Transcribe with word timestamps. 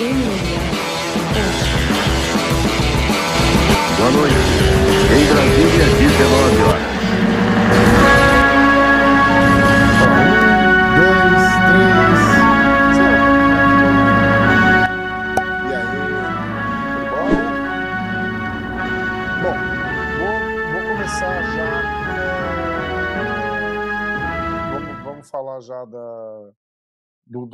Boa 0.00 0.12
noite. 4.12 4.34
Em 5.12 5.26
Brasília, 5.26 5.84
19 5.94 6.62
horas. 6.62 7.09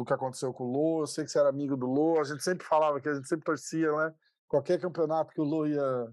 Que 0.06 0.12
aconteceu 0.12 0.52
com 0.52 0.64
o 0.64 0.70
Lô. 0.70 1.02
Eu 1.02 1.06
sei 1.06 1.24
que 1.24 1.30
você 1.30 1.38
era 1.38 1.48
amigo 1.48 1.76
do 1.76 1.86
Lô. 1.86 2.20
A 2.20 2.24
gente 2.24 2.42
sempre 2.42 2.66
falava 2.66 3.00
que 3.00 3.08
a 3.08 3.14
gente 3.14 3.28
sempre 3.28 3.44
torcia, 3.44 3.92
né? 3.92 4.14
Qualquer 4.48 4.80
campeonato 4.80 5.32
que 5.32 5.40
o 5.40 5.44
Lô 5.44 5.66
ia, 5.66 6.12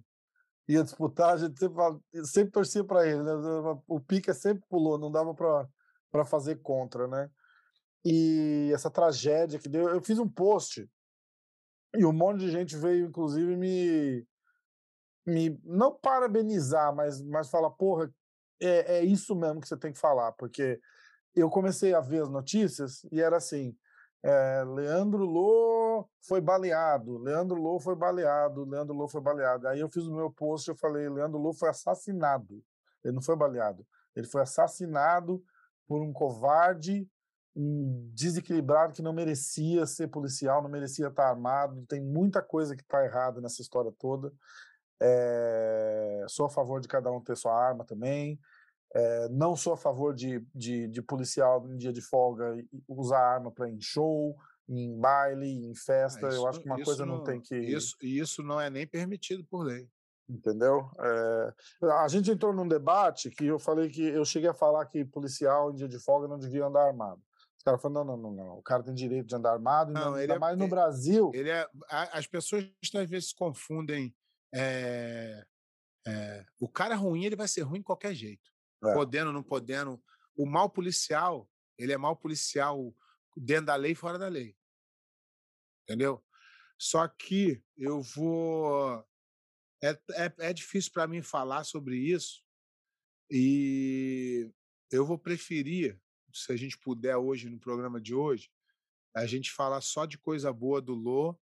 ia 0.67 0.83
disputar, 0.83 1.35
a 1.35 1.37
gente 1.37 1.59
sempre, 1.59 1.77
sempre 2.25 2.51
torcia 2.51 2.83
para 2.83 3.07
ele. 3.07 3.21
Né? 3.21 3.31
O 3.87 3.99
pica 3.99 4.33
sempre 4.33 4.63
pulou, 4.67 4.97
não 4.97 5.11
dava 5.11 5.33
para 5.33 6.25
fazer 6.25 6.55
contra, 6.61 7.07
né? 7.07 7.29
e 8.05 8.71
essa 8.73 8.89
tragédia 8.89 9.59
que 9.59 9.69
deu. 9.69 9.87
Eu 9.89 10.01
fiz 10.01 10.19
um 10.19 10.27
post 10.27 10.89
e 11.95 12.05
um 12.05 12.11
monte 12.11 12.39
de 12.39 12.51
gente 12.51 12.75
veio, 12.75 13.05
inclusive, 13.07 13.55
me. 13.55 14.27
me 15.25 15.59
não 15.63 15.97
parabenizar, 15.97 16.93
mas, 16.93 17.21
mas 17.21 17.49
falar, 17.49 17.71
porra, 17.71 18.13
é, 18.61 18.97
é 18.97 19.03
isso 19.03 19.35
mesmo 19.35 19.61
que 19.61 19.67
você 19.67 19.77
tem 19.77 19.93
que 19.93 19.99
falar, 19.99 20.33
porque 20.33 20.79
eu 21.35 21.49
comecei 21.49 21.93
a 21.93 21.99
ver 21.99 22.23
as 22.23 22.29
notícias 22.29 23.05
e 23.11 23.21
era 23.21 23.37
assim. 23.37 23.75
é, 24.23 24.63
Leandro 24.65 25.25
Lô 25.25 26.07
foi 26.21 26.41
baleado, 26.41 27.17
Leandro 27.17 27.57
Lô 27.61 27.79
foi 27.79 27.95
baleado, 27.95 28.65
Leandro 28.65 28.95
Lô 28.95 29.07
foi 29.07 29.21
baleado. 29.21 29.67
Aí 29.67 29.79
eu 29.79 29.89
fiz 29.89 30.05
o 30.05 30.15
meu 30.15 30.31
post 30.31 30.69
eu 30.69 30.75
falei, 30.75 31.09
Leandro 31.09 31.39
Lô 31.39 31.53
foi 31.53 31.69
assassinado. 31.69 32.63
Ele 33.03 33.15
não 33.15 33.21
foi 33.21 33.35
baleado, 33.35 33.85
ele 34.15 34.27
foi 34.27 34.41
assassinado 34.41 35.43
por 35.87 36.01
um 36.01 36.13
covarde 36.13 37.07
um 37.55 38.09
desequilibrado 38.13 38.93
que 38.93 39.01
não 39.01 39.13
merecia 39.13 39.85
ser 39.85 40.07
policial, 40.07 40.61
não 40.61 40.69
merecia 40.69 41.07
estar 41.07 41.29
armado. 41.29 41.85
Tem 41.87 42.01
muita 42.01 42.41
coisa 42.41 42.75
que 42.75 42.81
está 42.81 43.03
errada 43.05 43.39
nessa 43.39 43.61
história 43.61 43.91
toda. 43.99 44.33
É, 44.99 46.25
sou 46.27 46.45
a 46.45 46.49
favor 46.49 46.81
de 46.81 46.87
cada 46.87 47.11
um 47.11 47.21
ter 47.21 47.37
sua 47.37 47.53
arma 47.53 47.85
também. 47.85 48.39
É, 48.95 49.27
não 49.29 49.55
sou 49.55 49.73
a 49.73 49.77
favor 49.77 50.13
de, 50.13 50.45
de, 50.53 50.87
de 50.87 51.01
policial 51.01 51.67
em 51.67 51.77
dia 51.77 51.91
de 51.91 52.01
folga 52.01 52.55
usar 52.87 53.19
arma 53.19 53.51
para 53.51 53.67
em 53.69 53.81
show, 53.81 54.37
em 54.69 54.99
baile, 54.99 55.65
em 55.65 55.73
festa. 55.73 56.27
Eu 56.27 56.47
acho 56.47 56.59
que 56.59 56.67
uma 56.67 56.75
isso 56.75 56.85
coisa 56.85 57.05
não, 57.05 57.23
tem 57.23 57.41
que. 57.41 57.55
Isso, 57.55 57.97
isso 58.01 58.43
não 58.43 58.61
é 58.61 58.69
nem 58.69 58.85
permitido 58.85 59.43
por 59.45 59.63
lei. 59.63 59.89
Entendeu? 60.29 60.89
É, 60.99 61.53
a 62.01 62.07
gente 62.07 62.31
entrou 62.31 62.53
num 62.53 62.67
debate 62.67 63.29
que 63.29 63.45
eu 63.45 63.59
falei 63.59 63.89
que 63.89 64.01
eu 64.01 64.23
cheguei 64.23 64.49
a 64.49 64.53
falar 64.53 64.85
que 64.85 65.03
policial 65.03 65.71
em 65.71 65.75
dia 65.75 65.87
de 65.87 65.99
folga 65.99 66.27
não 66.27 66.39
devia 66.39 66.65
andar 66.65 66.87
armado. 66.87 67.21
Os 67.57 67.63
caras 67.63 67.81
falaram, 67.81 68.05
não, 68.05 68.17
não, 68.17 68.31
não, 68.31 68.45
não. 68.45 68.57
O 68.57 68.61
cara 68.61 68.83
tem 68.83 68.93
direito 68.93 69.27
de 69.27 69.35
andar 69.35 69.53
armado, 69.53 69.91
Não, 69.91 70.11
não, 70.11 70.19
ele 70.19 70.33
é- 70.33 70.39
mais 70.39 70.57
no 70.57 70.67
Brasil. 70.67 71.31
Ele 71.33 71.49
é, 71.49 71.67
as 71.89 72.27
pessoas 72.27 72.69
às 72.95 73.09
vezes 73.09 73.33
confundem. 73.33 74.15
é, 74.53 75.45
o 76.59 76.69
cara 76.69 76.95
ruim, 76.95 77.25
ele 77.25 77.35
vai 77.35 77.47
ser 77.47 77.61
ruim 77.61 77.79
de 77.79 77.85
qualquer 77.85 78.13
jeito. 78.13 78.52
É. 78.83 78.93
Podendo, 78.93 79.31
não 79.31 79.43
podendo. 79.43 80.01
O 80.35 80.45
mal 80.45 80.69
policial, 80.69 81.49
ele 81.77 81.93
é 81.93 81.97
mal 81.97 82.15
policial 82.15 82.95
dentro 83.35 83.67
da 83.67 83.75
lei 83.75 83.91
e 83.91 83.95
fora 83.95 84.17
da 84.17 84.27
lei. 84.27 84.55
Entendeu? 85.83 86.23
Só 86.77 87.07
que 87.07 87.63
eu 87.77 88.01
vou. 88.01 89.05
É, 89.81 89.91
é, 90.11 90.33
é 90.49 90.53
difícil 90.53 90.91
para 90.91 91.07
mim 91.07 91.21
falar 91.21 91.63
sobre 91.63 91.97
isso. 91.97 92.43
E 93.29 94.51
eu 94.91 95.05
vou 95.05 95.17
preferir, 95.17 95.99
se 96.33 96.51
a 96.51 96.55
gente 96.55 96.77
puder 96.77 97.17
hoje, 97.17 97.49
no 97.49 97.59
programa 97.59 97.99
de 97.99 98.13
hoje, 98.13 98.49
a 99.15 99.25
gente 99.25 99.51
falar 99.51 99.81
só 99.81 100.05
de 100.05 100.17
coisa 100.17 100.51
boa 100.51 100.81
do 100.81 100.93
Lô 100.93 101.37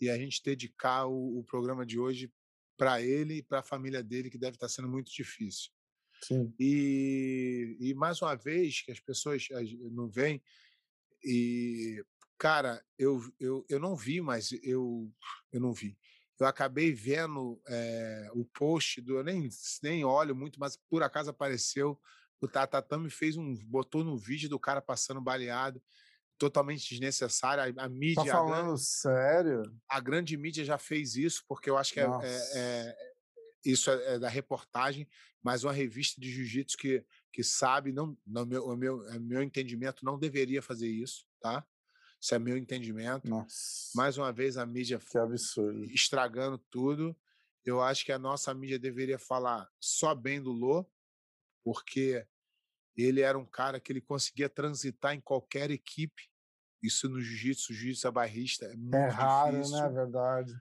e 0.00 0.08
a 0.08 0.16
gente 0.16 0.42
dedicar 0.42 1.06
o, 1.06 1.38
o 1.38 1.44
programa 1.44 1.84
de 1.84 1.98
hoje 1.98 2.32
para 2.76 3.00
ele 3.00 3.34
e 3.36 3.42
para 3.42 3.60
a 3.60 3.62
família 3.62 4.02
dele, 4.02 4.30
que 4.30 4.38
deve 4.38 4.56
estar 4.56 4.68
sendo 4.68 4.88
muito 4.88 5.12
difícil. 5.12 5.70
Sim. 6.22 6.54
E, 6.58 7.76
e 7.80 7.94
mais 7.94 8.20
uma 8.22 8.34
vez, 8.36 8.82
que 8.82 8.92
as 8.92 9.00
pessoas 9.00 9.48
as- 9.52 9.72
não 9.92 10.08
veem, 10.08 10.42
e, 11.24 12.04
cara, 12.38 12.84
eu, 12.98 13.20
eu, 13.38 13.64
eu 13.68 13.78
não 13.78 13.94
vi, 13.96 14.20
mas 14.20 14.52
eu, 14.62 15.10
eu 15.52 15.60
não 15.60 15.72
vi. 15.72 15.98
Eu 16.40 16.46
acabei 16.46 16.92
vendo 16.92 17.60
eh, 17.68 18.28
o 18.34 18.44
post 18.44 19.00
do. 19.00 19.18
Eu 19.18 19.24
nem, 19.24 19.48
nem 19.82 20.04
olho 20.04 20.34
muito, 20.34 20.58
mas 20.58 20.76
por 20.76 21.02
acaso 21.02 21.30
apareceu. 21.30 22.00
O 22.40 22.48
Tatatame 22.48 23.08
fez 23.10 23.36
um. 23.36 23.54
botou 23.66 24.02
no 24.02 24.18
vídeo 24.18 24.48
do 24.48 24.58
cara 24.58 24.82
passando 24.82 25.20
baleado, 25.20 25.80
totalmente 26.38 26.88
desnecessário. 26.88 27.62
A, 27.78 27.84
a 27.84 27.88
Tá 27.88 27.88
mídia, 27.88 28.22
a 28.22 28.24
gran- 28.24 28.32
falando 28.32 28.78
sério? 28.78 29.62
a 29.88 30.00
grande 30.00 30.36
mídia 30.36 30.64
já 30.64 30.78
fez 30.78 31.14
isso, 31.16 31.44
porque 31.46 31.70
eu 31.70 31.76
acho 31.78 31.92
que 31.92 32.00
é, 32.00 32.04
é- 32.04 32.50
é- 32.54 33.11
isso 33.64 33.90
é, 33.90 34.14
é 34.14 34.18
da 34.18 34.28
reportagem, 34.28 35.08
mas 35.42 35.64
uma 35.64 35.72
revista 35.72 36.20
de 36.20 36.30
jiu-jitsu 36.30 36.76
que, 36.76 37.04
que 37.32 37.42
sabe, 37.42 37.92
não, 37.92 38.16
no 38.26 38.46
meu, 38.46 38.64
o 38.66 38.76
meu, 38.76 39.08
é 39.08 39.18
meu 39.18 39.42
entendimento, 39.42 40.04
não 40.04 40.18
deveria 40.18 40.62
fazer 40.62 40.88
isso, 40.88 41.26
tá? 41.40 41.66
Isso 42.20 42.34
é 42.34 42.38
meu 42.38 42.56
entendimento. 42.56 43.28
Nossa. 43.28 43.90
Mais 43.96 44.16
uma 44.16 44.32
vez, 44.32 44.56
a 44.56 44.64
mídia 44.64 44.98
Que 44.98 45.18
absurdo. 45.18 45.84
estragando 45.86 46.56
tudo. 46.56 47.16
Eu 47.64 47.80
acho 47.80 48.04
que 48.04 48.12
a 48.12 48.18
nossa 48.18 48.52
mídia 48.54 48.78
deveria 48.78 49.18
falar 49.18 49.68
só 49.80 50.14
bem 50.14 50.40
do 50.40 50.52
Lô, 50.52 50.88
porque 51.64 52.26
ele 52.96 53.20
era 53.20 53.38
um 53.38 53.46
cara 53.46 53.80
que 53.80 53.92
ele 53.92 54.00
conseguia 54.00 54.48
transitar 54.48 55.14
em 55.14 55.20
qualquer 55.20 55.70
equipe. 55.70 56.28
Isso 56.82 57.08
no 57.08 57.20
jiu-jitsu, 57.20 57.72
jiu-jitsu 57.72 58.06
é 58.06 58.10
barrista, 58.10 58.66
é 58.66 58.76
muito 58.76 58.94
É 58.94 59.08
raro, 59.08 59.56
difícil 59.56 59.80
né? 59.80 59.88
Verdade. 59.88 60.52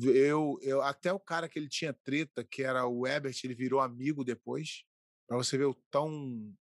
Eu, 0.00 0.58
eu 0.62 0.82
até 0.82 1.12
o 1.12 1.18
cara 1.18 1.48
que 1.48 1.58
ele 1.58 1.68
tinha 1.68 1.92
treta, 1.92 2.44
que 2.44 2.62
era 2.62 2.86
o 2.86 3.06
Ebert, 3.06 3.40
ele 3.42 3.54
virou 3.54 3.80
amigo 3.80 4.24
depois. 4.24 4.84
Pra 5.26 5.36
você 5.36 5.58
ver 5.58 5.66
o 5.66 5.74
tão 5.90 6.54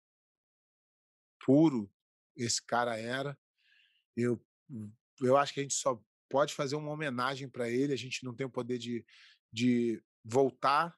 puro 1.45 1.91
esse 2.37 2.65
cara 2.65 2.99
era. 2.99 3.39
Eu, 4.17 4.45
eu 5.21 5.37
acho 5.37 5.53
que 5.53 5.61
a 5.61 5.63
gente 5.63 5.75
só 5.75 6.01
pode 6.29 6.55
fazer 6.55 6.77
uma 6.77 6.91
homenagem 6.91 7.49
para 7.49 7.69
ele. 7.69 7.93
A 7.93 7.97
gente 7.97 8.25
não 8.25 8.35
tem 8.35 8.47
o 8.47 8.51
poder 8.51 8.79
de, 8.79 9.05
de 9.53 10.03
voltar, 10.25 10.97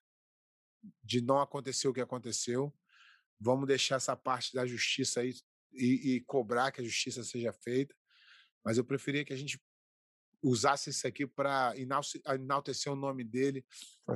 de 1.03 1.20
não 1.20 1.41
acontecer 1.41 1.88
o 1.88 1.92
que 1.92 2.00
aconteceu. 2.00 2.74
Vamos 3.41 3.66
deixar 3.66 3.97
essa 3.97 4.16
parte 4.16 4.54
da 4.54 4.66
justiça 4.66 5.20
aí 5.20 5.34
e, 5.72 6.14
e 6.14 6.20
cobrar 6.22 6.72
que 6.72 6.80
a 6.80 6.84
justiça 6.84 7.22
seja 7.22 7.53
feita. 7.53 7.94
Mas 8.64 8.78
eu 8.78 8.84
preferia 8.84 9.24
que 9.24 9.32
a 9.32 9.36
gente 9.36 9.60
usasse 10.49 10.91
isso 10.91 11.07
aqui 11.07 11.27
para 11.27 11.75
enaltecer 11.77 12.93
o 12.93 12.97
nome 12.97 13.25
dele, 13.25 13.67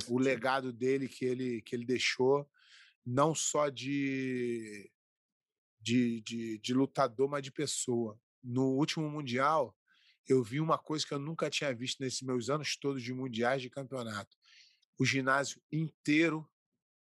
o 0.09 0.19
legado 0.19 0.73
dele 0.73 1.09
que 1.09 1.25
ele, 1.25 1.61
que 1.63 1.75
ele 1.75 1.85
deixou, 1.85 2.49
não 3.05 3.35
só 3.35 3.69
de, 3.69 4.91
de, 5.81 6.21
de, 6.21 6.59
de 6.59 6.75
lutador, 6.75 7.29
mas 7.29 7.43
de 7.43 7.51
pessoa. 7.51 8.19
No 8.43 8.77
último 8.77 9.11
Mundial, 9.11 9.77
eu 10.29 10.43
vi 10.43 10.61
uma 10.61 10.79
coisa 10.79 11.05
que 11.05 11.13
eu 11.13 11.19
nunca 11.19 11.51
tinha 11.51 11.75
visto 11.75 12.01
nesses 12.01 12.23
meus 12.23 12.49
anos 12.49 12.77
todos 12.77 13.03
de 13.03 13.12
mundiais 13.12 13.61
de 13.61 13.69
campeonato. 13.69 14.37
O 14.99 15.05
ginásio 15.05 15.61
inteiro 15.73 16.49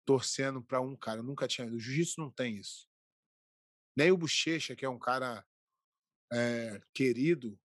torcendo 0.05 0.61
para 0.61 0.81
um 0.81 0.95
cara. 0.95 1.19
Eu 1.19 1.23
nunca 1.23 1.47
tinha. 1.47 1.67
O 1.67 1.79
jiu-jitsu 1.79 2.19
não 2.19 2.31
tem 2.31 2.57
isso. 2.57 2.89
Nem 3.95 4.11
o 4.11 4.17
Bochecha, 4.17 4.75
que 4.75 4.83
é 4.83 4.89
um 4.89 4.97
cara 4.97 5.45
eh, 6.31 6.81
querido, 6.93 7.59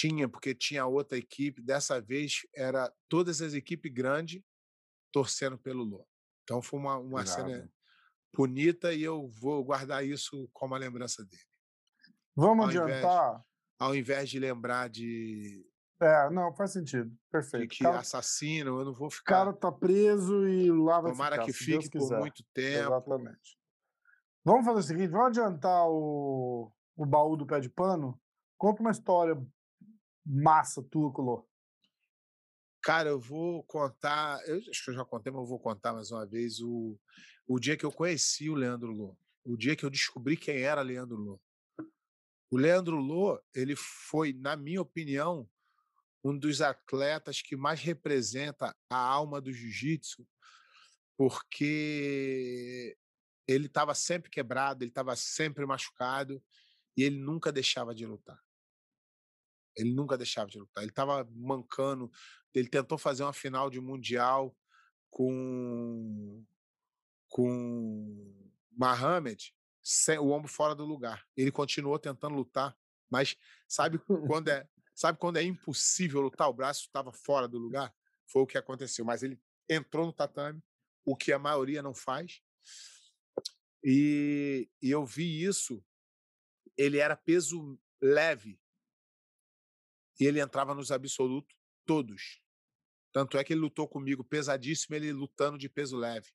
tinha, 0.00 0.28
porque 0.28 0.54
tinha 0.54 0.86
outra 0.86 1.18
equipe. 1.18 1.60
Dessa 1.60 2.00
vez 2.00 2.40
era 2.54 2.92
todas 3.08 3.42
as 3.42 3.52
equipes 3.54 3.92
grandes 3.92 4.42
torcendo 5.12 5.58
pelo 5.58 5.82
Lô. 5.84 6.06
Então 6.44 6.62
foi 6.62 6.78
uma, 6.80 6.96
uma 6.98 7.26
cena 7.26 7.70
bonita 8.34 8.92
e 8.94 9.02
eu 9.02 9.28
vou 9.28 9.62
guardar 9.64 10.04
isso 10.06 10.48
como 10.52 10.74
a 10.74 10.78
lembrança 10.78 11.24
dele. 11.24 11.42
Vamos 12.34 12.64
Ao 12.66 12.70
invés- 12.70 13.04
adiantar? 13.04 13.44
Ao 13.78 13.94
invés 13.96 14.28
de 14.30 14.38
lembrar 14.38 14.88
de, 14.88 15.66
É, 16.00 16.30
não, 16.30 16.54
faz 16.54 16.72
sentido. 16.72 17.10
de 17.10 17.16
Perfeito. 17.30 17.68
que 17.74 17.82
O 17.82 17.86
cara, 17.88 18.00
assassino, 18.00 18.78
eu 18.80 18.84
não 18.84 18.94
vou 18.94 19.08
o 19.08 19.10
ficar. 19.10 19.44
cara 19.46 19.52
tá 19.52 19.70
preso 19.72 20.46
e 20.48 20.70
lá 20.70 21.00
vai 21.00 21.12
Tomara 21.12 21.36
ficar, 21.36 21.46
que 21.46 21.52
Deus 21.52 21.84
fique 21.84 21.90
por 21.90 21.98
quiser. 22.00 22.18
muito 22.18 22.42
tempo. 22.54 22.86
Exatamente. 22.94 23.58
Vamos 24.44 24.64
fazer 24.64 24.78
o 24.80 24.82
seguinte, 24.82 25.08
vamos 25.10 25.28
adiantar 25.38 25.86
o, 25.88 26.72
o 26.96 27.04
baú 27.06 27.36
do 27.36 27.46
pé 27.46 27.60
de 27.60 27.68
pano? 27.68 28.18
Conta 28.58 28.80
uma 28.80 28.90
história 28.90 29.34
massa 30.30 30.82
tua, 30.82 31.12
Colô. 31.12 31.46
Cara, 32.82 33.10
eu 33.10 33.20
vou 33.20 33.62
contar. 33.64 34.40
Eu 34.46 34.58
acho 34.70 34.84
que 34.84 34.90
eu 34.90 34.94
já 34.94 35.04
contei, 35.04 35.32
mas 35.32 35.42
eu 35.42 35.46
vou 35.46 35.58
contar 35.58 35.92
mais 35.92 36.10
uma 36.10 36.24
vez 36.24 36.60
o, 36.60 36.98
o 37.46 37.58
dia 37.58 37.76
que 37.76 37.84
eu 37.84 37.92
conheci 37.92 38.48
o 38.48 38.54
Leandro 38.54 38.92
Lô. 38.92 39.16
O 39.44 39.56
dia 39.56 39.74
que 39.74 39.84
eu 39.84 39.90
descobri 39.90 40.36
quem 40.36 40.58
era 40.58 40.80
Leandro 40.80 41.16
Lô. 41.16 41.40
O 42.50 42.56
Leandro 42.56 42.96
Lô, 42.96 43.40
ele 43.54 43.76
foi, 43.76 44.32
na 44.32 44.56
minha 44.56 44.80
opinião, 44.80 45.48
um 46.24 46.36
dos 46.36 46.60
atletas 46.60 47.42
que 47.42 47.56
mais 47.56 47.80
representa 47.80 48.74
a 48.90 48.96
alma 48.96 49.40
do 49.40 49.52
jiu-jitsu, 49.52 50.26
porque 51.16 52.96
ele 53.46 53.66
estava 53.66 53.94
sempre 53.94 54.30
quebrado, 54.30 54.82
ele 54.82 54.90
estava 54.90 55.14
sempre 55.16 55.66
machucado 55.66 56.42
e 56.96 57.02
ele 57.02 57.18
nunca 57.18 57.52
deixava 57.52 57.94
de 57.94 58.06
lutar. 58.06 58.40
Ele 59.76 59.92
nunca 59.92 60.16
deixava 60.16 60.50
de 60.50 60.58
lutar. 60.58 60.82
Ele 60.82 60.90
estava 60.90 61.28
mancando. 61.32 62.10
Ele 62.54 62.68
tentou 62.68 62.98
fazer 62.98 63.22
uma 63.22 63.32
final 63.32 63.70
de 63.70 63.80
mundial 63.80 64.56
com 65.10 66.44
com 67.28 68.34
Mohamed, 68.72 69.54
o 70.20 70.30
ombro 70.30 70.50
fora 70.50 70.74
do 70.74 70.84
lugar. 70.84 71.24
Ele 71.36 71.52
continuou 71.52 71.96
tentando 71.96 72.34
lutar, 72.34 72.76
mas 73.08 73.36
sabe 73.68 73.98
quando 74.26 74.48
é 74.48 74.68
sabe 74.94 75.18
quando 75.18 75.36
é 75.36 75.42
impossível 75.42 76.20
lutar? 76.20 76.48
O 76.48 76.52
braço 76.52 76.82
estava 76.82 77.12
fora 77.12 77.48
do 77.48 77.58
lugar. 77.58 77.94
Foi 78.26 78.42
o 78.42 78.46
que 78.46 78.58
aconteceu. 78.58 79.04
Mas 79.04 79.22
ele 79.22 79.40
entrou 79.68 80.06
no 80.06 80.12
tatame, 80.12 80.62
o 81.04 81.16
que 81.16 81.32
a 81.32 81.38
maioria 81.38 81.82
não 81.82 81.94
faz. 81.94 82.42
E, 83.82 84.68
e 84.82 84.90
eu 84.90 85.06
vi 85.06 85.42
isso. 85.42 85.82
Ele 86.76 86.98
era 86.98 87.16
peso 87.16 87.78
leve 88.00 88.60
e 90.20 90.26
ele 90.26 90.40
entrava 90.40 90.74
nos 90.74 90.92
absolutos 90.92 91.56
todos. 91.86 92.40
Tanto 93.12 93.38
é 93.38 93.42
que 93.42 93.54
ele 93.54 93.62
lutou 93.62 93.88
comigo 93.88 94.22
pesadíssimo, 94.22 94.94
ele 94.94 95.12
lutando 95.12 95.58
de 95.58 95.68
peso 95.68 95.96
leve. 95.96 96.28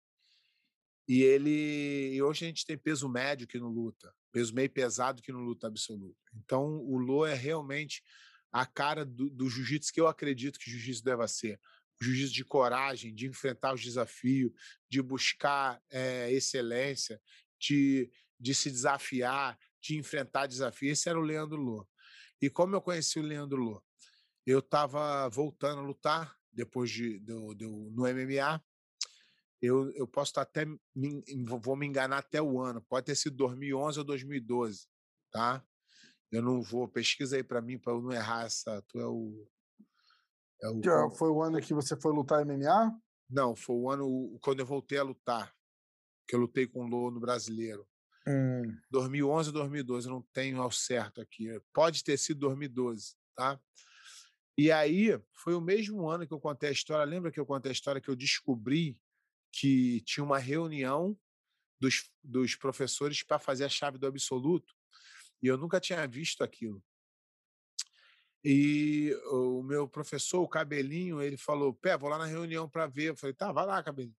E 1.07 1.21
ele. 1.21 2.13
E 2.13 2.21
hoje 2.21 2.45
a 2.45 2.47
gente 2.47 2.65
tem 2.65 2.77
peso 2.77 3.07
médio 3.07 3.47
que 3.47 3.59
não 3.59 3.69
luta, 3.69 4.13
peso 4.31 4.53
meio 4.53 4.69
pesado 4.69 5.21
que 5.21 5.31
não 5.31 5.41
luta 5.41 5.67
absoluto. 5.67 6.17
Então 6.33 6.79
o 6.79 6.97
Lô 6.97 7.25
é 7.25 7.35
realmente 7.35 8.03
a 8.51 8.65
cara 8.65 9.05
do, 9.05 9.29
do 9.29 9.49
jiu-jitsu 9.49 9.93
que 9.93 10.01
eu 10.01 10.07
acredito 10.07 10.57
que 10.57 10.67
o 10.67 10.71
jiu-jitsu 10.71 11.03
deva 11.03 11.27
ser. 11.27 11.59
Jiu-jitsu 12.01 12.33
de 12.33 12.43
coragem, 12.43 13.13
de 13.13 13.27
enfrentar 13.27 13.73
os 13.73 13.83
desafios, 13.83 14.51
de 14.89 15.01
buscar 15.01 15.81
é, 15.89 16.31
excelência, 16.31 17.21
de, 17.59 18.11
de 18.39 18.55
se 18.55 18.69
desafiar, 18.69 19.57
de 19.79 19.95
enfrentar 19.95 20.47
desafios. 20.47 20.93
Esse 20.93 21.07
era 21.07 21.19
o 21.19 21.23
Leandro 21.23 21.61
Lô. 21.61 21.87
E 22.41 22.49
como 22.49 22.75
eu 22.75 22.81
conheci 22.81 23.19
o 23.19 23.23
Leandro 23.23 23.61
Lô? 23.61 23.83
Eu 24.45 24.59
estava 24.59 25.27
voltando 25.29 25.79
a 25.79 25.83
lutar 25.83 26.37
depois 26.51 26.89
de, 26.89 27.19
de, 27.19 27.55
de, 27.55 27.65
no 27.65 28.03
MMA. 28.03 28.63
Eu, 29.61 29.91
eu 29.91 30.07
posso 30.07 30.31
estar 30.31 30.41
até 30.41 30.65
me, 30.65 31.23
vou 31.61 31.75
me 31.75 31.85
enganar 31.85 32.19
até 32.19 32.41
o 32.41 32.61
ano. 32.61 32.81
Pode 32.81 33.07
ter 33.07 33.15
sido 33.15 33.35
2011 33.37 33.99
ou 33.99 34.05
2012, 34.05 34.87
tá? 35.31 35.65
Eu 36.31 36.41
não 36.41 36.61
vou 36.61 36.87
pesquisa 36.87 37.37
aí 37.37 37.43
para 37.43 37.61
mim 37.61 37.79
para 37.79 37.93
eu 37.93 38.01
não 38.01 38.11
errar 38.11 38.45
essa. 38.45 38.81
Tu 38.83 38.99
é 38.99 39.07
o, 39.07 39.47
é 40.61 40.69
o 40.69 41.11
foi 41.11 41.29
o 41.29 41.41
ano 41.41 41.61
que 41.61 41.73
você 41.73 41.99
foi 41.99 42.13
lutar 42.13 42.45
MMA? 42.45 42.99
Não, 43.29 43.55
foi 43.55 43.75
o 43.75 43.89
ano 43.89 44.37
quando 44.41 44.59
eu 44.59 44.65
voltei 44.65 44.97
a 44.97 45.03
lutar, 45.03 45.53
que 46.27 46.35
eu 46.35 46.39
lutei 46.39 46.67
com 46.67 46.85
o 46.85 46.87
Lô 46.87 47.09
no 47.09 47.19
Brasileiro. 47.19 47.87
Hum. 48.27 48.75
2011 48.89 49.49
ou 49.49 49.53
2012, 49.53 50.07
eu 50.07 50.13
não 50.13 50.21
tenho 50.33 50.61
ao 50.61 50.71
certo 50.71 51.21
aqui. 51.21 51.59
Pode 51.73 52.03
ter 52.03 52.17
sido 52.17 52.39
2012, 52.39 53.15
tá? 53.35 53.59
E 54.57 54.71
aí, 54.71 55.19
foi 55.33 55.53
o 55.53 55.61
mesmo 55.61 56.09
ano 56.09 56.25
que 56.25 56.33
eu 56.33 56.39
contei 56.39 56.69
a 56.69 56.71
história. 56.71 57.03
Lembra 57.05 57.31
que 57.31 57.39
eu 57.39 57.45
contei 57.45 57.71
a 57.71 57.73
história 57.73 58.01
que 58.01 58.09
eu 58.09 58.15
descobri 58.15 58.97
que 59.51 60.01
tinha 60.01 60.23
uma 60.23 60.39
reunião 60.39 61.17
dos, 61.79 62.09
dos 62.23 62.55
professores 62.55 63.21
para 63.21 63.37
fazer 63.37 63.65
a 63.65 63.69
chave 63.69 63.97
do 63.97 64.07
absoluto? 64.07 64.73
E 65.43 65.47
eu 65.47 65.57
nunca 65.57 65.79
tinha 65.79 66.07
visto 66.07 66.43
aquilo. 66.43 66.81
E 68.43 69.13
o 69.31 69.61
meu 69.61 69.87
professor, 69.87 70.41
o 70.41 70.47
Cabelinho, 70.47 71.21
ele 71.21 71.37
falou: 71.37 71.73
Pé, 71.73 71.97
vou 71.97 72.09
lá 72.09 72.17
na 72.17 72.25
reunião 72.25 72.69
para 72.69 72.87
ver. 72.87 73.09
Eu 73.09 73.15
falei: 73.15 73.33
Tá, 73.33 73.51
vai 73.51 73.65
lá, 73.65 73.83
Cabelinho. 73.83 74.15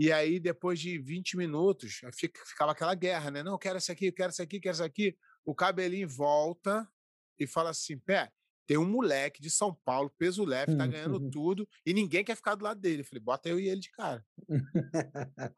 E 0.00 0.10
aí, 0.10 0.40
depois 0.40 0.80
de 0.80 0.96
20 0.96 1.36
minutos, 1.36 2.00
ficava 2.46 2.72
aquela 2.72 2.94
guerra, 2.94 3.30
né? 3.30 3.42
Não, 3.42 3.58
quero 3.58 3.76
esse 3.76 3.92
aqui, 3.92 4.10
quero 4.10 4.30
esse 4.30 4.40
aqui, 4.40 4.58
quero 4.58 4.74
esse 4.74 4.82
aqui. 4.82 5.14
O 5.44 5.54
cabelinho 5.54 6.08
volta 6.08 6.90
e 7.38 7.46
fala 7.46 7.68
assim: 7.68 7.98
pé, 7.98 8.32
tem 8.66 8.78
um 8.78 8.88
moleque 8.88 9.42
de 9.42 9.50
São 9.50 9.74
Paulo, 9.84 10.08
peso 10.16 10.42
leve, 10.42 10.74
tá 10.74 10.86
ganhando 10.86 11.28
tudo, 11.30 11.68
e 11.84 11.92
ninguém 11.92 12.24
quer 12.24 12.34
ficar 12.34 12.54
do 12.54 12.64
lado 12.64 12.80
dele. 12.80 13.02
Eu 13.02 13.04
falei, 13.04 13.22
bota 13.22 13.50
eu 13.50 13.60
e 13.60 13.68
ele 13.68 13.82
de 13.82 13.90
cara. 13.90 14.24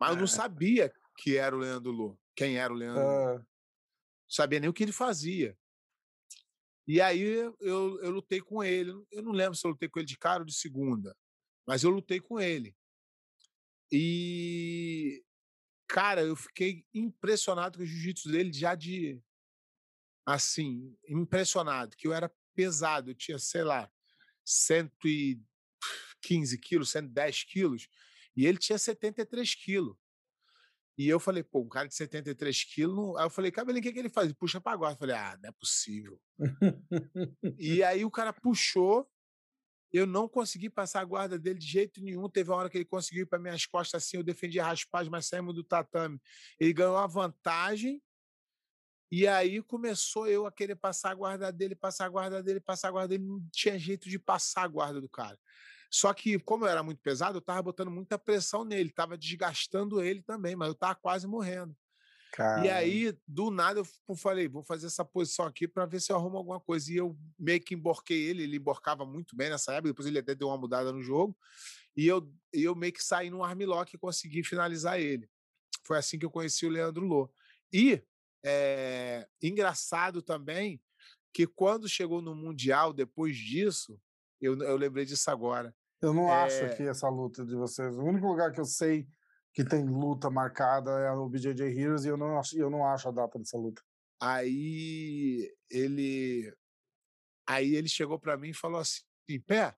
Mas 0.00 0.10
eu 0.10 0.16
não 0.16 0.26
sabia 0.26 0.92
que 1.18 1.36
era 1.36 1.54
o 1.54 1.60
Leandro 1.60 1.92
Lô, 1.92 2.18
quem 2.34 2.58
era 2.58 2.72
o 2.72 2.76
Leandro. 2.76 3.00
Não 3.00 3.46
sabia 4.28 4.58
nem 4.58 4.68
o 4.68 4.72
que 4.72 4.82
ele 4.82 4.90
fazia. 4.90 5.56
E 6.84 7.00
aí 7.00 7.20
eu, 7.20 7.56
eu 7.60 8.10
lutei 8.10 8.40
com 8.40 8.64
ele. 8.64 8.90
Eu 9.12 9.22
não 9.22 9.30
lembro 9.30 9.54
se 9.54 9.64
eu 9.64 9.70
lutei 9.70 9.88
com 9.88 10.00
ele 10.00 10.08
de 10.08 10.18
cara 10.18 10.40
ou 10.40 10.46
de 10.46 10.52
segunda, 10.52 11.16
mas 11.64 11.84
eu 11.84 11.90
lutei 11.90 12.18
com 12.18 12.40
ele. 12.40 12.74
E, 13.92 15.22
cara, 15.86 16.22
eu 16.22 16.34
fiquei 16.34 16.86
impressionado 16.94 17.76
com 17.76 17.84
o 17.84 17.86
jiu-jitsu 17.86 18.32
dele 18.32 18.50
já 18.50 18.74
de. 18.74 19.22
Assim, 20.24 20.96
impressionado, 21.06 21.96
que 21.96 22.06
eu 22.06 22.12
era 22.12 22.32
pesado, 22.54 23.10
eu 23.10 23.14
tinha, 23.14 23.38
sei 23.38 23.64
lá, 23.64 23.90
115 24.44 26.58
quilos, 26.58 26.90
110 26.90 27.44
quilos, 27.44 27.88
e 28.36 28.46
ele 28.46 28.56
tinha 28.56 28.78
73 28.78 29.54
quilos. 29.56 29.96
E 30.96 31.08
eu 31.08 31.18
falei, 31.18 31.42
pô, 31.42 31.60
um 31.60 31.68
cara 31.68 31.88
de 31.88 31.94
73 31.94 32.64
quilos. 32.64 33.16
Aí 33.16 33.24
eu 33.24 33.30
falei, 33.30 33.50
cabelinho, 33.50 33.80
o 33.80 33.82
que, 33.82 33.92
que 33.92 33.98
ele 33.98 34.08
faz? 34.08 34.26
Ele 34.26 34.34
puxa 34.34 34.60
pra 34.60 34.72
agora. 34.72 34.92
Eu 34.92 34.98
falei, 34.98 35.16
ah, 35.16 35.38
não 35.42 35.48
é 35.48 35.52
possível. 35.52 36.20
e 37.58 37.82
aí 37.82 38.04
o 38.04 38.10
cara 38.10 38.32
puxou, 38.32 39.10
eu 39.92 40.06
não 40.06 40.28
consegui 40.28 40.70
passar 40.70 41.00
a 41.00 41.04
guarda 41.04 41.38
dele 41.38 41.58
de 41.58 41.66
jeito 41.66 42.02
nenhum. 42.02 42.28
Teve 42.28 42.50
uma 42.50 42.56
hora 42.56 42.70
que 42.70 42.78
ele 42.78 42.84
conseguiu 42.84 43.24
ir 43.24 43.26
para 43.26 43.38
minhas 43.38 43.66
costas 43.66 44.02
assim, 44.02 44.16
eu 44.16 44.22
defendi 44.22 44.58
a 44.58 44.66
raspagem, 44.66 45.10
mas 45.10 45.26
saímos 45.26 45.54
do 45.54 45.62
tatame. 45.62 46.20
Ele 46.58 46.72
ganhou 46.72 46.96
a 46.96 47.06
vantagem. 47.06 48.02
E 49.10 49.26
aí 49.28 49.60
começou 49.62 50.26
eu 50.26 50.46
a 50.46 50.52
querer 50.52 50.76
passar 50.76 51.10
a 51.10 51.14
guarda 51.14 51.52
dele, 51.52 51.74
passar 51.74 52.06
a 52.06 52.08
guarda 52.08 52.42
dele, 52.42 52.60
passar 52.60 52.88
a 52.88 52.90
guarda 52.92 53.08
dele. 53.08 53.24
Não 53.24 53.46
tinha 53.52 53.78
jeito 53.78 54.08
de 54.08 54.18
passar 54.18 54.62
a 54.62 54.68
guarda 54.68 55.00
do 55.00 55.08
cara. 55.08 55.38
Só 55.90 56.14
que, 56.14 56.38
como 56.38 56.64
eu 56.64 56.70
era 56.70 56.82
muito 56.82 57.02
pesado, 57.02 57.36
eu 57.36 57.42
tava 57.42 57.60
botando 57.60 57.90
muita 57.90 58.18
pressão 58.18 58.64
nele, 58.64 58.90
tava 58.90 59.18
desgastando 59.18 60.02
ele 60.02 60.22
também, 60.22 60.56
mas 60.56 60.68
eu 60.68 60.74
tava 60.74 60.94
quase 60.94 61.26
morrendo. 61.26 61.76
E 62.64 62.70
aí, 62.70 63.16
do 63.28 63.50
nada, 63.50 63.80
eu 63.80 64.16
falei, 64.16 64.48
vou 64.48 64.62
fazer 64.62 64.86
essa 64.86 65.04
posição 65.04 65.44
aqui 65.44 65.68
para 65.68 65.84
ver 65.84 66.00
se 66.00 66.10
eu 66.10 66.16
arrumo 66.16 66.38
alguma 66.38 66.58
coisa. 66.58 66.90
E 66.90 66.96
eu 66.96 67.16
meio 67.38 67.60
que 67.60 67.74
emborquei 67.74 68.22
ele, 68.22 68.42
ele 68.42 68.56
emborcava 68.56 69.04
muito 69.04 69.36
bem 69.36 69.50
nessa 69.50 69.72
época, 69.72 69.90
depois 69.90 70.08
ele 70.08 70.18
até 70.18 70.34
deu 70.34 70.48
uma 70.48 70.56
mudada 70.56 70.92
no 70.92 71.02
jogo. 71.02 71.36
E 71.96 72.06
eu, 72.06 72.32
eu 72.52 72.74
meio 72.74 72.92
que 72.92 73.04
saí 73.04 73.28
no 73.28 73.44
armlock 73.44 73.94
e 73.94 73.98
consegui 73.98 74.42
finalizar 74.42 74.98
ele. 74.98 75.28
Foi 75.84 75.98
assim 75.98 76.18
que 76.18 76.24
eu 76.24 76.30
conheci 76.30 76.64
o 76.64 76.70
Leandro 76.70 77.04
Lô. 77.04 77.30
E, 77.72 78.02
é, 78.44 79.28
engraçado 79.42 80.22
também, 80.22 80.80
que 81.32 81.46
quando 81.46 81.88
chegou 81.88 82.22
no 82.22 82.34
Mundial, 82.34 82.92
depois 82.92 83.36
disso, 83.36 84.00
eu, 84.40 84.58
eu 84.62 84.76
lembrei 84.76 85.04
disso 85.04 85.30
agora. 85.30 85.74
Eu 86.00 86.12
não 86.12 86.28
é... 86.28 86.44
acho 86.44 86.76
que 86.76 86.82
essa 86.82 87.08
luta 87.08 87.44
de 87.44 87.54
vocês. 87.54 87.96
O 87.96 88.02
único 88.02 88.26
lugar 88.26 88.52
que 88.52 88.60
eu 88.60 88.64
sei 88.64 89.06
que 89.52 89.64
tem 89.64 89.84
luta 89.84 90.30
marcada 90.30 90.90
é 90.90 91.10
o 91.12 91.28
BJJ 91.28 91.78
Heroes 91.78 92.04
e 92.04 92.08
eu 92.08 92.16
não 92.16 92.40
eu 92.54 92.70
não 92.70 92.86
acho 92.86 93.08
a 93.08 93.12
data 93.12 93.38
dessa 93.38 93.58
luta. 93.58 93.82
Aí 94.20 95.54
ele 95.70 96.54
aí 97.46 97.74
ele 97.74 97.88
chegou 97.88 98.18
para 98.18 98.36
mim 98.36 98.50
e 98.50 98.54
falou 98.54 98.80
assim, 98.80 99.02
pé, 99.46 99.74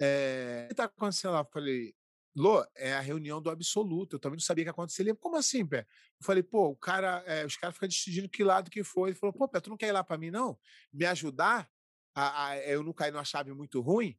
é, 0.00 0.64
o 0.66 0.68
que 0.68 0.74
tá 0.74 0.84
acontecendo 0.84 1.32
lá? 1.32 1.40
Eu 1.40 1.48
falei, 1.52 1.94
Lô, 2.36 2.66
é 2.74 2.92
a 2.94 3.00
reunião 3.00 3.40
do 3.40 3.48
absoluto. 3.48 4.16
Eu 4.16 4.20
também 4.20 4.36
não 4.36 4.42
sabia 4.42 4.62
o 4.62 4.66
que 4.66 4.70
aconteceria. 4.70 5.14
Como 5.14 5.36
assim, 5.36 5.64
pé? 5.64 5.86
Eu 6.20 6.26
falei, 6.26 6.42
pô, 6.42 6.70
o 6.70 6.76
cara, 6.76 7.22
é, 7.26 7.46
os 7.46 7.56
caras 7.56 7.74
ficam 7.74 7.88
decidindo 7.88 8.28
que 8.28 8.42
lado 8.42 8.70
que 8.70 8.82
foi. 8.82 9.10
Ele 9.10 9.18
falou, 9.18 9.32
pô, 9.32 9.48
pé, 9.48 9.60
tu 9.60 9.70
não 9.70 9.76
quer 9.76 9.88
ir 9.88 9.92
lá 9.92 10.02
para 10.02 10.18
mim, 10.18 10.30
não? 10.32 10.58
Me 10.92 11.06
ajudar 11.06 11.70
a, 12.12 12.46
a, 12.46 12.58
eu 12.58 12.82
não 12.82 12.92
cair 12.92 13.12
numa 13.12 13.24
chave 13.24 13.52
muito 13.52 13.80
ruim? 13.80 14.18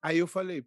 Aí 0.00 0.16
eu 0.16 0.26
falei, 0.26 0.66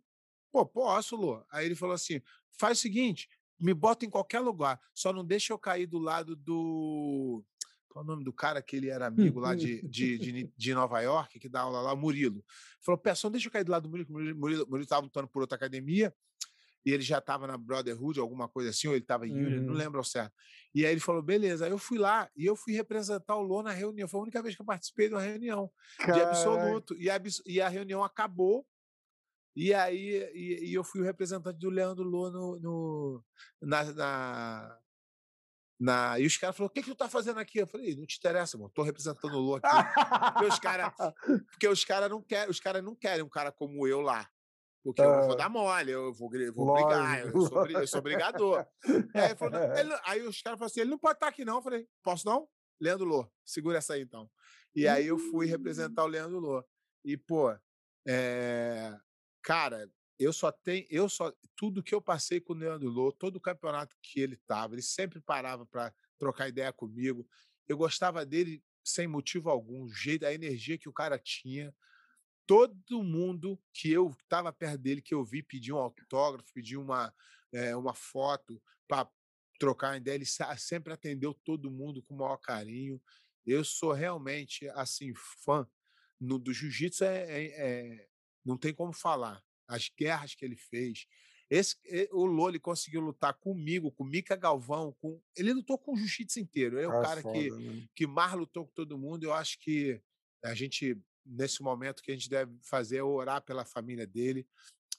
pô, 0.52 0.64
posso, 0.64 1.16
Lô. 1.16 1.44
Aí 1.50 1.66
ele 1.66 1.76
falou 1.76 1.96
assim: 1.96 2.22
faz 2.52 2.78
o 2.78 2.82
seguinte, 2.82 3.30
me 3.60 3.74
bota 3.74 4.06
em 4.06 4.10
qualquer 4.10 4.40
lugar, 4.40 4.80
só 4.94 5.12
não 5.14 5.26
deixa 5.26 5.54
eu 5.54 5.60
cair 5.60 5.88
do 5.88 6.00
lado 6.00 6.36
do. 6.36 7.44
Qual 7.90 8.04
é 8.04 8.06
o 8.06 8.10
nome 8.10 8.26
do 8.26 8.34
cara 8.34 8.62
que 8.62 8.76
ele 8.76 8.90
era 8.90 9.08
amigo 9.08 9.40
lá 9.40 9.56
de, 9.56 9.82
de, 9.88 10.18
de, 10.18 10.54
de 10.56 10.74
Nova 10.74 11.00
York, 11.00 11.40
que 11.40 11.48
dá 11.48 11.62
aula 11.62 11.80
lá, 11.80 11.96
Murilo. 11.96 12.44
Falou, 12.82 13.00
pessoal, 13.00 13.32
deixa 13.32 13.48
eu 13.48 13.52
cair 13.52 13.64
do 13.64 13.72
lado 13.72 13.84
do 13.84 13.90
Murilo, 13.90 14.12
Murilo, 14.12 14.38
Murilo, 14.38 14.66
Murilo 14.68 14.84
estava 14.84 15.02
lutando 15.02 15.30
por 15.30 15.42
outra 15.42 15.56
academia, 15.56 16.14
e 16.86 16.92
ele 16.92 17.02
já 17.02 17.18
estava 17.18 17.48
na 17.48 17.58
Brotherhood, 17.58 18.20
alguma 18.20 18.48
coisa 18.48 18.70
assim, 18.70 18.88
ou 18.88 18.94
ele 18.94 19.02
estava 19.02 19.28
em 19.28 19.32
Union, 19.32 19.60
uhum. 19.60 19.66
não 19.66 19.74
lembro 19.74 19.98
ao 19.98 20.04
certo. 20.04 20.34
E 20.74 20.86
aí 20.86 20.92
ele 20.92 21.00
falou, 21.00 21.22
beleza. 21.22 21.66
Aí 21.66 21.72
eu 21.72 21.80
fui 21.80 21.98
lá 21.98 22.30
e 22.36 22.46
eu 22.46 22.56
fui 22.56 22.74
representar 22.74 23.36
o 23.36 23.42
Lô 23.42 23.64
na 23.64 23.72
reunião. 23.72 24.08
Foi 24.08 24.20
a 24.20 24.24
única 24.24 24.42
vez 24.42 24.56
que 24.56 24.62
eu 24.62 24.66
participei 24.66 25.08
de 25.08 25.16
uma 25.16 25.22
reunião 25.22 25.72
Carai. 25.98 26.14
de 26.14 26.26
absoluto. 26.28 26.96
E 26.96 27.10
a, 27.10 27.20
e 27.48 27.60
a 27.60 27.68
reunião 27.68 28.04
acabou 28.04 28.68
e 29.56 29.74
aí 29.74 30.30
e, 30.34 30.70
e 30.70 30.74
eu 30.74 30.84
fui 30.84 31.02
o 31.02 31.04
representante 31.04 31.60
do 31.60 31.70
Leandro 31.70 32.04
Lô 32.04 32.30
no, 32.30 32.60
no 32.60 33.24
na, 33.62 33.84
na, 33.94 34.80
Na... 35.80 36.20
E 36.20 36.26
os 36.26 36.38
caras 36.38 36.56
falaram: 36.56 36.72
o 36.72 36.74
que, 36.74 36.84
que 36.84 36.90
tu 36.90 36.96
tá 36.96 37.10
fazendo 37.10 37.40
aqui? 37.40 37.60
Eu 37.60 37.68
falei: 37.68 37.96
não 37.96 38.06
te 38.06 38.18
interessa, 38.18 38.58
mano. 38.58 38.72
Tô 38.74 38.84
representando 38.84 39.36
o 39.36 39.40
Lô 39.40 39.56
aqui. 39.56 39.68
porque 40.34 40.46
os 40.46 40.60
caras 40.60 40.94
porque 41.52 41.68
os 41.68 41.86
cara 41.86 42.10
não, 42.10 42.22
quer, 42.22 42.50
os 42.50 42.60
cara 42.60 42.82
não 42.82 42.96
querem 42.96 43.24
um 43.24 43.30
cara 43.30 43.52
como 43.52 43.88
eu 43.88 44.02
lá. 44.02 44.30
Porque 44.84 45.02
eu 45.02 45.26
vou 45.26 45.36
dar 45.36 45.50
mole, 45.50 45.92
eu 45.92 46.14
vou, 46.14 46.30
vou 46.54 46.74
brigar, 46.74 47.26
eu 47.26 47.42
sou, 47.42 47.66
eu 47.68 47.88
sou 47.88 48.02
brigador. 48.04 48.68
aí, 49.16 49.36
falou, 49.36 49.60
ele, 49.76 50.00
aí, 50.06 50.22
os 50.22 50.40
caras 50.44 50.60
falaram 50.60 50.66
assim: 50.66 50.82
ele 50.82 50.92
não 50.92 51.00
pode 51.00 51.16
estar 51.16 51.28
aqui, 51.28 51.44
não. 51.44 51.56
Eu 51.56 51.64
falei: 51.64 51.88
posso 52.04 52.24
não? 52.28 52.48
Leandro 52.80 53.06
Lô, 53.06 53.28
segura 53.44 53.80
essa 53.80 53.96
aí 53.96 54.02
então. 54.02 54.30
E 54.76 54.88
aí 54.88 55.08
eu 55.08 55.18
fui 55.18 55.48
representar 55.48 56.04
o 56.04 56.08
Leandro 56.08 56.40
Lô. 56.40 56.64
E, 57.04 57.18
pô, 57.18 57.56
é... 58.08 58.96
cara, 59.46 59.88
eu 60.20 60.34
só 60.34 60.52
tenho, 60.52 60.88
eu 60.90 61.08
só, 61.08 61.32
tudo 61.56 61.84
que 61.84 61.94
eu 61.94 62.02
passei 62.02 62.42
com 62.42 62.54
o 62.54 62.56
Leandro 62.56 62.90
Lô, 62.90 63.12
todo 63.12 63.36
o 63.36 63.42
campeonato 63.42 63.96
que 64.02 64.20
ele 64.20 64.38
tava, 64.48 64.74
ele 64.74 64.82
sempre 64.82 65.22
parava 65.22 65.66
para 65.68 65.94
trocar 66.18 66.50
ideia 66.50 66.74
comigo. 66.74 67.28
Eu 67.68 67.78
gostava 67.78 68.26
dele 68.26 68.64
sem 68.84 69.08
motivo 69.08 69.52
algum, 69.52 69.84
o 69.84 69.94
jeito, 69.94 70.26
a 70.26 70.34
energia 70.34 70.80
que 70.80 70.90
o 70.90 70.94
cara 70.94 71.20
tinha. 71.20 71.74
Todo 72.48 73.04
mundo 73.04 73.62
que 73.72 73.92
eu 73.92 74.10
estava 74.20 74.52
perto 74.52 74.80
dele, 74.80 75.02
que 75.02 75.14
eu 75.14 75.24
vi, 75.24 75.44
pedir 75.44 75.74
um 75.74 75.78
autógrafo, 75.78 76.52
pedir 76.52 76.78
uma, 76.78 77.14
é, 77.54 77.76
uma 77.76 77.94
foto 77.94 78.62
para 78.88 79.08
trocar 79.60 79.98
ideia, 79.98 80.16
ele 80.16 80.26
sempre 80.58 80.92
atendeu 80.92 81.34
todo 81.34 81.72
mundo 81.72 82.02
com 82.02 82.16
o 82.16 82.18
maior 82.18 82.38
carinho. 82.38 83.02
Eu 83.46 83.64
sou 83.64 83.92
realmente, 83.92 84.68
assim, 84.70 85.14
fã 85.44 85.68
no, 86.20 86.40
do 86.40 86.52
jiu-jitsu, 86.52 87.04
é, 87.04 87.18
é, 87.18 87.46
é, 87.46 88.08
não 88.46 88.58
tem 88.58 88.74
como 88.74 88.94
falar 88.94 89.44
as 89.68 89.90
guerras 89.90 90.36
que 90.36 90.46
ele 90.46 90.56
fez. 90.56 91.08
Esse, 91.50 91.78
o 92.12 92.26
Loli 92.26 92.60
conseguiu 92.60 93.02
lutar 93.02 93.34
comigo, 93.36 93.92
com 93.92 94.04
Mika 94.04 94.36
Galvão, 94.36 94.96
com 95.00 95.22
ele 95.36 95.54
lutou 95.54 95.78
com 95.78 95.94
o 95.94 95.98
jiu-jitsu 95.98 96.40
inteiro. 96.40 96.78
Ele 96.78 96.86
é 96.86 96.88
o 96.88 97.00
ah, 97.00 97.02
cara 97.02 97.22
foda, 97.22 97.40
que, 97.40 97.52
né? 97.52 97.88
que 97.96 98.08
mais 98.08 98.34
lutou 98.34 98.66
com 98.66 98.74
todo 98.74 98.98
mundo. 98.98 99.24
Eu 99.24 99.34
acho 99.34 99.60
que 99.60 100.02
a 100.44 100.54
gente, 100.54 101.00
nesse 101.26 101.62
momento, 101.62 102.02
que 102.02 102.12
a 102.12 102.14
gente 102.14 102.30
deve 102.30 102.58
fazer 102.62 102.98
é 102.98 103.04
orar 103.04 103.42
pela 103.42 103.66
família 103.66 104.08
dele, 104.08 104.48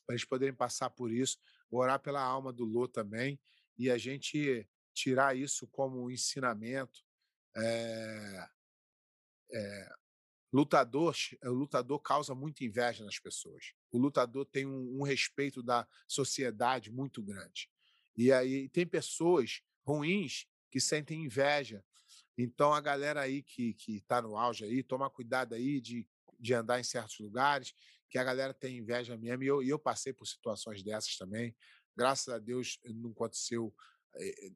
para 0.07 0.15
eles 0.15 0.25
poderem 0.25 0.55
passar 0.55 0.91
por 0.91 1.13
isso, 1.13 1.39
orar 1.71 2.01
pela 2.01 2.23
alma 2.23 2.53
do 2.53 2.65
Lô 2.65 2.87
também, 2.87 3.41
e 3.77 3.91
a 3.91 3.99
gente 3.99 4.69
tirar 4.95 5.37
isso 5.37 5.67
como 5.67 6.05
um 6.05 6.11
ensinamento. 6.11 7.05
É, 7.57 8.49
é, 9.53 9.95
Lutador, 10.53 11.15
o 11.45 11.51
lutador 11.51 12.01
causa 12.01 12.35
muita 12.35 12.65
inveja 12.65 13.05
nas 13.05 13.19
pessoas. 13.19 13.73
O 13.91 13.99
lutador 13.99 14.47
tem 14.47 14.67
um, 14.67 15.01
um 15.01 15.03
respeito 15.03 15.63
da 15.63 15.87
sociedade 16.07 16.91
muito 16.91 17.23
grande. 17.23 17.69
E 18.17 18.33
aí 18.33 18.69
tem 18.69 18.87
pessoas 18.87 19.63
ruins 19.85 20.47
que 20.71 20.81
sentem 20.81 21.25
inveja. 21.25 21.85
Então 22.39 22.73
a 22.73 22.81
galera 22.81 23.23
aí 23.23 23.43
que 23.43 23.75
que 23.75 23.97
está 23.99 24.23
no 24.23 24.37
auge 24.37 24.65
aí, 24.65 24.83
toma 24.83 25.11
cuidado 25.11 25.55
aí 25.55 25.81
de, 25.81 26.09
de 26.39 26.55
andar 26.55 26.81
em 26.81 26.85
certos 26.85 27.19
lugares, 27.19 27.75
que 28.09 28.19
a 28.19 28.25
galera 28.25 28.55
tem 28.55 28.79
inveja 28.79 29.17
mesmo. 29.17 29.43
E 29.43 29.47
eu, 29.47 29.63
e 29.63 29.69
eu 29.69 29.79
passei 29.79 30.13
por 30.13 30.27
situações 30.27 30.83
dessas 30.83 31.17
também. 31.17 31.55
Graças 31.97 32.33
a 32.33 32.39
Deus 32.39 32.79
não 32.85 33.11
aconteceu 33.11 33.75
eh, 34.17 34.51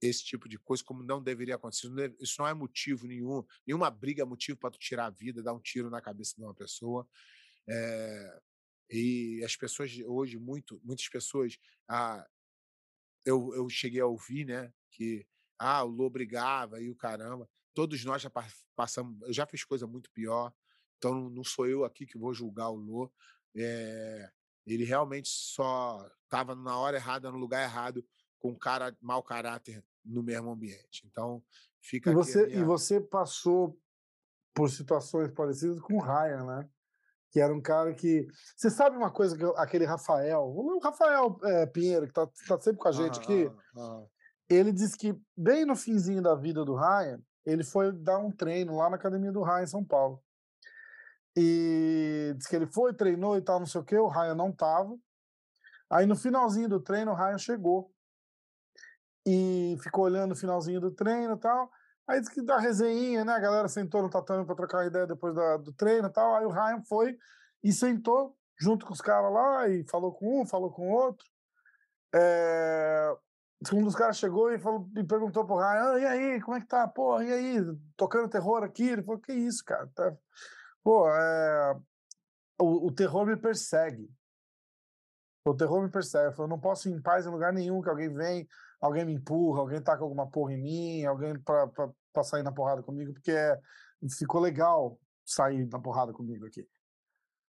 esse 0.00 0.24
tipo 0.24 0.48
de 0.48 0.58
coisa, 0.58 0.84
como 0.84 1.02
não 1.02 1.22
deveria 1.22 1.54
acontecer. 1.54 1.88
Isso 2.20 2.36
não 2.38 2.48
é 2.48 2.54
motivo 2.54 3.06
nenhum, 3.06 3.44
nenhuma 3.66 3.90
briga 3.90 4.22
é 4.22 4.24
motivo 4.24 4.58
para 4.58 4.70
tu 4.70 4.78
tirar 4.78 5.06
a 5.06 5.10
vida, 5.10 5.42
dar 5.42 5.54
um 5.54 5.60
tiro 5.60 5.90
na 5.90 6.00
cabeça 6.00 6.34
de 6.36 6.42
uma 6.42 6.54
pessoa. 6.54 7.08
É, 7.68 8.40
e 8.90 9.42
as 9.44 9.56
pessoas 9.56 9.96
hoje, 10.06 10.38
muito, 10.38 10.80
muitas 10.84 11.08
pessoas, 11.08 11.58
ah, 11.88 12.26
eu, 13.24 13.52
eu 13.54 13.68
cheguei 13.68 14.00
a 14.00 14.06
ouvir, 14.06 14.44
né, 14.44 14.72
que 14.90 15.26
ah, 15.58 15.82
o 15.82 15.88
Lô 15.88 16.08
brigava 16.08 16.80
e 16.80 16.90
o 16.90 16.96
caramba. 16.96 17.48
Todos 17.74 18.04
nós 18.04 18.22
já 18.22 18.30
passamos, 18.74 19.20
eu 19.26 19.32
já 19.32 19.46
fiz 19.46 19.64
coisa 19.64 19.86
muito 19.86 20.10
pior, 20.10 20.52
então 20.96 21.28
não 21.28 21.44
sou 21.44 21.66
eu 21.66 21.84
aqui 21.84 22.06
que 22.06 22.18
vou 22.18 22.32
julgar 22.32 22.70
o 22.70 22.76
Lô. 22.76 23.12
É, 23.54 24.30
ele 24.66 24.84
realmente 24.84 25.28
só 25.28 26.08
estava 26.24 26.54
na 26.54 26.76
hora 26.78 26.96
errada, 26.96 27.30
no 27.30 27.38
lugar 27.38 27.62
errado, 27.62 28.06
com 28.38 28.54
cara 28.54 28.96
mau 29.00 29.22
caráter 29.22 29.84
no 30.04 30.22
mesmo 30.22 30.50
ambiente. 30.50 31.06
Então, 31.06 31.42
fica 31.80 32.10
e 32.10 32.14
você 32.14 32.46
minha... 32.46 32.60
E 32.60 32.64
você 32.64 33.00
passou 33.00 33.78
por 34.54 34.70
situações 34.70 35.30
parecidas 35.30 35.80
com 35.80 35.94
o 35.94 36.00
Ryan, 36.00 36.44
né? 36.44 36.68
Que 37.30 37.40
era 37.40 37.54
um 37.54 37.60
cara 37.60 37.92
que. 37.92 38.26
Você 38.56 38.70
sabe 38.70 38.96
uma 38.96 39.10
coisa 39.10 39.36
que 39.36 39.44
eu, 39.44 39.56
aquele 39.58 39.84
Rafael, 39.84 40.42
o 40.42 40.78
Rafael 40.78 41.38
é, 41.44 41.66
Pinheiro, 41.66 42.06
que 42.06 42.12
tá, 42.12 42.26
tá, 42.26 42.58
sempre 42.58 42.80
com 42.80 42.88
a 42.88 42.92
gente 42.92 43.18
ah, 43.18 43.22
aqui, 43.22 43.50
ah, 43.76 43.80
ah. 43.80 44.04
ele 44.48 44.72
disse 44.72 44.96
que, 44.96 45.14
bem 45.36 45.66
no 45.66 45.76
finzinho 45.76 46.22
da 46.22 46.34
vida 46.34 46.64
do 46.64 46.74
Ryan, 46.74 47.20
ele 47.44 47.62
foi 47.62 47.92
dar 47.92 48.18
um 48.18 48.30
treino 48.30 48.76
lá 48.76 48.88
na 48.88 48.96
academia 48.96 49.30
do 49.30 49.42
Ryan 49.42 49.62
em 49.62 49.66
São 49.66 49.84
Paulo. 49.84 50.22
E 51.36 52.32
disse 52.36 52.48
que 52.48 52.56
ele 52.56 52.66
foi, 52.66 52.94
treinou 52.94 53.36
e 53.36 53.42
tal, 53.42 53.58
não 53.58 53.66
sei 53.66 53.80
o 53.82 53.84
que, 53.84 53.96
o 53.96 54.08
Ryan 54.08 54.34
não 54.34 54.50
tava. 54.50 54.96
Aí 55.90 56.06
no 56.06 56.16
finalzinho 56.16 56.68
do 56.68 56.80
treino, 56.80 57.12
o 57.12 57.14
Ryan 57.14 57.38
chegou 57.38 57.92
e 59.26 59.76
ficou 59.82 60.04
olhando 60.04 60.32
o 60.32 60.36
finalzinho 60.36 60.80
do 60.80 60.92
treino 60.92 61.34
e 61.34 61.38
tal. 61.38 61.70
Aí 62.08 62.20
disse 62.20 62.32
que 62.32 62.40
dá 62.40 62.58
resenha, 62.58 63.24
né? 63.24 63.32
A 63.32 63.40
galera 63.40 63.66
sentou 63.66 64.00
no 64.00 64.08
tatame 64.08 64.46
para 64.46 64.54
trocar 64.54 64.86
ideia 64.86 65.06
depois 65.06 65.34
da, 65.34 65.56
do 65.56 65.72
treino 65.72 66.06
e 66.06 66.12
tal. 66.12 66.36
Aí 66.36 66.46
o 66.46 66.50
Ryan 66.50 66.80
foi 66.88 67.18
e 67.64 67.72
sentou 67.72 68.36
junto 68.58 68.86
com 68.86 68.92
os 68.92 69.00
caras 69.00 69.32
lá 69.32 69.68
e 69.68 69.84
falou 69.88 70.12
com 70.12 70.40
um, 70.40 70.46
falou 70.46 70.70
com 70.70 70.88
outro. 70.88 71.26
É... 72.14 73.12
Um 73.72 73.82
dos 73.82 73.96
caras 73.96 74.18
chegou 74.18 74.52
e, 74.52 74.58
falou, 74.58 74.88
e 74.96 75.02
perguntou 75.02 75.44
pro 75.44 75.56
Ryan: 75.56 75.94
ah, 75.94 75.98
e 75.98 76.06
aí, 76.06 76.40
como 76.42 76.56
é 76.56 76.60
que 76.60 76.68
tá? 76.68 76.86
Pô, 76.86 77.20
e 77.20 77.32
aí, 77.32 77.56
tocando 77.96 78.28
terror 78.28 78.62
aqui? 78.62 78.86
Ele 78.86 79.02
falou: 79.02 79.20
que 79.20 79.32
isso, 79.32 79.64
cara? 79.64 79.90
Tá... 79.94 80.14
Pô, 80.84 81.08
é... 81.10 81.76
o, 82.60 82.86
o 82.86 82.92
terror 82.92 83.26
me 83.26 83.36
persegue. 83.36 84.08
O 85.44 85.54
terror 85.54 85.82
me 85.82 85.90
persegue. 85.90 86.38
Eu 86.38 86.46
não 86.46 86.60
posso 86.60 86.88
ir 86.88 86.92
em 86.92 87.02
paz 87.02 87.26
em 87.26 87.30
lugar 87.30 87.52
nenhum 87.52 87.82
que 87.82 87.88
alguém 87.88 88.12
vem 88.12 88.46
alguém 88.80 89.04
me 89.04 89.12
empurra, 89.12 89.60
alguém 89.60 89.80
taca 89.80 90.02
alguma 90.02 90.26
porra 90.26 90.52
em 90.52 90.62
mim, 90.62 91.04
alguém 91.04 91.38
pra, 91.40 91.66
pra, 91.68 91.90
pra 92.12 92.22
sair 92.22 92.42
na 92.42 92.52
porrada 92.52 92.82
comigo, 92.82 93.12
porque 93.12 93.30
é, 93.30 93.58
ficou 94.18 94.40
legal 94.40 94.98
sair 95.24 95.66
na 95.66 95.78
porrada 95.78 96.12
comigo 96.12 96.46
aqui. 96.46 96.66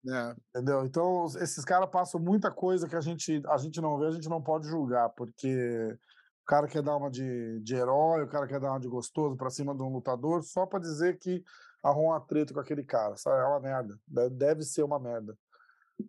É. 0.08 0.36
Entendeu? 0.50 0.86
Então, 0.86 1.26
esses 1.40 1.66
caras 1.66 1.90
passam 1.90 2.20
muita 2.20 2.50
coisa 2.52 2.88
que 2.88 2.96
a 2.96 3.02
gente, 3.02 3.42
a 3.48 3.58
gente 3.58 3.82
não 3.82 3.98
vê, 3.98 4.08
a 4.08 4.12
gente 4.12 4.30
não 4.30 4.42
pode 4.42 4.68
julgar, 4.68 5.10
porque 5.10 5.98
o 6.44 6.46
cara 6.46 6.68
quer 6.68 6.82
dar 6.82 6.96
uma 6.96 7.10
de, 7.10 7.60
de 7.60 7.76
herói, 7.76 8.24
o 8.24 8.28
cara 8.28 8.48
quer 8.48 8.60
dar 8.60 8.72
uma 8.72 8.80
de 8.80 8.88
gostoso 8.88 9.36
pra 9.36 9.50
cima 9.50 9.76
de 9.76 9.82
um 9.82 9.92
lutador, 9.92 10.44
só 10.44 10.66
pra 10.66 10.80
dizer 10.80 11.18
que 11.18 11.44
arrumou 11.84 12.12
uma 12.12 12.22
treta 12.22 12.54
com 12.54 12.60
aquele 12.60 12.84
cara, 12.84 13.18
sabe? 13.18 13.42
É 13.42 13.46
uma 13.46 13.60
merda. 13.60 14.00
Deve 14.32 14.64
ser 14.64 14.84
uma 14.84 15.00
merda 15.00 15.38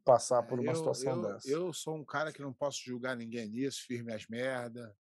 passar 0.04 0.42
por 0.42 0.60
uma 0.60 0.70
eu, 0.70 0.76
situação 0.76 1.16
eu, 1.16 1.22
dessa. 1.22 1.48
Eu 1.48 1.72
sou 1.72 1.96
um 1.96 2.04
cara 2.04 2.32
que 2.32 2.42
não 2.42 2.52
posso 2.52 2.80
julgar 2.84 3.16
ninguém 3.16 3.48
nisso, 3.48 3.84
firme 3.86 4.12
as 4.12 4.26
merda. 4.26 4.94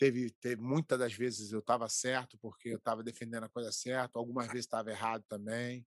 Teve, 0.00 0.30
teve 0.40 0.62
muitas 0.62 0.98
das 0.98 1.12
vezes 1.12 1.52
eu 1.52 1.58
estava 1.58 1.86
certo 1.86 2.38
porque 2.38 2.70
eu 2.70 2.78
estava 2.78 3.02
defendendo 3.02 3.44
a 3.44 3.50
coisa 3.50 3.70
certa, 3.70 4.18
algumas 4.18 4.46
vezes 4.56 4.64
estava 4.64 4.90
errado 4.90 5.22
também, 5.28 5.86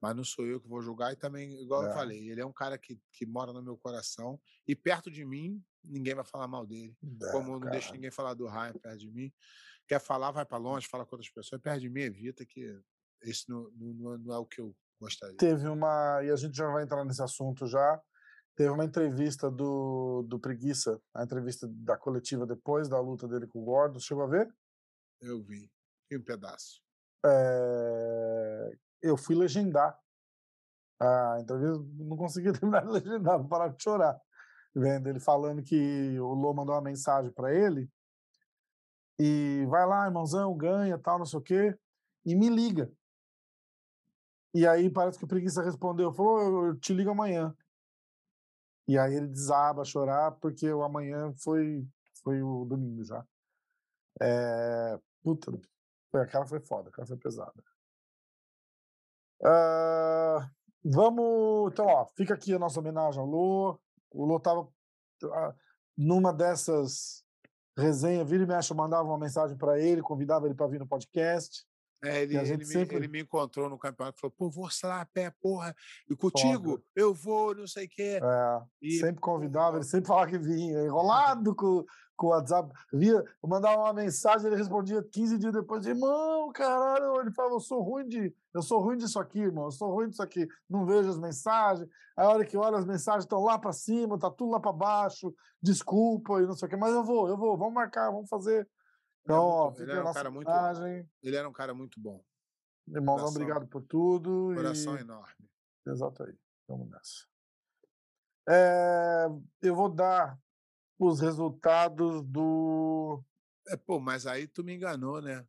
mas 0.00 0.16
não 0.16 0.24
sou 0.24 0.46
eu 0.46 0.58
que 0.58 0.66
vou 0.66 0.80
julgar. 0.80 1.12
E 1.12 1.16
também, 1.16 1.60
igual 1.60 1.84
é. 1.84 1.90
eu 1.90 1.92
falei, 1.92 2.30
ele 2.30 2.40
é 2.40 2.46
um 2.46 2.54
cara 2.54 2.78
que, 2.78 2.98
que 3.12 3.26
mora 3.26 3.52
no 3.52 3.62
meu 3.62 3.76
coração 3.76 4.40
e 4.66 4.74
perto 4.74 5.10
de 5.10 5.26
mim 5.26 5.62
ninguém 5.84 6.14
vai 6.14 6.24
falar 6.24 6.48
mal 6.48 6.66
dele. 6.66 6.96
É, 7.22 7.32
como 7.32 7.48
eu 7.48 7.52
não 7.52 7.60
cara. 7.60 7.72
deixo 7.72 7.92
ninguém 7.92 8.10
falar 8.10 8.32
do 8.32 8.48
Ryan 8.48 8.72
perto 8.72 8.98
de 8.98 9.10
mim. 9.10 9.30
Quer 9.86 10.00
falar, 10.00 10.30
vai 10.30 10.46
para 10.46 10.56
longe, 10.56 10.88
fala 10.88 11.04
com 11.04 11.16
outras 11.16 11.30
pessoas. 11.30 11.60
Perto 11.60 11.80
de 11.80 11.90
mim, 11.90 12.00
evita 12.00 12.46
que 12.46 12.80
esse 13.20 13.46
não, 13.46 13.70
não, 13.76 14.16
não 14.16 14.34
é 14.34 14.38
o 14.38 14.46
que 14.46 14.62
eu 14.62 14.74
gostaria. 14.98 15.36
Teve 15.36 15.68
uma, 15.68 16.22
e 16.24 16.30
a 16.30 16.36
gente 16.36 16.56
já 16.56 16.66
vai 16.70 16.84
entrar 16.84 17.04
nesse 17.04 17.22
assunto 17.22 17.66
já. 17.66 18.00
Teve 18.56 18.70
uma 18.70 18.84
entrevista 18.84 19.50
do, 19.50 20.22
do 20.28 20.38
Preguiça, 20.38 21.00
a 21.14 21.22
entrevista 21.22 21.66
da 21.68 21.96
coletiva 21.96 22.46
depois 22.46 22.88
da 22.88 23.00
luta 23.00 23.26
dele 23.26 23.46
com 23.46 23.60
o 23.60 23.64
Gordo. 23.64 24.00
Chegou 24.00 24.24
a 24.24 24.26
ver? 24.26 24.52
Eu 25.20 25.42
vi. 25.42 25.70
Vi 26.10 26.18
um 26.18 26.24
pedaço. 26.24 26.82
É... 27.24 28.78
Eu 29.02 29.16
fui 29.16 29.34
legendar 29.34 29.98
a 31.00 31.38
entrevista, 31.40 31.78
não 31.98 32.16
consegui 32.16 32.52
terminar 32.58 32.82
de 32.82 32.92
legendar, 32.92 33.38
vou 33.38 33.48
parar 33.48 33.68
de 33.68 33.82
chorar. 33.82 34.20
Vendo 34.74 35.08
ele 35.08 35.18
falando 35.18 35.62
que 35.62 36.18
o 36.20 36.32
Lô 36.34 36.54
mandou 36.54 36.74
uma 36.74 36.82
mensagem 36.82 37.32
para 37.32 37.52
ele 37.52 37.90
e 39.18 39.66
vai 39.68 39.86
lá, 39.86 40.06
irmãozão, 40.06 40.56
ganha, 40.56 40.98
tal, 40.98 41.18
não 41.18 41.26
sei 41.26 41.38
o 41.38 41.42
quê, 41.42 41.78
e 42.24 42.34
me 42.34 42.48
liga. 42.48 42.90
E 44.54 44.66
aí 44.66 44.88
parece 44.88 45.18
que 45.18 45.24
o 45.24 45.28
Preguiça 45.28 45.62
respondeu, 45.62 46.12
falou, 46.12 46.68
eu 46.68 46.78
te 46.78 46.94
ligo 46.94 47.10
amanhã. 47.10 47.54
E 48.90 48.98
aí 48.98 49.14
ele 49.14 49.28
desaba 49.28 49.82
a 49.82 49.84
chorar 49.84 50.32
porque 50.32 50.68
o 50.72 50.82
amanhã 50.82 51.32
foi, 51.44 51.86
foi 52.24 52.42
o 52.42 52.64
domingo 52.64 53.04
já. 53.04 53.24
É, 54.20 54.98
puta, 55.22 55.52
aquela 56.12 56.44
foi 56.44 56.58
foda, 56.58 56.88
aquela 56.88 57.06
foi 57.06 57.16
pesada. 57.16 57.54
Uh, 59.40 60.44
vamos, 60.84 61.70
então, 61.72 61.86
ó, 61.86 62.04
fica 62.16 62.34
aqui 62.34 62.52
a 62.52 62.58
nossa 62.58 62.80
homenagem 62.80 63.20
ao 63.20 63.26
Lô. 63.28 63.78
O 64.10 64.24
Lô 64.24 64.40
tava 64.40 64.62
uh, 64.62 65.54
numa 65.96 66.32
dessas 66.32 67.24
resenha, 67.78 68.24
vira 68.24 68.42
e 68.42 68.46
mexe, 68.46 68.72
eu 68.72 68.76
mandava 68.76 69.08
uma 69.08 69.18
mensagem 69.18 69.56
para 69.56 69.78
ele, 69.78 70.02
convidava 70.02 70.46
ele 70.46 70.54
para 70.56 70.66
vir 70.66 70.80
no 70.80 70.88
podcast. 70.88 71.64
É, 72.02 72.22
ele, 72.22 72.36
a 72.38 72.44
gente 72.44 72.60
ele, 72.62 72.66
me, 72.66 72.72
sempre- 72.72 72.96
ele 72.96 73.08
me 73.08 73.20
encontrou 73.20 73.68
no 73.68 73.78
campeonato 73.78 74.18
e 74.18 74.20
falou: 74.20 74.34
pô, 74.36 74.50
vou 74.50 74.68
lá 74.84 75.00
a 75.02 75.06
pé, 75.06 75.30
porra, 75.40 75.74
e 76.08 76.16
contigo 76.16 76.82
eu 76.96 77.12
vou, 77.12 77.54
não 77.54 77.66
sei 77.66 77.86
o 77.86 77.88
quê. 77.90 78.18
É, 78.22 78.62
E, 78.80 78.92
sempre 78.98 79.20
convidava, 79.20 79.76
ele 79.76 79.84
sempre 79.84 80.08
falava 80.08 80.30
que 80.30 80.38
vinha, 80.38 80.82
enrolado 80.82 81.54
com, 81.54 81.84
com 82.16 82.26
o 82.28 82.30
WhatsApp. 82.30 82.72
Via, 82.92 83.12
eu 83.42 83.48
mandava 83.48 83.82
uma 83.82 83.92
mensagem, 83.92 84.46
ele 84.46 84.56
respondia 84.56 85.02
15 85.02 85.36
dias 85.38 85.52
depois, 85.52 85.84
irmão, 85.84 86.50
caralho, 86.52 87.20
ele 87.20 87.32
falava, 87.32 87.56
eu 87.56 87.60
sou 87.60 87.82
ruim 87.82 88.08
de. 88.08 88.34
Eu 88.54 88.62
sou 88.62 88.80
ruim 88.80 88.96
disso 88.96 89.18
aqui, 89.20 89.38
irmão, 89.38 89.66
eu 89.66 89.70
sou 89.70 89.92
ruim 89.92 90.08
disso 90.08 90.22
aqui, 90.22 90.48
não 90.68 90.86
vejo 90.86 91.08
as 91.10 91.18
mensagens. 91.18 91.88
Aí 92.16 92.24
a 92.24 92.28
hora 92.30 92.44
que 92.44 92.56
olha 92.56 92.78
as 92.78 92.86
mensagens 92.86 93.24
estão 93.24 93.42
lá 93.44 93.58
para 93.58 93.72
cima, 93.72 94.18
tá 94.18 94.30
tudo 94.30 94.52
lá 94.52 94.60
para 94.60 94.72
baixo, 94.72 95.32
desculpa 95.62 96.40
e 96.40 96.46
não 96.46 96.54
sei 96.54 96.66
o 96.66 96.70
quê, 96.70 96.76
mas 96.76 96.92
eu 96.94 97.04
vou, 97.04 97.28
eu 97.28 97.36
vou, 97.36 97.56
vamos 97.58 97.74
marcar, 97.74 98.10
vamos 98.10 98.28
fazer. 98.28 98.66
Ele 99.24 99.32
é 99.32 99.36
Então, 99.36 99.44
ó, 99.44 99.74
ele 99.78 99.90
era 99.92 100.00
a 100.02 100.10
um 100.10 100.12
cara 100.14 100.30
muito- 100.30 100.50
ele 101.22 101.36
era 101.36 101.48
um 101.48 101.52
cara 101.52 101.74
muito 101.74 102.00
bom. 102.00 102.24
Irmãozão, 102.88 103.26
coração- 103.26 103.42
obrigado 103.42 103.66
por 103.68 103.82
tudo. 103.82 104.52
Coração 104.54 104.96
e... 104.96 105.00
enorme. 105.00 105.50
Exato 105.86 106.22
aí. 106.24 106.36
Vamos 106.66 106.88
nessa. 106.90 107.26
É, 108.48 109.26
eu 109.62 109.74
vou 109.74 109.88
dar 109.88 110.40
os 110.98 111.20
resultados 111.20 112.22
do. 112.22 113.22
É, 113.68 113.76
pô, 113.76 114.00
mas 114.00 114.26
aí 114.26 114.48
tu 114.48 114.64
me 114.64 114.74
enganou, 114.74 115.20
né? 115.20 115.46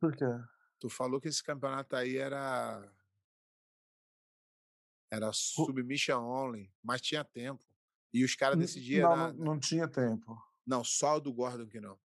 Por 0.00 0.16
quê? 0.16 0.24
Tu 0.80 0.88
falou 0.88 1.20
que 1.20 1.28
esse 1.28 1.42
campeonato 1.42 1.94
aí 1.94 2.16
era. 2.16 2.90
Era 5.10 5.32
submission 5.32 6.22
only, 6.24 6.72
mas 6.82 7.00
tinha 7.00 7.24
tempo. 7.24 7.64
E 8.12 8.24
os 8.24 8.34
caras 8.34 8.58
decidiam. 8.58 9.08
Não, 9.10 9.16
na- 9.16 9.32
não, 9.32 9.44
não 9.44 9.58
tinha 9.60 9.86
tempo. 9.88 10.36
Não, 10.66 10.82
só 10.84 11.16
o 11.16 11.20
do 11.20 11.32
Gordon 11.32 11.66
que 11.66 11.80
não. 11.80 11.98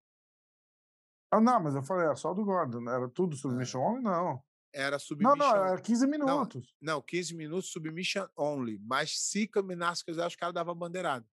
Ah, 1.32 1.40
não, 1.40 1.60
mas 1.60 1.74
eu 1.74 1.82
falei, 1.82 2.04
era 2.04 2.14
só 2.14 2.34
do 2.34 2.44
Gordon. 2.44 2.80
né? 2.82 2.92
Era 2.94 3.08
tudo 3.08 3.34
submission 3.34 3.80
only? 3.80 4.02
Não. 4.02 4.42
Era 4.74 4.92
Não, 4.92 4.98
submission. 5.00 5.36
não, 5.36 5.66
era 5.66 5.80
15 5.80 6.06
minutos. 6.06 6.74
Não, 6.80 7.00
15 7.00 7.34
minutos 7.34 7.70
submission 7.70 8.26
only. 8.36 8.78
Mas 8.84 9.18
se 9.18 9.46
caminasse 9.46 10.04
quiser, 10.04 10.26
os 10.26 10.36
caras 10.36 10.54
davam 10.54 10.74
bandeirada. 10.74 11.26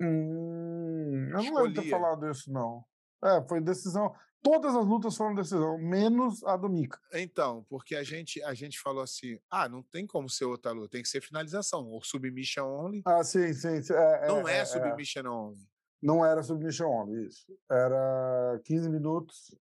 Hum, 0.00 1.28
eu 1.30 1.42
não 1.42 1.54
lembro 1.54 1.72
de 1.72 1.82
ter 1.82 1.90
falado 1.90 2.28
isso, 2.30 2.50
não. 2.52 2.84
É, 3.22 3.42
foi 3.48 3.60
decisão. 3.60 4.14
Todas 4.42 4.76
as 4.76 4.84
lutas 4.84 5.16
foram 5.16 5.34
decisão, 5.34 5.78
menos 5.78 6.44
a 6.44 6.56
do 6.58 6.68
Mika. 6.68 7.00
Então, 7.14 7.64
porque 7.70 7.96
a 7.96 8.02
gente, 8.02 8.42
a 8.42 8.52
gente 8.52 8.78
falou 8.78 9.02
assim: 9.02 9.38
ah, 9.50 9.66
não 9.68 9.82
tem 9.82 10.06
como 10.06 10.28
ser 10.28 10.44
outra 10.44 10.72
luta, 10.72 10.90
tem 10.90 11.02
que 11.02 11.08
ser 11.08 11.22
finalização. 11.22 11.86
Ou 11.86 12.02
submission 12.02 12.66
only. 12.66 13.02
Ah, 13.06 13.24
sim, 13.24 13.52
sim. 13.54 13.82
sim, 13.82 13.94
É, 13.94 14.28
não 14.28 14.46
é, 14.46 14.58
é, 14.58 14.60
é. 14.60 14.64
submission 14.66 15.24
only. 15.26 15.66
Não 16.04 16.22
era 16.22 16.42
submission 16.42 16.86
only, 16.86 17.26
isso. 17.26 17.58
Era 17.70 18.60
15 18.62 18.90
minutos. 18.90 19.56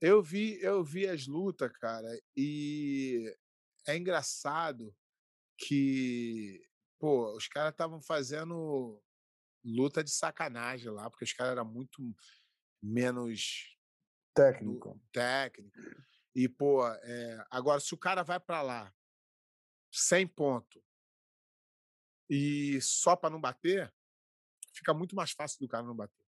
Eu 0.00 0.22
vi, 0.22 0.58
eu 0.62 0.82
vi 0.82 1.06
as 1.06 1.26
lutas, 1.26 1.70
cara, 1.72 2.08
e 2.34 3.36
é 3.86 3.94
engraçado 3.94 4.96
que, 5.58 6.66
pô, 6.98 7.36
os 7.36 7.46
caras 7.48 7.72
estavam 7.72 8.00
fazendo 8.00 8.98
luta 9.62 10.02
de 10.02 10.10
sacanagem 10.10 10.90
lá, 10.90 11.10
porque 11.10 11.24
os 11.24 11.34
caras 11.34 11.52
eram 11.52 11.66
muito 11.66 12.00
menos 12.82 13.76
Técnico. 14.34 14.98
técnico. 15.12 15.78
E, 16.34 16.48
pô, 16.48 16.86
é, 16.88 17.46
agora, 17.50 17.78
se 17.78 17.92
o 17.92 17.98
cara 17.98 18.22
vai 18.22 18.40
pra 18.40 18.62
lá 18.62 18.94
100 19.92 20.28
pontos 20.28 20.82
e 22.28 22.80
só 22.80 23.14
pra 23.14 23.28
não 23.28 23.40
bater, 23.40 23.92
fica 24.74 24.92
muito 24.92 25.14
mais 25.14 25.30
fácil 25.30 25.58
do 25.60 25.68
cara 25.68 25.84
não 25.84 25.94
bater. 25.94 26.24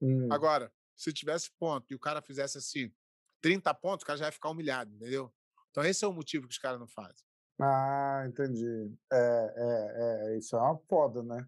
Hum. 0.00 0.28
Agora, 0.32 0.72
se 0.96 1.12
tivesse 1.12 1.50
ponto 1.58 1.86
e 1.90 1.94
o 1.94 2.00
cara 2.00 2.20
fizesse 2.20 2.58
assim, 2.58 2.92
30 3.40 3.72
pontos, 3.74 4.02
o 4.02 4.06
cara 4.06 4.18
já 4.18 4.26
ia 4.26 4.32
ficar 4.32 4.50
humilhado, 4.50 4.94
entendeu? 4.94 5.32
Então, 5.70 5.84
esse 5.84 6.04
é 6.04 6.08
o 6.08 6.12
motivo 6.12 6.46
que 6.46 6.52
os 6.52 6.58
caras 6.58 6.78
não 6.78 6.86
fazem. 6.86 7.24
Ah, 7.60 8.24
entendi. 8.26 8.92
É, 9.12 9.54
é, 9.56 10.34
é, 10.34 10.38
isso 10.38 10.56
é 10.56 10.60
uma 10.60 10.78
foda, 10.88 11.22
né? 11.22 11.46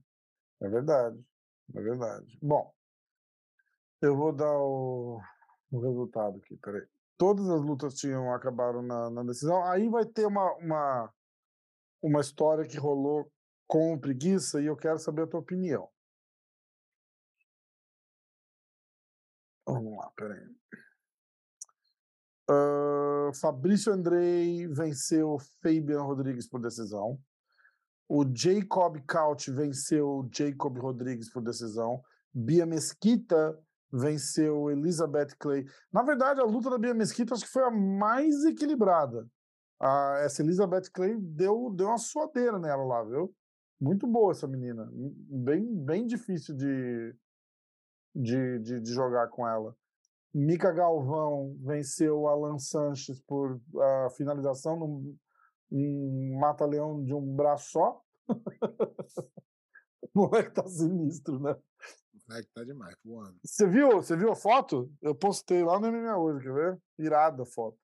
É 0.61 0.69
verdade. 0.69 1.25
É 1.75 1.81
verdade. 1.81 2.39
Bom, 2.43 2.73
eu 4.01 4.17
vou 4.17 4.33
dar 4.33 4.59
o, 4.59 5.21
o 5.71 5.81
resultado 5.81 6.39
aqui, 6.39 6.57
peraí. 6.57 6.87
Todas 7.17 7.49
as 7.49 7.61
lutas 7.63 7.95
tinham 7.95 8.33
acabaram 8.33 8.83
na, 8.83 9.11
na 9.11 9.23
decisão. 9.23 9.65
Aí 9.65 9.89
vai 9.89 10.05
ter 10.05 10.27
uma, 10.27 10.53
uma, 10.55 11.15
uma 12.03 12.21
história 12.21 12.67
que 12.67 12.77
rolou 12.77 13.31
com 13.67 13.99
preguiça 13.99 14.61
e 14.61 14.67
eu 14.67 14.77
quero 14.77 14.99
saber 14.99 15.23
a 15.23 15.27
tua 15.27 15.41
opinião. 15.41 15.89
Lá, 20.05 20.13
peraí. 20.17 20.47
Ah, 22.49 23.31
Fabrício 23.41 23.93
Andrei 23.93 24.67
venceu 24.69 25.39
Fabian 25.63 26.03
Rodrigues 26.03 26.49
por 26.49 26.61
decisão. 26.61 27.19
O 28.09 28.25
Jacob 28.35 28.99
Couch 29.07 29.51
venceu 29.51 30.29
Jacob 30.31 30.79
Rodrigues 30.79 31.31
por 31.33 31.43
decisão. 31.43 32.03
Bia 32.33 32.67
Mesquita 32.67 33.59
venceu 33.91 34.71
Elizabeth 34.71 35.35
Clay. 35.39 35.65
Na 35.93 36.03
verdade, 36.03 36.41
a 36.41 36.45
luta 36.45 36.69
da 36.69 36.79
Bia 36.79 36.93
Mesquita 36.93 37.35
acho 37.35 37.47
que 37.47 37.53
foi 37.53 37.63
a 37.63 37.71
mais 37.71 38.45
equilibrada. 38.45 39.27
A, 39.81 40.19
essa 40.25 40.43
Elizabeth 40.43 40.91
Clay 40.93 41.17
deu, 41.19 41.71
deu 41.75 41.87
uma 41.87 41.99
suadeira 41.99 42.59
nela 42.59 42.85
lá, 42.85 43.03
viu? 43.05 43.35
Muito 43.81 44.07
boa 44.07 44.33
essa 44.33 44.47
menina. 44.47 44.89
Bem, 44.93 45.65
bem 45.85 46.07
difícil 46.07 46.55
de, 46.55 47.15
de, 48.15 48.59
de, 48.61 48.81
de 48.81 48.93
jogar 48.93 49.29
com 49.29 49.49
ela. 49.49 49.75
Mika 50.35 50.73
Galvão 50.73 51.57
venceu 51.61 52.27
Alan 52.27 52.59
Sanches 52.59 53.21
por 53.21 53.61
ah, 53.81 54.09
finalização 54.17 54.77
num, 54.77 55.17
um 55.71 56.39
mata-leão 56.41 57.05
de 57.05 57.15
um 57.15 57.35
braço 57.37 57.71
só. 57.71 58.03
o 60.13 60.21
moleque 60.23 60.51
tá 60.51 60.67
sinistro, 60.67 61.39
né? 61.39 61.53
O 61.53 62.29
moleque 62.29 62.49
tá 62.53 62.65
demais, 62.65 62.97
voando. 63.05 63.37
Você 63.45 63.69
viu, 63.69 63.91
você 63.93 64.17
viu 64.17 64.33
a 64.33 64.37
foto? 64.37 64.91
Eu 65.01 65.15
postei 65.15 65.63
lá 65.63 65.79
no 65.79 65.87
MMA 65.87 66.19
hoje, 66.19 66.45
quer 66.45 66.53
ver? 66.53 66.79
Irada 66.99 67.45
a 67.45 67.47
foto. 67.47 67.79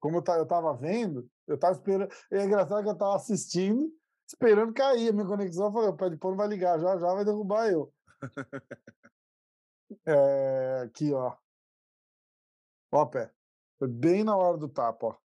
Como 0.00 0.16
eu, 0.16 0.24
eu 0.36 0.46
tava 0.46 0.76
vendo, 0.76 1.30
eu 1.46 1.56
tava 1.56 1.74
esperando. 1.74 2.12
É 2.32 2.44
engraçado 2.44 2.82
que 2.82 2.88
eu 2.88 2.98
tava 2.98 3.14
assistindo, 3.14 3.88
esperando 4.26 4.72
cair 4.72 5.10
a 5.10 5.12
minha 5.12 5.26
conexão. 5.26 5.66
Eu 5.66 5.72
falei, 5.72 5.88
o 5.90 5.96
pé 5.96 6.10
de 6.10 6.16
pano 6.16 6.36
vai 6.36 6.48
ligar 6.48 6.80
já, 6.80 6.98
já 6.98 7.14
vai 7.14 7.24
derrubar 7.24 7.70
eu. 7.70 7.92
É, 10.06 10.84
aqui, 10.86 11.12
ó. 11.12 11.36
Ó, 12.92 13.06
pé. 13.06 13.32
Foi 13.78 13.88
bem 13.88 14.22
na 14.22 14.36
hora 14.36 14.58
do 14.58 14.68
tapa, 14.68 15.06
ó. 15.06 15.18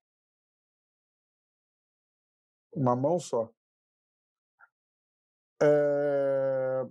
Uma 2.75 2.95
mão 2.95 3.19
só. 3.19 3.51
É, 5.63 6.83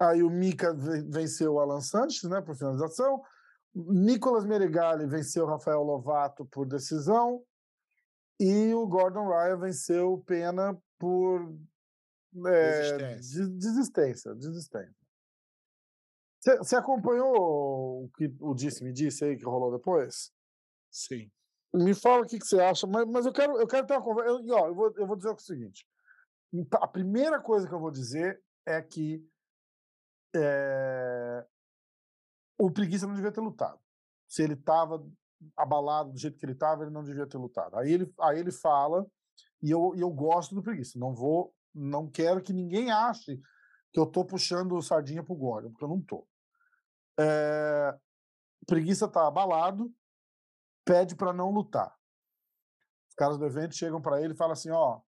Aí 0.00 0.22
o 0.22 0.30
Mika 0.30 0.74
ve- 0.74 1.02
venceu 1.02 1.54
o 1.54 1.60
Alan 1.60 1.80
Sanches, 1.80 2.28
né, 2.28 2.40
por 2.40 2.56
finalização. 2.56 3.22
Nicolas 3.74 4.44
Meregali 4.44 5.06
venceu 5.06 5.44
o 5.44 5.48
Rafael 5.48 5.82
Lovato 5.82 6.44
por 6.46 6.66
decisão. 6.66 7.44
E 8.40 8.74
o 8.74 8.86
Gordon 8.86 9.28
Ryan 9.28 9.58
venceu 9.58 10.12
o 10.14 10.24
Pena 10.24 10.76
por 10.98 11.56
é, 12.46 12.80
Desistência. 12.80 13.46
des- 13.46 13.58
desistência. 13.58 14.34
desistência. 14.34 15.03
Você 16.44 16.76
acompanhou 16.76 18.04
o 18.04 18.10
que 18.16 18.30
o 18.38 18.54
disse 18.54 18.84
me 18.84 18.92
disse 18.92 19.24
aí 19.24 19.36
que 19.36 19.44
rolou 19.44 19.72
depois? 19.72 20.30
Sim. 20.90 21.30
Me 21.72 21.94
fala 21.94 22.22
o 22.22 22.26
que 22.26 22.38
você 22.38 22.60
acha, 22.60 22.86
mas, 22.86 23.06
mas 23.06 23.26
eu 23.26 23.32
quero 23.32 23.58
eu 23.58 23.66
quero 23.66 23.86
ter 23.86 23.94
uma 23.94 24.02
conversa. 24.02 24.30
Eu, 24.30 24.40
e, 24.40 24.52
ó, 24.52 24.66
eu, 24.68 24.74
vou, 24.74 24.92
eu 24.96 25.06
vou 25.06 25.16
dizer 25.16 25.30
o 25.30 25.38
seguinte: 25.38 25.86
Então, 26.52 26.78
a 26.82 26.86
primeira 26.86 27.40
coisa 27.40 27.66
que 27.66 27.74
eu 27.74 27.80
vou 27.80 27.90
dizer 27.90 28.40
é 28.66 28.82
que 28.82 29.26
é, 30.36 31.46
o 32.58 32.70
preguiça 32.70 33.06
não 33.06 33.14
devia 33.14 33.32
ter 33.32 33.40
lutado. 33.40 33.80
Se 34.28 34.42
ele 34.42 34.54
estava 34.54 35.04
abalado 35.56 36.12
do 36.12 36.18
jeito 36.18 36.38
que 36.38 36.44
ele 36.44 36.52
estava, 36.52 36.82
ele 36.82 36.92
não 36.92 37.04
devia 37.04 37.26
ter 37.26 37.38
lutado. 37.38 37.76
Aí 37.76 37.92
ele, 37.92 38.12
aí 38.20 38.38
ele 38.38 38.52
fala, 38.52 39.06
e 39.62 39.70
eu, 39.70 39.94
e 39.96 40.00
eu 40.00 40.10
gosto 40.10 40.54
do 40.54 40.62
preguiça. 40.62 40.98
Não 40.98 41.14
vou, 41.14 41.54
não 41.74 42.08
quero 42.08 42.42
que 42.42 42.52
ninguém 42.52 42.90
ache 42.90 43.40
que 43.92 44.00
eu 44.00 44.06
tô 44.06 44.24
puxando 44.24 44.80
sardinha 44.82 45.22
pro 45.22 45.34
Gordon, 45.34 45.70
porque 45.70 45.84
eu 45.84 45.88
não 45.88 46.00
tô. 46.00 46.26
É, 47.18 47.98
preguiça 48.66 49.08
tá 49.08 49.26
abalado, 49.26 49.92
pede 50.84 51.14
para 51.14 51.32
não 51.32 51.50
lutar. 51.50 51.96
Os 53.08 53.14
caras 53.14 53.38
do 53.38 53.46
evento 53.46 53.74
chegam 53.74 54.02
para 54.02 54.20
ele 54.20 54.34
e 54.34 54.36
falam 54.36 54.52
assim: 54.52 54.70
ó, 54.70 55.00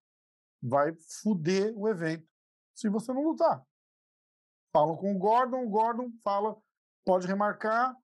vai 0.63 0.93
fuder 1.23 1.73
o 1.77 1.89
evento 1.89 2.29
se 2.75 2.89
você 2.89 3.13
não 3.13 3.23
lutar. 3.23 3.67
Falam 4.73 4.97
com 4.97 5.15
o 5.15 5.19
Gordon, 5.19 5.65
o 5.65 5.71
Gordon 5.71 6.11
fala: 6.23 6.57
pode 7.05 7.27
remarcar 7.27 7.97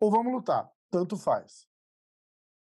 ou 0.00 0.10
vamos 0.10 0.32
lutar. 0.32 0.70
Tanto 0.90 1.16
faz. 1.16 1.66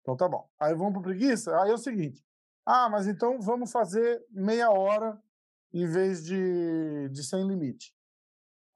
Então 0.02 0.16
tá 0.16 0.30
bom. 0.30 0.50
Aí 0.60 0.74
vamos 0.74 0.94
pro 0.94 1.02
preguiça? 1.02 1.60
Aí 1.62 1.70
é 1.70 1.74
o 1.74 1.78
seguinte: 1.78 2.24
ah, 2.66 2.90
mas 2.90 3.08
então 3.08 3.40
vamos 3.40 3.72
fazer 3.72 4.26
meia 4.32 4.72
hora 4.72 5.22
em 5.74 5.86
vez 5.86 6.24
de, 6.24 7.10
de 7.10 7.24
sem 7.24 7.46
limite. 7.48 7.94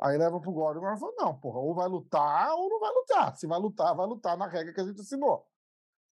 Aí 0.01 0.17
leva 0.17 0.39
pro 0.39 0.51
Gordon. 0.51 0.79
Gordon 0.79 0.97
falou: 0.99 1.15
não, 1.17 1.39
porra, 1.39 1.59
ou 1.59 1.73
vai 1.73 1.87
lutar 1.87 2.53
ou 2.55 2.69
não 2.69 2.79
vai 2.79 2.91
lutar. 2.91 3.35
Se 3.35 3.47
vai 3.47 3.59
lutar, 3.59 3.95
vai 3.95 4.07
lutar 4.07 4.37
na 4.37 4.47
regra 4.47 4.73
que 4.73 4.81
a 4.81 4.85
gente 4.85 5.01
assinou. 5.01 5.45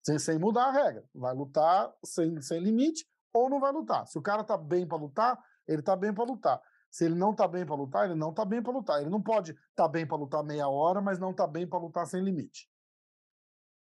Sem, 0.05 0.19
sem 0.19 0.39
mudar 0.39 0.67
a 0.67 0.73
regra. 0.73 1.05
Vai 1.15 1.35
lutar 1.35 1.93
sem, 2.05 2.41
sem 2.41 2.61
limite 2.61 3.07
ou 3.33 3.51
não 3.51 3.61
vai 3.61 3.73
lutar. 3.73 4.07
Se 4.07 4.19
o 4.19 4.23
cara 4.23 4.43
tá 4.43 4.57
bem 4.57 4.87
para 4.87 4.99
lutar, 4.99 5.39
ele 5.67 5.83
tá 5.83 5.95
bem 5.95 6.13
para 6.13 6.25
lutar. 6.25 6.61
Se 6.91 7.05
ele 7.05 7.15
não 7.15 7.35
tá 7.35 7.47
bem 7.47 7.67
para 7.67 7.75
lutar, 7.75 8.05
ele 8.07 8.15
não 8.15 8.33
tá 8.33 8.45
bem 8.45 8.63
para 8.63 8.73
lutar. 8.73 9.01
Ele 9.01 9.11
não 9.11 9.23
pode 9.23 9.55
tá 9.75 9.87
bem 9.87 10.07
para 10.07 10.17
lutar 10.17 10.43
meia 10.43 10.69
hora, 10.69 11.01
mas 11.01 11.19
não 11.19 11.33
tá 11.35 11.47
bem 11.47 11.69
para 11.69 11.79
lutar 11.79 12.07
sem 12.07 12.23
limite. 12.23 12.69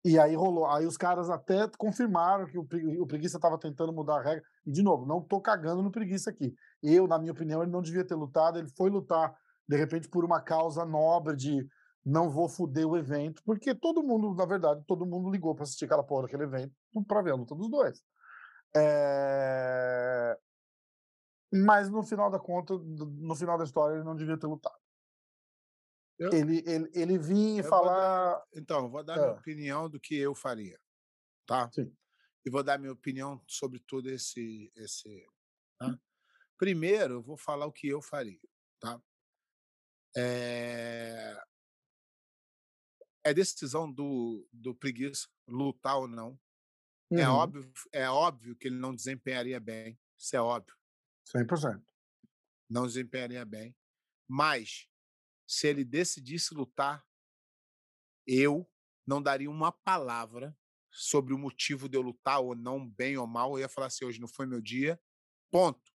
E 0.04 0.18
aí 0.18 0.34
rolou. 0.34 0.66
Aí 0.66 0.84
os 0.84 0.96
caras 0.96 1.30
até 1.30 1.68
confirmaram 1.78 2.46
que 2.46 2.58
o, 2.58 2.66
o 3.00 3.06
Preguiça 3.06 3.38
estava 3.38 3.58
tentando 3.58 3.92
mudar 3.92 4.18
a 4.18 4.22
regra. 4.22 4.44
E, 4.66 4.72
de 4.72 4.82
novo, 4.82 5.06
não 5.06 5.20
tô 5.20 5.40
cagando 5.40 5.82
no 5.82 5.92
Preguiça 5.92 6.30
aqui. 6.30 6.54
Eu, 6.82 7.06
na 7.06 7.18
minha 7.18 7.32
opinião, 7.32 7.62
ele 7.62 7.70
não 7.70 7.82
devia 7.82 8.04
ter 8.04 8.14
lutado. 8.14 8.58
Ele 8.58 8.68
foi 8.76 8.90
lutar, 8.90 9.34
de 9.72 9.78
repente, 9.78 10.06
por 10.06 10.22
uma 10.22 10.38
causa 10.38 10.84
nobre 10.84 11.34
de 11.34 11.66
não 12.04 12.28
vou 12.28 12.46
fuder 12.46 12.86
o 12.86 12.94
evento, 12.94 13.42
porque 13.42 13.74
todo 13.74 14.02
mundo, 14.02 14.34
na 14.34 14.44
verdade, 14.44 14.84
todo 14.86 15.06
mundo 15.06 15.30
ligou 15.30 15.54
para 15.54 15.62
assistir 15.62 15.86
aquela 15.86 16.04
porra 16.04 16.24
daquele 16.24 16.42
evento 16.42 16.74
para 17.08 17.22
ver 17.22 17.30
a 17.30 17.36
luta 17.36 17.54
dos 17.54 17.70
dois. 17.70 18.02
É... 18.76 20.38
Mas 21.50 21.88
no 21.88 22.02
final 22.02 22.30
da 22.30 22.38
conta, 22.38 22.74
no 22.76 23.34
final 23.34 23.56
da 23.56 23.64
história, 23.64 23.94
ele 23.94 24.04
não 24.04 24.14
devia 24.14 24.36
ter 24.36 24.46
lutado. 24.46 24.76
Eu, 26.18 26.30
ele, 26.34 26.62
ele, 26.66 26.90
ele 26.94 27.18
vinha 27.18 27.60
e 27.60 27.64
falar. 27.64 28.34
Dar, 28.34 28.44
então, 28.54 28.90
vou 28.90 29.02
dar 29.02 29.16
é. 29.16 29.20
minha 29.20 29.32
opinião 29.32 29.88
do 29.88 29.98
que 29.98 30.16
eu 30.18 30.34
faria. 30.34 30.78
Tá? 31.46 31.70
Sim. 31.72 31.90
E 32.44 32.50
vou 32.50 32.62
dar 32.62 32.78
minha 32.78 32.92
opinião 32.92 33.42
sobre 33.46 33.80
todo 33.80 34.10
esse. 34.10 34.70
esse 34.76 35.26
tá? 35.78 35.98
Primeiro, 36.58 37.14
eu 37.14 37.22
vou 37.22 37.38
falar 37.38 37.66
o 37.66 37.72
que 37.72 37.88
eu 37.88 38.02
faria. 38.02 38.40
Tá? 38.78 39.00
É, 40.16 41.42
é 43.24 43.34
decisão 43.34 43.90
do, 43.90 44.46
do 44.52 44.74
preguiça 44.74 45.28
lutar 45.46 45.96
ou 45.98 46.08
não. 46.08 46.38
É 47.10 47.14
uhum. 47.14 47.20
É, 47.20 47.28
óbvio, 47.28 47.72
é 47.92 48.08
óbvio 48.08 48.56
que 48.56 48.68
ele 48.68 48.78
não 48.78 48.94
desempenharia 48.94 49.60
bem. 49.60 49.98
Isso 50.18 50.36
é 50.36 50.40
óbvio. 50.40 50.76
100%. 51.34 51.82
Não 52.68 52.86
desempenharia 52.86 53.44
bem. 53.44 53.76
Mas, 54.28 54.88
se 55.46 55.68
ele 55.68 55.84
decidisse 55.84 56.54
lutar, 56.54 57.06
eu 58.26 58.68
não 59.06 59.22
daria 59.22 59.50
uma 59.50 59.72
palavra 59.72 60.56
sobre 60.90 61.34
o 61.34 61.38
motivo 61.38 61.88
de 61.88 61.96
eu 61.96 62.02
lutar 62.02 62.40
ou 62.40 62.54
não, 62.54 62.88
bem 62.88 63.16
ou 63.16 63.26
mal. 63.26 63.52
Eu 63.52 63.60
ia 63.60 63.68
falar 63.68 63.88
assim: 63.88 64.04
hoje 64.04 64.20
não 64.20 64.28
foi 64.28 64.46
meu 64.46 64.60
dia. 64.60 65.00
Ponto. 65.50 65.92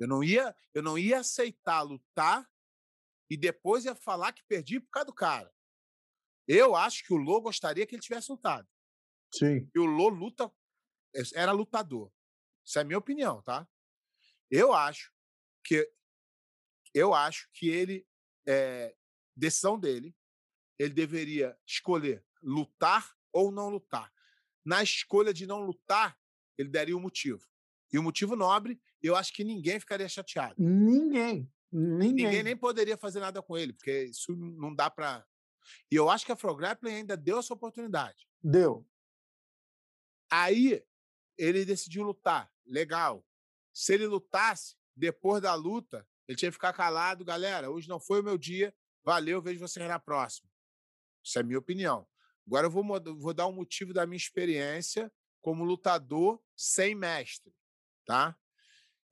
Eu 0.00 0.08
não 0.08 0.24
ia, 0.24 0.56
eu 0.72 0.82
não 0.82 0.98
ia 0.98 1.20
aceitar 1.20 1.82
lutar 1.82 2.48
e 3.34 3.36
depois 3.36 3.84
ia 3.84 3.96
falar 3.96 4.32
que 4.32 4.44
perdi 4.44 4.78
por 4.78 4.90
causa 4.90 5.06
do 5.06 5.12
cara. 5.12 5.52
Eu 6.46 6.76
acho 6.76 7.02
que 7.04 7.12
o 7.12 7.16
Lô 7.16 7.40
gostaria 7.40 7.84
que 7.84 7.96
ele 7.96 8.02
tivesse 8.02 8.30
lutado. 8.30 8.68
Sim. 9.34 9.68
E 9.74 9.78
o 9.80 9.86
Lô 9.86 10.08
luta, 10.08 10.48
era 11.34 11.50
lutador. 11.50 12.12
Isso 12.64 12.78
é 12.78 12.82
a 12.82 12.84
minha 12.84 12.98
opinião, 12.98 13.42
tá? 13.42 13.68
Eu 14.48 14.72
acho 14.72 15.12
que 15.64 15.90
eu 16.94 17.12
acho 17.12 17.50
que 17.52 17.68
ele 17.68 18.06
é, 18.46 18.94
decisão 19.36 19.80
dele, 19.80 20.14
ele 20.78 20.94
deveria 20.94 21.58
escolher 21.66 22.24
lutar 22.40 23.16
ou 23.32 23.50
não 23.50 23.68
lutar. 23.68 24.14
Na 24.64 24.80
escolha 24.80 25.34
de 25.34 25.44
não 25.44 25.60
lutar, 25.60 26.16
ele 26.56 26.68
daria 26.68 26.96
um 26.96 27.00
motivo. 27.00 27.44
E 27.92 27.98
o 27.98 28.00
um 28.00 28.04
motivo 28.04 28.36
nobre, 28.36 28.80
eu 29.02 29.16
acho 29.16 29.32
que 29.32 29.42
ninguém 29.42 29.80
ficaria 29.80 30.08
chateado. 30.08 30.54
Ninguém. 30.56 31.52
Ninguém. 31.76 32.26
Ninguém 32.26 32.42
nem 32.44 32.56
poderia 32.56 32.96
fazer 32.96 33.18
nada 33.18 33.42
com 33.42 33.58
ele, 33.58 33.72
porque 33.72 34.04
isso 34.04 34.32
não 34.36 34.72
dá 34.72 34.88
para. 34.88 35.26
E 35.90 35.96
eu 35.96 36.08
acho 36.08 36.24
que 36.24 36.30
a 36.30 36.36
Pro 36.36 36.54
Grappling 36.54 36.94
ainda 36.94 37.16
deu 37.16 37.40
essa 37.40 37.52
oportunidade. 37.52 38.28
Deu. 38.40 38.86
Aí 40.30 40.84
ele 41.36 41.64
decidiu 41.64 42.04
lutar. 42.04 42.48
Legal. 42.64 43.26
Se 43.72 43.92
ele 43.92 44.06
lutasse, 44.06 44.76
depois 44.94 45.42
da 45.42 45.52
luta, 45.54 46.06
ele 46.28 46.38
tinha 46.38 46.48
que 46.48 46.54
ficar 46.54 46.72
calado, 46.72 47.24
galera. 47.24 47.68
Hoje 47.68 47.88
não 47.88 47.98
foi 47.98 48.20
o 48.20 48.24
meu 48.24 48.38
dia. 48.38 48.72
Valeu, 49.02 49.42
vejo 49.42 49.58
você 49.58 49.84
na 49.88 49.98
próxima. 49.98 50.48
Isso 51.24 51.38
é 51.38 51.40
a 51.40 51.44
minha 51.44 51.58
opinião. 51.58 52.06
Agora 52.46 52.68
eu 52.68 52.70
vou, 52.70 52.84
vou 53.16 53.34
dar 53.34 53.48
um 53.48 53.52
motivo 53.52 53.92
da 53.92 54.06
minha 54.06 54.16
experiência 54.16 55.12
como 55.40 55.64
lutador 55.64 56.40
sem 56.54 56.94
mestre, 56.94 57.52
tá? 58.06 58.38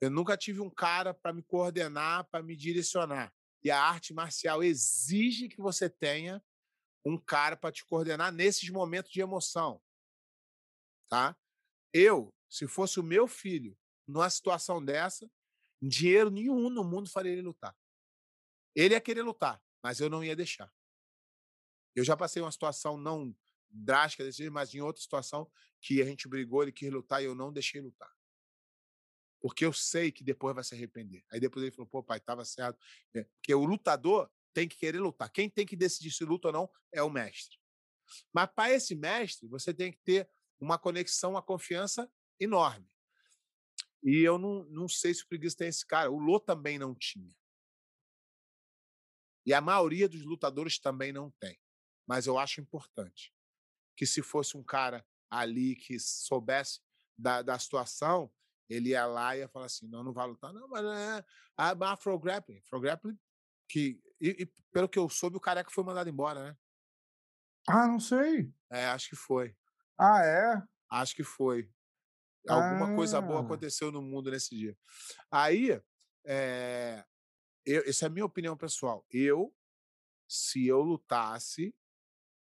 Eu 0.03 0.11
nunca 0.11 0.37
tive 0.37 0.61
um 0.61 0.69
cara 0.69 1.15
para 1.15 1.33
me 1.33 1.45
coordenar, 1.45 2.29
para 2.29 2.43
me 2.43 2.57
direcionar. 2.57 3.33
E 3.63 3.71
a 3.71 3.81
arte 3.81 4.13
marcial 4.13 4.61
exige 4.61 5.49
que 5.49 5.61
você 5.61 5.89
tenha 5.89 6.43
um 7.07 7.17
cara 7.17 7.57
para 7.57 7.71
te 7.71 7.85
coordenar 7.87 8.33
nesses 8.33 8.69
momentos 8.69 9.13
de 9.13 9.21
emoção, 9.21 9.81
tá? 11.09 11.37
Eu, 11.95 12.35
se 12.51 12.67
fosse 12.67 12.99
o 12.99 13.03
meu 13.05 13.29
filho 13.29 13.79
numa 14.05 14.29
situação 14.29 14.85
dessa, 14.85 15.31
dinheiro 15.81 16.31
nenhum 16.31 16.69
no 16.69 16.83
mundo 16.83 17.09
faria 17.09 17.31
ele 17.31 17.43
lutar. 17.43 17.77
Ele 18.75 18.95
ia 18.95 19.01
querer 19.01 19.23
lutar, 19.23 19.63
mas 19.85 20.01
eu 20.01 20.11
não 20.11 20.25
ia 20.25 20.35
deixar. 20.35 20.69
Eu 21.95 22.05
já 22.05 22.17
passei 22.17 22.43
uma 22.43 22.51
situação 22.51 22.97
não 22.97 23.33
drástica 23.71 24.25
desse 24.25 24.51
mas 24.51 24.75
em 24.75 24.81
outra 24.81 25.01
situação 25.01 25.49
que 25.81 26.03
a 26.03 26.05
gente 26.05 26.27
brigou, 26.27 26.65
ele 26.65 26.73
quis 26.73 26.91
lutar 26.91 27.23
e 27.23 27.27
eu 27.27 27.37
não 27.37 27.53
deixei 27.53 27.81
lutar. 27.81 28.13
Porque 29.43 29.67
eu 29.67 29.73
sei 29.73 30.13
que 30.13 30.23
depois 30.23 30.55
vai 30.55 30.63
se 30.63 30.75
arrepender. 30.75 31.25
Aí 31.31 31.41
depois 31.41 31.65
ele 31.65 31.75
falou, 31.75 31.89
pô, 31.89 32.03
pai, 32.03 32.19
estava 32.19 32.45
certo. 32.45 32.79
É, 33.13 33.25
porque 33.25 33.53
o 33.53 33.65
lutador 33.65 34.31
tem 34.55 34.69
que 34.69 34.77
querer 34.77 35.01
lutar. 35.01 35.31
Quem 35.31 35.51
tem 35.51 35.67
que 35.67 35.75
decidir 35.75 36.13
se 36.13 36.25
luta 36.25 36.49
ou 36.49 36.53
não 36.53 36.71
é 36.93 37.03
o 37.03 37.11
mestre. 37.11 37.59
Mas 38.33 38.49
para 38.55 38.73
esse 38.73 38.95
mestre, 38.95 39.49
você 39.49 39.75
tem 39.75 39.91
que 39.91 39.99
ter 39.99 40.31
uma 40.61 40.79
conexão, 40.79 41.33
uma 41.33 41.43
confiança 41.43 42.11
enorme. 42.39 42.89
E 44.03 44.19
eu 44.19 44.39
não, 44.39 44.65
não 44.65 44.89
sei 44.89 45.13
se 45.13 45.25
o 45.25 45.29
Preguiça 45.29 45.57
tem 45.57 45.69
esse 45.69 45.85
cara. 45.85 46.11
O 46.11 46.19
Lô 46.19 46.39
também 46.39 46.79
não 46.79 46.95
tinha. 46.95 47.35
E 49.45 49.53
a 49.53 49.61
maioria 49.61 50.09
dos 50.09 50.25
lutadores 50.25 50.79
também 50.79 51.13
não 51.13 51.31
tem. 51.33 51.59
Mas 52.07 52.27
eu 52.27 52.39
acho 52.39 52.61
importante 52.61 53.35
que 53.97 54.07
se 54.07 54.23
fosse 54.23 54.57
um 54.57 54.63
cara 54.63 55.05
ali 55.29 55.75
que 55.75 55.99
soubesse 55.99 56.81
da, 57.17 57.43
da 57.43 57.59
situação, 57.59 58.33
ele 58.69 58.91
ia 58.91 59.07
lá 59.07 59.37
e 59.37 59.41
ia 59.41 59.49
falar 59.49 59.67
assim, 59.67 59.89
não, 59.89 60.03
não 60.03 60.13
vai 60.13 60.27
lutar. 60.27 60.53
Não, 60.53 60.69
mas 60.69 60.85
é 60.85 61.25
a 61.57 61.93
Afro 61.93 62.19
Grappling. 62.19 62.59
Afro 62.59 62.81
Grappling 62.81 63.19
que, 63.69 64.01
e, 64.21 64.43
e, 64.43 64.47
pelo 64.73 64.89
que 64.89 64.99
eu 64.99 65.09
soube, 65.09 65.37
o 65.37 65.41
Careca 65.41 65.71
foi 65.71 65.85
mandado 65.85 66.09
embora, 66.09 66.45
né? 66.45 66.57
Ah, 67.69 67.87
não 67.87 68.01
sei. 68.01 68.53
É, 68.71 68.87
acho 68.87 69.11
que 69.11 69.17
foi. 69.17 69.57
Ah, 69.99 70.25
é? 70.25 70.63
Acho 70.91 71.15
que 71.15 71.23
foi. 71.23 71.71
Alguma 72.49 72.93
ah. 72.93 72.97
coisa 72.97 73.21
boa 73.21 73.41
ah. 73.41 73.45
aconteceu 73.45 73.93
no 73.93 74.03
mundo 74.03 74.31
nesse 74.31 74.55
dia. 74.55 74.77
Aí, 75.31 75.81
é, 76.27 77.05
eu, 77.65 77.83
essa 77.87 78.07
é 78.07 78.09
a 78.09 78.11
minha 78.11 78.25
opinião 78.25 78.57
pessoal. 78.57 79.07
Eu, 79.11 79.55
se 80.29 80.67
eu 80.67 80.81
lutasse, 80.81 81.75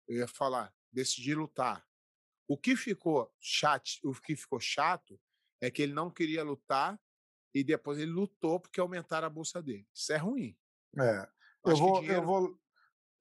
eu 0.08 0.17
ia 0.17 0.28
falar, 0.28 0.73
decidi 0.91 1.36
lutar. 1.36 1.86
O 2.47 2.58
que 2.58 2.76
ficou 2.76 3.34
chato, 3.39 3.99
o 4.04 4.13
que 4.13 4.36
ficou 4.36 4.60
chato 4.60 5.19
é 5.63 5.71
que 5.71 5.82
ele 5.82 5.93
não 5.93 6.12
queria 6.12 6.43
lutar 6.43 6.99
e 7.54 7.63
depois 7.63 7.97
ele 7.97 8.12
lutou 8.12 8.60
porque 8.60 8.82
aumentaram 8.82 9.28
a 9.28 9.30
bolsa 9.30 9.62
dele. 9.62 9.88
Isso 9.93 10.12
é 10.12 10.17
ruim. 10.17 10.58
É. 10.99 11.28
Eu 11.65 11.78
vou, 11.78 12.02
dinheiro... 12.02 12.13
eu 12.15 12.26
vou, 12.26 12.60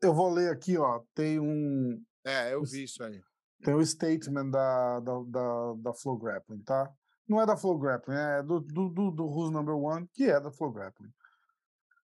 eu 0.03 0.13
vou 0.15 0.33
ler 0.33 0.51
aqui, 0.51 0.77
ó. 0.77 1.03
Tem 1.15 1.39
um. 1.39 2.05
É, 2.25 2.53
eu 2.53 2.65
vi 2.65 2.83
isso 2.83 3.05
aí. 3.05 3.23
Tem 3.63 3.75
o 3.75 3.79
um 3.79 3.87
statement 3.87 4.51
da, 4.51 4.99
da, 4.99 5.23
da, 5.23 5.75
da 5.75 5.95
Flow 5.95 6.19
Grappling, 6.19 6.63
tá? 6.65 6.93
Não 7.29 7.41
é 7.41 7.47
da 7.47 7.57
Flow 7.57 7.79
Grappling, 7.79 8.17
é 8.17 8.43
do, 8.43 8.59
do, 8.59 8.89
do, 8.89 9.11
do 9.13 9.25
Who's 9.25 9.53
Number 9.53 9.77
One, 9.77 10.09
que 10.13 10.25
é 10.25 10.41
da 10.41 10.51
Flow 10.51 10.73
Grappling. 10.73 11.13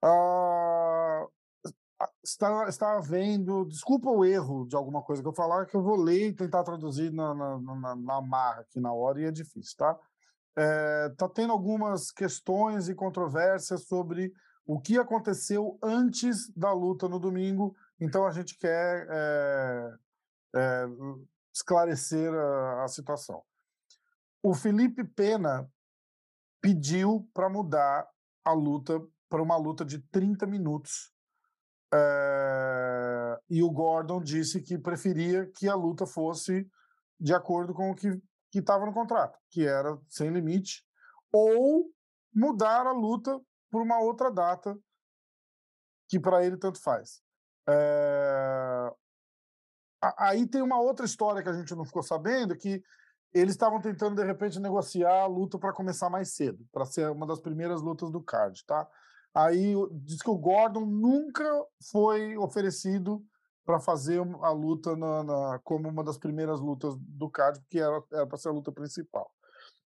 Uh, 0.01 1.29
está, 2.23 2.69
está 2.69 2.97
havendo. 2.97 3.65
Desculpa 3.65 4.09
o 4.09 4.23
erro 4.23 4.65
de 4.65 4.77
alguma 4.77 5.01
coisa 5.01 5.21
que 5.21 5.27
eu 5.27 5.33
falar, 5.33 5.65
que 5.65 5.75
eu 5.75 5.83
vou 5.83 5.97
ler 5.97 6.29
e 6.29 6.33
tentar 6.33 6.63
traduzir 6.63 7.12
na, 7.12 7.36
na, 7.36 7.57
na, 7.59 7.95
na 7.95 8.21
marra 8.21 8.62
aqui 8.62 8.79
na 8.79 8.93
hora 8.93 9.19
e 9.19 9.25
é 9.25 9.31
difícil, 9.31 9.75
tá? 9.77 9.99
Está 10.55 11.25
é, 11.25 11.29
tendo 11.33 11.51
algumas 11.51 12.11
questões 12.11 12.87
e 12.87 12.95
controvérsias 12.95 13.85
sobre 13.85 14.31
o 14.65 14.79
que 14.79 14.97
aconteceu 14.97 15.77
antes 15.81 16.49
da 16.55 16.71
luta 16.71 17.09
no 17.09 17.19
domingo, 17.19 17.75
então 17.99 18.25
a 18.25 18.31
gente 18.31 18.57
quer 18.57 19.07
é, 19.09 19.93
é, 20.55 20.85
esclarecer 21.53 22.31
a, 22.33 22.83
a 22.83 22.87
situação. 22.87 23.43
O 24.41 24.53
Felipe 24.53 25.03
Pena 25.03 25.67
pediu 26.61 27.27
para 27.33 27.49
mudar 27.49 28.07
a 28.45 28.53
luta 28.53 29.01
para 29.29 29.41
uma 29.41 29.57
luta 29.57 29.83
de 29.83 29.97
30 29.97 30.45
minutos. 30.45 31.11
E 33.49 33.61
o 33.63 33.69
Gordon 33.71 34.21
disse 34.21 34.61
que 34.61 34.77
preferia 34.77 35.45
que 35.47 35.67
a 35.67 35.75
luta 35.75 36.05
fosse 36.05 36.67
de 37.19 37.33
acordo 37.33 37.73
com 37.73 37.91
o 37.91 37.95
que 37.95 38.21
estava 38.59 38.85
no 38.85 38.93
contrato, 38.93 39.39
que 39.49 39.65
era 39.65 39.97
sem 40.07 40.29
limite, 40.29 40.85
ou 41.31 41.89
mudar 42.33 42.85
a 42.85 42.91
luta 42.91 43.39
por 43.71 43.81
uma 43.81 43.99
outra 43.99 44.31
data 44.31 44.77
que 46.07 46.19
para 46.19 46.45
ele 46.45 46.57
tanto 46.57 46.81
faz. 46.81 47.21
É... 47.67 48.93
Aí 50.17 50.45
tem 50.47 50.61
uma 50.61 50.79
outra 50.79 51.05
história 51.05 51.41
que 51.41 51.49
a 51.49 51.53
gente 51.53 51.73
não 51.75 51.85
ficou 51.85 52.03
sabendo, 52.03 52.57
que 52.57 52.83
eles 53.33 53.53
estavam 53.53 53.81
tentando, 53.81 54.15
de 54.15 54.23
repente, 54.23 54.59
negociar 54.59 55.23
a 55.23 55.25
luta 55.25 55.57
para 55.57 55.73
começar 55.73 56.09
mais 56.09 56.35
cedo, 56.35 56.63
para 56.71 56.85
ser 56.85 57.09
uma 57.09 57.25
das 57.25 57.39
primeiras 57.39 57.81
lutas 57.81 58.11
do 58.11 58.21
card, 58.21 58.63
tá? 58.65 58.87
Aí 59.33 59.73
diz 59.91 60.21
que 60.21 60.29
o 60.29 60.37
Gordon 60.37 60.85
nunca 60.85 61.43
foi 61.91 62.37
oferecido 62.37 63.25
para 63.65 63.80
fazer 63.80 64.19
a 64.41 64.52
luta 64.52 64.95
na, 64.95 65.23
na, 65.23 65.60
como 65.63 65.88
uma 65.88 66.04
das 66.04 66.17
primeiras 66.17 66.60
lutas 66.60 66.95
do 66.99 67.30
card, 67.30 67.60
porque 67.62 67.80
era 67.80 68.02
para 68.28 68.38
ser 68.38 68.49
a 68.49 68.52
luta 68.52 68.71
principal. 68.71 69.32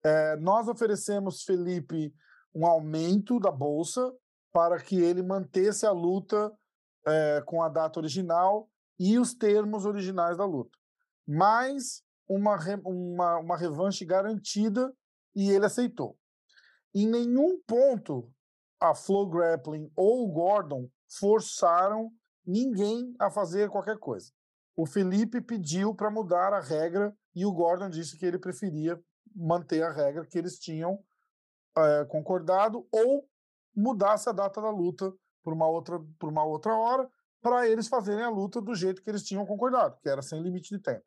É, 0.04 0.36
nós 0.38 0.68
oferecemos 0.68 1.44
Felipe 1.44 2.14
um 2.54 2.66
aumento 2.66 3.40
da 3.40 3.52
bolsa 3.52 4.14
para 4.54 4.80
que 4.80 5.00
ele 5.00 5.22
mantesse 5.24 5.86
a 5.86 5.92
luta 5.92 6.52
é, 7.06 7.42
com 7.46 7.62
a 7.62 7.70
data 7.70 8.00
original 8.00 8.70
e 9.00 9.18
os 9.18 9.34
termos 9.34 9.86
originais 9.86 10.38
da 10.38 10.46
luta. 10.46 10.78
Mais 11.28 12.04
uma, 12.28 12.58
uma, 12.86 13.38
uma 13.40 13.58
revanche 13.58 14.06
garantida 14.06 14.94
e 15.36 15.50
ele 15.50 15.66
aceitou. 15.66 16.18
Em 16.94 17.08
nenhum 17.08 17.60
ponto 17.68 18.32
a 18.80 18.94
Flow 18.94 19.28
Grappling 19.28 19.92
ou 19.96 20.24
o 20.24 20.32
Gordon 20.32 20.90
forçaram 21.10 22.12
ninguém 22.46 23.16
a 23.20 23.30
fazer 23.30 23.70
qualquer 23.70 23.98
coisa. 23.98 24.32
O 24.76 24.86
Felipe 24.86 25.40
pediu 25.42 25.96
para 25.96 26.12
mudar 26.12 26.54
a 26.54 26.60
regra 26.60 27.16
e 27.34 27.46
o 27.46 27.52
Gordon 27.52 27.90
disse 27.90 28.18
que 28.18 28.26
ele 28.26 28.38
preferia 28.38 29.02
manter 29.36 29.84
a 29.84 29.92
regra 29.92 30.26
que 30.26 30.38
eles 30.38 30.60
tinham 30.60 31.04
é, 31.78 32.06
concordado 32.06 32.88
ou 32.92 33.28
mudasse 33.76 34.30
a 34.30 34.32
data 34.32 34.62
da 34.62 34.70
luta 34.70 35.14
por 35.44 35.54
uma 35.54 35.68
outra, 35.68 36.00
por 36.18 36.30
uma 36.30 36.44
outra 36.44 36.74
hora 36.74 37.10
para 37.42 37.68
eles 37.68 37.88
fazerem 37.88 38.24
a 38.24 38.30
luta 38.30 38.60
do 38.60 38.74
jeito 38.74 39.04
que 39.04 39.10
eles 39.10 39.24
tinham 39.24 39.46
concordado, 39.46 39.98
que 40.02 40.10
era 40.10 40.22
sem 40.22 40.42
limite 40.42 40.76
de 40.76 40.82
tempo. 40.82 41.06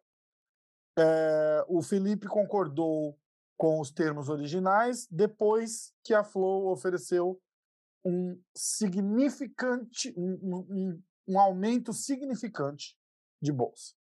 É, 0.97 1.65
o 1.69 1.83
Felipe 1.83 2.27
concordou 2.27 3.19
com 3.57 3.81
os 3.81 3.91
termos 3.91 4.29
originais 4.29 5.09
depois 5.11 5.93
que 6.05 6.15
a 6.15 6.23
Flow 6.23 6.71
ofereceu 6.71 7.41
um 8.05 8.41
significante, 8.55 10.15
um, 10.17 10.65
um, 10.71 11.03
um 11.29 11.39
aumento 11.39 11.93
significante 11.93 12.99
de 13.41 13.53
bolsa. 13.53 13.95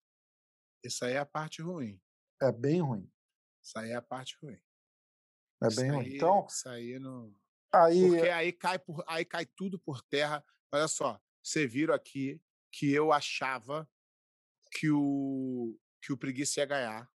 Isso 0.82 1.04
aí 1.04 1.14
é 1.14 1.18
a 1.18 1.26
parte 1.26 1.60
ruim. 1.60 2.00
É 2.40 2.52
bem 2.52 2.80
ruim. 2.80 3.10
Isso 3.62 3.76
aí 3.78 3.90
é 3.90 3.96
a 3.96 4.02
parte 4.02 4.38
ruim. 4.40 4.60
É 5.60 5.74
bem 5.74 5.90
ruim. 5.90 6.14
Então, 6.14 6.46
isso 6.48 6.68
aí 6.68 6.98
não. 7.00 7.34
Aí, 7.74 8.08
Porque 8.08 8.28
aí 8.28 8.52
cai, 8.52 8.78
por, 8.78 9.04
aí 9.08 9.24
cai 9.24 9.44
tudo 9.44 9.78
por 9.78 10.00
terra. 10.02 10.44
Olha 10.72 10.86
só, 10.86 11.20
você 11.42 11.66
viram 11.66 11.92
aqui 11.92 12.40
que 12.70 12.92
eu 12.92 13.12
achava 13.12 13.90
que 14.70 14.90
o, 14.90 15.76
que 16.00 16.12
o 16.12 16.16
Preguiça 16.16 16.60
ia 16.60 16.66
ganhar. 16.66 17.10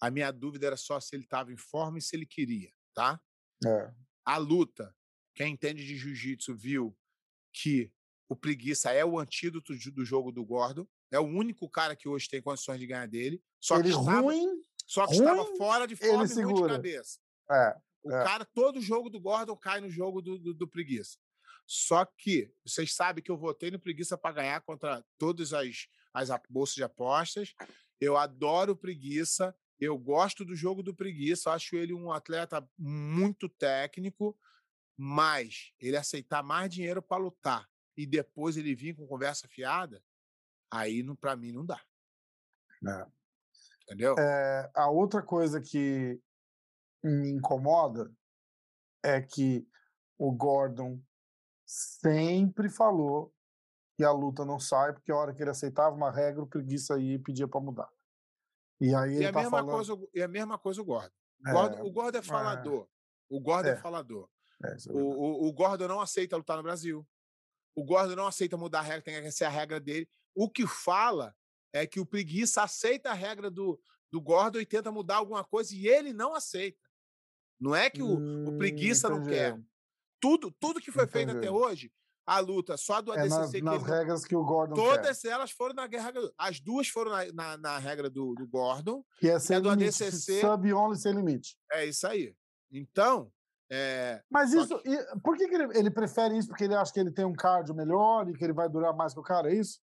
A 0.00 0.10
minha 0.10 0.30
dúvida 0.30 0.66
era 0.66 0.76
só 0.76 1.00
se 1.00 1.16
ele 1.16 1.24
estava 1.24 1.52
em 1.52 1.56
forma 1.56 1.98
e 1.98 2.02
se 2.02 2.14
ele 2.14 2.26
queria, 2.26 2.72
tá? 2.94 3.20
É. 3.66 3.94
A 4.24 4.36
luta, 4.36 4.94
quem 5.34 5.54
entende 5.54 5.84
de 5.84 5.96
jiu-jitsu 5.96 6.54
viu 6.54 6.96
que 7.52 7.92
o 8.28 8.36
Preguiça 8.36 8.90
é 8.92 9.04
o 9.04 9.18
antídoto 9.18 9.72
do 9.92 10.04
jogo 10.04 10.30
do 10.30 10.44
Gordon. 10.44 10.86
É 11.10 11.18
o 11.18 11.24
único 11.24 11.68
cara 11.68 11.96
que 11.96 12.08
hoje 12.08 12.28
tem 12.28 12.42
condições 12.42 12.78
de 12.78 12.86
ganhar 12.86 13.08
dele. 13.08 13.42
Só 13.58 13.76
ele 13.76 13.84
que 13.84 13.88
estava, 13.98 14.20
ruim, 14.20 14.62
só 14.86 15.06
que 15.06 15.16
ruim, 15.16 15.26
estava 15.26 15.56
fora 15.56 15.86
de 15.86 15.96
forma 15.96 16.24
ele 16.24 16.32
e 16.32 16.42
ruim 16.42 16.54
de 16.54 16.68
cabeça. 16.68 17.18
É, 17.50 17.76
O 18.04 18.12
É. 18.12 18.24
cara, 18.24 18.44
todo 18.44 18.80
jogo 18.80 19.08
do 19.08 19.18
Gordon 19.18 19.56
cai 19.56 19.80
no 19.80 19.88
jogo 19.90 20.20
do, 20.20 20.38
do, 20.38 20.52
do 20.52 20.68
Preguiça. 20.68 21.16
Só 21.66 22.04
que 22.04 22.52
vocês 22.64 22.94
sabem 22.94 23.24
que 23.24 23.30
eu 23.30 23.36
votei 23.36 23.70
no 23.70 23.80
Preguiça 23.80 24.16
para 24.16 24.34
ganhar 24.34 24.60
contra 24.60 25.02
todas 25.16 25.52
as, 25.54 25.86
as 26.12 26.28
bolsas 26.48 26.74
de 26.74 26.82
apostas. 26.82 27.54
Eu 28.00 28.16
adoro 28.16 28.72
o 28.72 28.76
Preguiça. 28.76 29.56
Eu 29.80 29.96
gosto 29.96 30.44
do 30.44 30.54
jogo 30.54 30.82
do 30.82 30.94
Preguiça. 30.94 31.52
Acho 31.52 31.76
ele 31.76 31.94
um 31.94 32.12
atleta 32.12 32.66
muito 32.76 33.48
técnico. 33.48 34.38
Mas 34.96 35.72
ele 35.78 35.96
aceitar 35.96 36.42
mais 36.42 36.72
dinheiro 36.72 37.00
para 37.00 37.22
lutar 37.22 37.68
e 37.98 38.06
depois 38.06 38.56
ele 38.56 38.76
vir 38.76 38.94
com 38.94 39.08
conversa 39.08 39.48
fiada, 39.48 40.00
aí 40.70 41.04
para 41.16 41.34
mim 41.34 41.50
não 41.50 41.66
dá. 41.66 41.82
É. 42.86 43.06
Entendeu? 43.82 44.14
É, 44.16 44.70
a 44.72 44.88
outra 44.88 45.20
coisa 45.20 45.60
que 45.60 46.20
me 47.02 47.28
incomoda 47.30 48.14
é 49.02 49.20
que 49.20 49.66
o 50.16 50.30
Gordon 50.30 51.02
sempre 51.66 52.70
falou 52.70 53.34
que 53.96 54.04
a 54.04 54.12
luta 54.12 54.44
não 54.44 54.60
sai, 54.60 54.92
porque 54.92 55.10
a 55.10 55.16
hora 55.16 55.34
que 55.34 55.42
ele 55.42 55.50
aceitava 55.50 55.96
uma 55.96 56.10
regra, 56.12 56.40
o 56.42 56.46
preguiça 56.46 56.96
ia 57.00 57.14
e 57.14 57.18
pedia 57.18 57.48
para 57.48 57.60
mudar. 57.60 57.90
E 58.80 58.94
aí 58.94 59.14
E 59.14 59.16
ele 59.16 59.26
a, 59.26 59.32
tá 59.32 59.40
mesma 59.40 59.58
falando. 59.58 59.74
coisa, 59.74 60.08
e 60.14 60.22
a 60.22 60.28
mesma 60.28 60.56
coisa 60.56 60.80
o 60.80 60.84
Gordon. 60.84 61.10
O 61.44 61.48
É, 61.48 61.52
Gordon, 61.52 61.82
o 61.82 61.90
Gordon 61.90 62.18
é 62.18 62.22
falador. 62.22 62.88
O 63.28 63.40
Gordon 63.40 63.70
é, 63.70 63.72
É. 63.72 63.76
falador. 63.76 64.30
é, 64.64 64.68
é 64.68 64.92
O, 64.92 64.98
o, 64.98 65.48
o 65.48 65.52
Gordon 65.52 65.88
não 65.88 66.00
aceita 66.00 66.36
lutar 66.36 66.56
no 66.56 66.62
Brasil. 66.62 67.04
O 67.78 67.84
Gordon 67.84 68.16
não 68.16 68.26
aceita 68.26 68.56
mudar 68.56 68.80
a 68.80 68.82
regra, 68.82 69.02
tem 69.02 69.22
que 69.22 69.30
ser 69.30 69.44
a 69.44 69.48
regra 69.48 69.78
dele. 69.78 70.08
O 70.34 70.50
que 70.50 70.66
fala 70.66 71.34
é 71.72 71.86
que 71.86 72.00
o 72.00 72.06
preguiça 72.06 72.62
aceita 72.62 73.10
a 73.10 73.14
regra 73.14 73.50
do, 73.50 73.80
do 74.10 74.20
Gordon 74.20 74.58
e 74.58 74.66
tenta 74.66 74.90
mudar 74.90 75.16
alguma 75.16 75.44
coisa 75.44 75.74
e 75.74 75.86
ele 75.86 76.12
não 76.12 76.34
aceita. 76.34 76.78
Não 77.60 77.74
é 77.74 77.88
que 77.88 78.02
o, 78.02 78.08
o 78.16 78.18
Hum, 78.50 78.58
preguiça 78.58 79.08
não 79.08 79.18
entendi. 79.18 79.36
quer. 79.36 79.60
Tudo, 80.20 80.50
tudo 80.58 80.80
que 80.80 80.90
foi 80.90 81.06
feito 81.06 81.30
até 81.30 81.46
Entendi. 81.46 81.52
hoje, 81.52 81.92
a 82.26 82.40
luta 82.40 82.76
só 82.76 83.00
do 83.00 83.12
É 83.14 83.20
ADCC 83.20 83.38
nas, 83.38 83.50
que 83.52 83.62
nas 83.62 83.74
ele 83.74 83.82
não- 83.84 83.96
regras 83.96 84.24
que 84.24 84.34
o 84.34 84.44
Gordon 84.44 84.74
quer. 84.74 84.82
Todas 84.96 85.24
elas 85.24 85.50
foram 85.52 85.74
na 85.74 85.86
guerra. 85.86 86.12
As 86.36 86.58
duas 86.60 86.88
foram 86.88 87.12
na, 87.12 87.32
na, 87.32 87.56
na 87.56 87.78
regra 87.78 88.10
do, 88.10 88.34
do 88.34 88.46
Gordon. 88.46 89.04
Que 89.20 89.28
é 89.28 89.38
sem 89.38 89.60
do 89.60 89.70
limite. 89.70 90.02
ADCC. 90.02 90.40
Sub-only 90.40 90.98
sem 90.98 91.12
limite. 91.12 91.56
É 91.72 91.84
isso 91.86 92.06
aí. 92.08 92.34
Então, 92.72 93.32
é, 93.70 94.22
Mas 94.30 94.52
isso. 94.52 94.80
e 94.84 95.20
por 95.20 95.36
que, 95.36 95.46
que 95.46 95.54
ele, 95.54 95.78
ele 95.78 95.90
prefere 95.90 96.36
isso? 96.38 96.48
Porque 96.48 96.64
ele 96.64 96.74
acha 96.74 96.92
que 96.92 97.00
ele 97.00 97.12
tem 97.12 97.24
um 97.24 97.34
cardio 97.34 97.74
melhor 97.74 98.28
e 98.28 98.32
que 98.32 98.42
ele 98.42 98.52
vai 98.52 98.68
durar 98.68 98.94
mais 98.94 99.12
que 99.12 99.20
o 99.20 99.22
cara, 99.22 99.50
é 99.50 99.56
isso? 99.56 99.80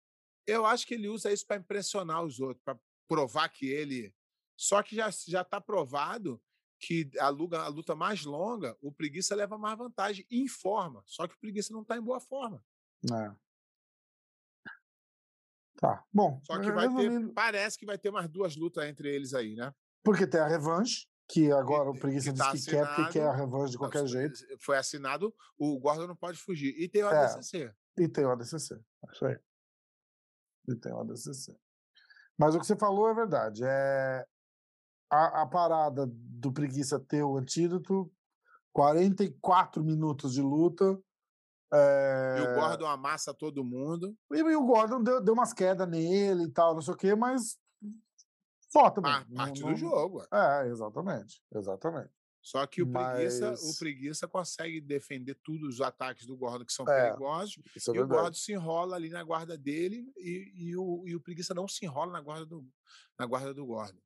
eu 0.48 0.64
acho 0.64 0.86
que 0.86 0.94
ele 0.94 1.08
usa 1.08 1.30
isso 1.30 1.46
para 1.46 1.58
impressionar 1.58 2.24
os 2.24 2.40
outros, 2.40 2.62
para 2.64 2.78
provar 3.06 3.48
que 3.50 3.66
ele. 3.66 4.14
Só 4.56 4.82
que 4.82 4.96
já 4.96 5.10
já 5.10 5.42
está 5.42 5.60
provado 5.60 6.42
que 6.80 7.10
a 7.20 7.28
luta, 7.28 7.60
a 7.60 7.68
luta 7.68 7.94
mais 7.94 8.24
longa, 8.24 8.76
o 8.80 8.90
preguiça 8.90 9.34
leva 9.34 9.58
mais 9.58 9.76
vantagem 9.76 10.26
em 10.30 10.48
forma. 10.48 11.02
Só 11.04 11.28
que 11.28 11.34
o 11.34 11.38
preguiça 11.38 11.72
não 11.72 11.82
está 11.82 11.96
em 11.96 12.00
boa 12.00 12.18
forma. 12.18 12.64
É. 13.04 13.34
Tá. 15.76 16.04
Bom, 16.12 16.40
Só 16.42 16.58
que 16.58 16.72
vai 16.72 16.88
ter, 16.92 17.32
parece 17.34 17.78
que 17.78 17.86
vai 17.86 17.98
ter 17.98 18.10
mais 18.10 18.28
duas 18.28 18.56
lutas 18.56 18.84
entre 18.84 19.14
eles 19.14 19.34
aí, 19.34 19.54
né? 19.54 19.72
porque 20.02 20.26
tem 20.26 20.40
a 20.40 20.48
revanche, 20.48 21.06
que 21.28 21.52
agora 21.52 21.90
o 21.90 21.92
que 21.92 22.00
Preguiça 22.00 22.34
tá 22.34 22.52
diz 22.52 22.64
que 22.64 22.70
quer, 22.70 22.86
porque 22.86 23.12
quer 23.12 23.26
a 23.28 23.32
revanche 23.34 23.72
de 23.72 23.78
qualquer 23.78 24.06
jeito. 24.06 24.38
Foi 24.60 24.78
assinado, 24.78 25.34
o 25.58 25.78
Gordon 25.78 26.06
não 26.06 26.16
pode 26.16 26.38
fugir. 26.38 26.74
E 26.78 26.88
tem 26.88 27.04
o 27.04 27.10
É. 27.10 27.24
ADCC. 27.26 27.70
E 27.98 28.08
tem 28.08 28.24
o 28.24 28.30
ADCC. 28.30 28.80
Isso 29.12 29.26
aí. 29.26 29.38
E 30.68 30.74
tem 30.74 30.92
o 30.92 31.00
ADCC. 31.00 31.54
Mas 32.38 32.54
o 32.54 32.60
que 32.60 32.66
você 32.66 32.76
falou 32.76 33.08
é 33.08 33.14
verdade. 33.14 33.62
É 33.64 34.26
a, 35.10 35.42
a 35.42 35.46
parada 35.46 36.06
do 36.08 36.52
Preguiça 36.52 36.98
ter 37.00 37.22
o 37.22 37.36
antídoto, 37.36 38.10
44 38.72 39.82
minutos 39.84 40.32
de 40.32 40.40
luta. 40.40 40.98
é, 41.72 42.36
E 42.38 42.42
o 42.42 42.54
Gordon 42.54 42.86
amassa 42.86 43.34
todo 43.34 43.64
mundo. 43.64 44.16
E, 44.32 44.38
e 44.38 44.56
o 44.56 44.64
Gordon 44.64 45.02
deu, 45.02 45.22
deu 45.22 45.34
umas 45.34 45.52
quedas 45.52 45.88
nele 45.88 46.44
e 46.44 46.50
tal, 46.50 46.74
não 46.74 46.80
sei 46.80 46.94
o 46.94 46.96
quê, 46.96 47.14
mas 47.14 47.58
também. 48.72 49.12
Ah, 49.12 49.24
Não- 49.28 49.36
parte 49.36 49.60
não- 49.62 49.70
do 49.72 49.76
jogo. 49.76 50.22
É, 50.32 50.68
exatamente. 50.68 51.42
Exatamente. 51.54 52.10
Só 52.40 52.66
que 52.66 52.82
o 52.82 52.90
preguiça, 52.90 53.46
o 53.48 53.50
Mas- 53.50 53.78
preguiça 53.78 54.28
consegue 54.28 54.80
defender 54.80 55.34
todos 55.42 55.74
os 55.74 55.80
ataques 55.80 56.24
do 56.26 56.36
Gordon 56.36 56.64
que 56.64 56.72
são 56.72 56.88
É, 56.88 57.08
perigosos. 57.08 57.58
É 57.88 57.90
e 57.96 58.00
o. 58.00 58.06
Gordon 58.06 58.32
se 58.34 58.52
enrola 58.52 58.96
ali 58.96 59.08
na 59.10 59.22
guarda 59.24 59.58
dele 59.58 60.10
e, 60.16 60.52
e 60.70 60.76
o, 60.76 61.02
e 61.06 61.14
o 61.16 61.20
preguiça 61.20 61.52
não 61.52 61.66
se 61.68 61.84
enrola 61.84 62.12
na 62.12 62.20
guarda 62.20 62.46
do, 62.46 62.66
na 63.18 63.26
guarda 63.26 63.52
do 63.52 63.66
Gordon. 63.66 63.98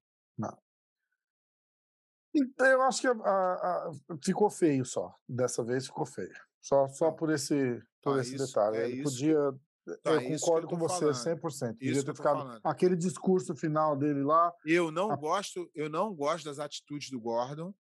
Então, 2.34 2.66
eu 2.66 2.82
acho 2.82 3.00
que 3.02 3.06
a- 3.06 3.10
a- 3.12 3.88
a- 3.88 3.92
ficou 4.24 4.48
feio 4.48 4.84
só. 4.86 5.14
Dessa 5.28 5.62
vez 5.62 5.86
ficou 5.86 6.06
feio. 6.06 6.32
Só, 6.62 6.88
só 6.88 7.06
Então, 7.08 7.16
por 7.16 7.30
esse, 7.30 7.82
por 8.02 8.16
é 8.16 8.20
esse 8.22 8.36
isso- 8.36 8.46
detalhe. 8.46 8.76
é 8.78 8.84
Ele 8.88 9.02
isso 9.02 9.10
podia. 9.12 9.38
Então, 9.86 10.14
eu 10.14 10.20
é 10.20 10.24
concordo 10.38 10.66
eu 10.66 10.70
com 10.70 10.78
tô 10.78 10.88
você 10.88 11.00
falando. 11.12 11.40
100%. 11.40 11.72
Podia 11.74 11.92
Isso 11.92 12.04
ter 12.04 12.14
ficado. 12.14 12.38
falando. 12.38 12.60
Aquele 12.64 12.96
discurso 12.96 13.54
final 13.56 13.96
dele 13.96 14.22
lá. 14.22 14.52
Eu 14.64 14.90
não 14.90 15.10
A- 15.10 15.16
gosto, 15.16 15.70
eu 15.74 15.88
não 15.88 16.14
gosto 16.14 16.44
das 16.44 16.58
atitudes 16.58 17.10
do 17.10 17.20
Gordon. 17.20 17.74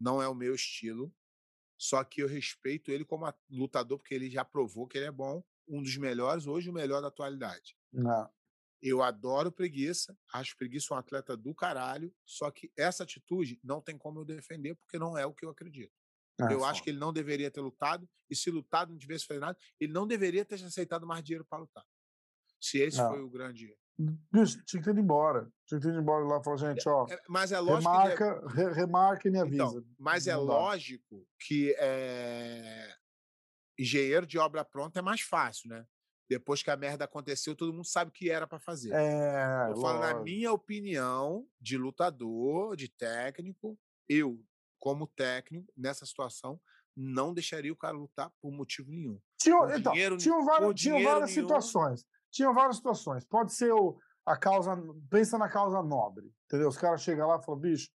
Não 0.00 0.20
é 0.22 0.28
o 0.28 0.34
meu 0.34 0.54
estilo. 0.54 1.14
Só 1.78 2.02
que 2.04 2.22
eu 2.22 2.28
respeito 2.28 2.90
ele 2.90 3.04
como 3.04 3.32
lutador 3.50 3.98
porque 3.98 4.14
ele 4.14 4.30
já 4.30 4.44
provou 4.44 4.86
que 4.86 4.96
ele 4.98 5.06
é 5.06 5.10
bom, 5.12 5.42
um 5.68 5.82
dos 5.82 5.96
melhores, 5.96 6.46
hoje 6.46 6.70
o 6.70 6.72
melhor 6.72 7.00
da 7.02 7.08
atualidade. 7.08 7.76
Não, 7.92 8.30
Eu 8.80 9.02
adoro 9.02 9.50
preguiça, 9.52 10.16
acho 10.32 10.56
preguiça 10.56 10.92
um 10.94 10.96
atleta 10.96 11.36
do 11.36 11.54
caralho, 11.54 12.12
só 12.24 12.50
que 12.50 12.70
essa 12.76 13.02
atitude 13.04 13.60
não 13.62 13.80
tem 13.80 13.96
como 13.98 14.20
eu 14.20 14.24
defender 14.24 14.74
porque 14.76 14.98
não 14.98 15.16
é 15.18 15.24
o 15.26 15.32
que 15.34 15.44
eu 15.44 15.50
acredito. 15.50 15.92
É, 16.50 16.54
eu 16.54 16.58
foda. 16.60 16.70
acho 16.70 16.82
que 16.82 16.90
ele 16.90 16.98
não 16.98 17.12
deveria 17.12 17.50
ter 17.50 17.60
lutado, 17.60 18.08
e 18.30 18.36
se 18.36 18.50
lutado 18.50 18.90
não 18.92 18.98
tivesse 18.98 19.26
feito 19.26 19.40
nada, 19.40 19.56
ele 19.80 19.92
não 19.92 20.06
deveria 20.06 20.44
ter 20.44 20.62
aceitado 20.64 21.06
mais 21.06 21.22
dinheiro 21.22 21.44
para 21.48 21.58
lutar. 21.58 21.84
Se 22.60 22.78
esse 22.78 22.98
Não. 22.98 23.10
foi 23.10 23.20
o 23.22 23.28
grande. 23.28 23.76
Bicho, 24.32 24.62
tinha 24.64 24.80
que 24.80 24.84
ter 24.86 24.90
ido 24.92 25.00
embora. 25.00 25.52
Tinha 25.66 25.78
que 25.80 25.86
ter 25.86 25.92
ido 25.92 26.00
embora 26.00 26.24
lá 26.24 26.38
e 26.40 26.44
falar, 26.44 26.56
gente, 26.56 26.88
ó, 26.88 27.06
É, 27.10 27.20
mas 27.28 27.52
é 27.52 27.58
lógico 27.60 27.90
que. 27.92 27.98
remarca, 27.98 28.48
re- 28.48 28.72
remarca 28.72 29.28
e 29.28 29.30
me 29.30 29.38
avisa. 29.38 29.54
Então, 29.64 29.84
mas 29.98 30.26
é 30.26 30.36
lógico 30.36 31.26
que 31.38 31.74
é... 31.78 32.94
engenheiro 33.78 34.26
de 34.26 34.38
obra 34.38 34.64
pronta 34.64 34.98
é 34.98 35.02
mais 35.02 35.20
fácil, 35.20 35.68
né? 35.70 35.84
Depois 36.28 36.62
que 36.62 36.70
a 36.70 36.76
merda 36.76 37.04
aconteceu, 37.04 37.54
todo 37.54 37.72
mundo 37.74 37.84
sabe 37.84 38.08
o 38.08 38.12
que 38.12 38.30
era 38.30 38.46
para 38.46 38.58
fazer. 38.58 38.92
É, 38.94 39.68
Eu 39.70 39.76
falo, 39.80 39.98
na 40.00 40.14
minha 40.22 40.50
opinião, 40.52 41.46
de 41.60 41.76
lutador, 41.76 42.74
de 42.76 42.88
técnico, 42.88 43.78
eu, 44.08 44.42
como 44.82 45.06
técnico, 45.06 45.72
nessa 45.76 46.04
situação, 46.04 46.60
não 46.96 47.32
deixaria 47.32 47.72
o 47.72 47.76
cara 47.76 47.96
lutar 47.96 48.32
por 48.40 48.50
motivo 48.50 48.90
nenhum. 48.90 49.16
Tinha, 49.38 49.56
por 49.58 49.78
então, 49.78 49.92
dinheiro- 49.92 50.16
tinham 50.16 50.44
várias, 50.44 50.74
dinheiro 50.74 51.04
várias 51.08 51.30
nenhum. 51.30 51.42
situações. 51.42 52.04
Tinham 52.32 52.52
várias 52.52 52.76
situações. 52.76 53.24
Pode 53.24 53.54
ser 53.54 53.72
o, 53.72 53.96
a 54.26 54.36
causa. 54.36 54.72
Pensa 55.08 55.38
na 55.38 55.48
causa 55.48 55.80
nobre. 55.84 56.32
Entendeu? 56.46 56.66
Os 56.68 56.76
caras 56.76 57.00
chegam 57.00 57.28
lá 57.28 57.38
e 57.40 57.44
falam, 57.44 57.60
bicho, 57.60 57.88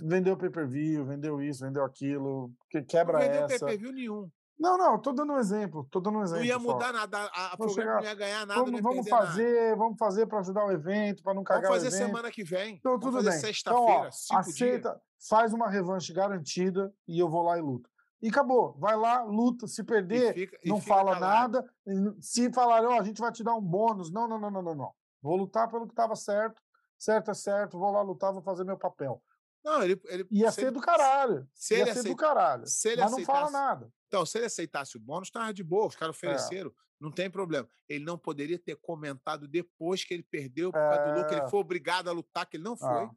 vendeu 0.00 0.36
pay-per-view, 0.36 1.04
vendeu 1.04 1.42
isso, 1.42 1.64
vendeu 1.64 1.84
aquilo, 1.84 2.52
que 2.70 2.80
quebra 2.82 3.14
não 3.14 3.20
vendeu 3.26 3.44
essa. 3.46 3.66
pay-per-view 3.66 3.92
nenhum. 3.92 4.30
Não, 4.62 4.78
não, 4.78 4.98
tô 4.98 5.12
dando 5.12 5.32
um 5.32 5.38
exemplo. 5.38 5.86
Tô 5.90 5.98
dando 6.00 6.18
um 6.18 6.22
exemplo. 6.22 6.38
Não 6.40 6.46
ia 6.46 6.54
só. 6.60 6.60
mudar 6.60 6.92
nada. 6.92 7.18
A, 7.34 7.52
a 7.52 7.56
programa 7.56 7.96
não 7.96 8.02
ia 8.04 8.14
ganhar 8.14 8.46
nada, 8.46 8.60
Vamos, 8.62 8.80
vamos 8.80 8.96
perder 9.04 9.10
nada. 9.10 9.26
fazer, 9.26 9.76
vamos 9.76 9.98
fazer 9.98 10.26
para 10.26 10.38
ajudar 10.38 10.64
o 10.64 10.70
evento, 10.70 11.22
para 11.22 11.34
não 11.34 11.42
Vamos 11.42 11.48
cagar 11.48 11.70
fazer 11.72 11.86
o 11.86 11.88
evento. 11.88 12.06
semana 12.06 12.30
que 12.30 12.44
vem. 12.44 12.76
Então, 12.76 12.92
Vamos 12.92 13.04
tudo 13.06 13.16
fazer 13.16 13.30
bem. 13.30 13.38
Então, 13.38 13.48
sexta-feira, 13.48 14.06
ó, 14.06 14.10
cinco 14.12 14.42
dias. 14.44 14.54
aceita, 14.54 15.02
faz 15.28 15.52
uma 15.52 15.68
revanche 15.68 16.12
garantida 16.12 16.94
e 17.08 17.18
eu 17.18 17.28
vou 17.28 17.42
lá 17.42 17.58
e 17.58 17.60
luto. 17.60 17.90
E 18.22 18.28
acabou. 18.28 18.76
Vai 18.78 18.96
lá, 18.96 19.24
luta. 19.24 19.66
Se 19.66 19.82
perder, 19.82 20.32
fica- 20.32 20.56
não 20.64 20.80
fala 20.80 21.14
calado. 21.14 21.66
nada. 21.86 22.14
Se 22.20 22.52
falarem, 22.52 22.86
ó, 22.88 23.00
a 23.00 23.02
gente 23.02 23.20
vai 23.20 23.32
te 23.32 23.42
dar 23.42 23.56
um 23.56 23.60
bônus. 23.60 24.12
Não, 24.12 24.28
não, 24.28 24.38
não, 24.38 24.48
não, 24.50 24.62
não, 24.62 24.74
não. 24.76 24.92
Vou 25.20 25.36
lutar 25.36 25.68
pelo 25.68 25.86
que 25.86 25.92
estava 25.92 26.14
certo. 26.14 26.62
Certo 26.96 27.32
é 27.32 27.34
certo. 27.34 27.76
Vou 27.80 27.90
lá 27.90 28.00
lutar, 28.00 28.32
vou 28.32 28.42
fazer 28.42 28.62
meu 28.62 28.78
papel. 28.78 29.20
Não, 29.64 29.82
ele, 29.82 30.00
ele, 30.06 30.26
Ia 30.30 30.50
se 30.50 30.56
ser 30.56 30.62
ele- 30.62 30.70
do 30.72 30.80
caralho. 30.80 31.48
Se 31.54 31.74
Ia 31.74 31.80
ele, 31.82 31.86
ser 31.90 31.94
do 31.94 32.00
aceita- 32.00 32.20
caralho. 32.20 32.66
se 32.66 32.88
ele 32.88 33.02
Mas 33.02 33.12
não 33.12 33.24
fala 33.24 33.50
nada. 33.50 33.92
Então, 34.08 34.26
se 34.26 34.38
ele 34.38 34.46
aceitasse 34.46 34.96
o 34.96 35.00
bônus, 35.00 35.30
tava 35.30 35.54
de 35.54 35.62
boa, 35.62 35.86
os 35.86 35.94
É. 35.94 35.98
caras 35.98 36.16
ofereceram, 36.16 36.74
não 37.00 37.10
tem 37.12 37.30
problema. 37.30 37.68
Ele 37.88 38.04
não 38.04 38.18
poderia 38.18 38.58
ter 38.58 38.76
comentado 38.76 39.46
depois 39.46 40.04
que 40.04 40.12
ele 40.14 40.22
perdeu 40.24 40.72
por 40.72 40.78
causa 40.80 41.14
do 41.14 41.32
ele 41.34 41.40
É. 41.42 41.48
foi 41.48 41.60
obrigado 41.60 42.08
a 42.08 42.12
lutar, 42.12 42.44
que 42.46 42.56
ele 42.56 42.64
não 42.64 42.76
foi. 42.76 42.88
Ah, 42.88 43.10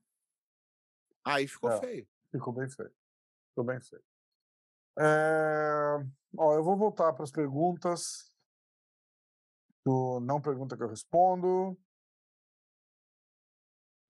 Aí 1.28 1.48
ficou 1.48 1.72
É. 1.72 1.80
feio. 1.80 2.08
ficou 2.32 2.54
bem 2.54 2.70
feio. 2.70 2.94
Ficou 3.50 3.64
bem 3.64 3.82
feio. 3.82 4.04
É, 5.00 6.06
Ó, 6.38 6.54
eu 6.54 6.64
vou 6.64 6.78
voltar 6.78 7.12
para 7.14 7.24
as 7.24 7.32
perguntas. 7.32 8.32
Do 9.86 10.20
não 10.20 10.40
pergunta 10.42 10.76
que 10.78 10.84
eu 10.84 10.88
respondo. 10.90 11.78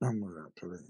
Vamos 0.01 0.33
ver, 0.33 0.51
peraí. 0.53 0.83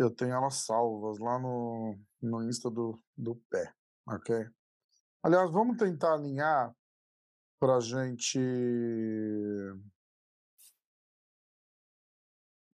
Eu 0.00 0.10
tenho 0.10 0.32
elas 0.32 0.54
salvas 0.64 1.18
lá 1.18 1.38
no, 1.38 1.94
no 2.22 2.42
Insta 2.48 2.70
do, 2.70 2.98
do 3.14 3.36
pé, 3.50 3.70
ok? 4.08 4.48
Aliás, 5.22 5.50
vamos 5.50 5.76
tentar 5.76 6.14
alinhar 6.14 6.74
pra 7.60 7.78
gente. 7.80 8.38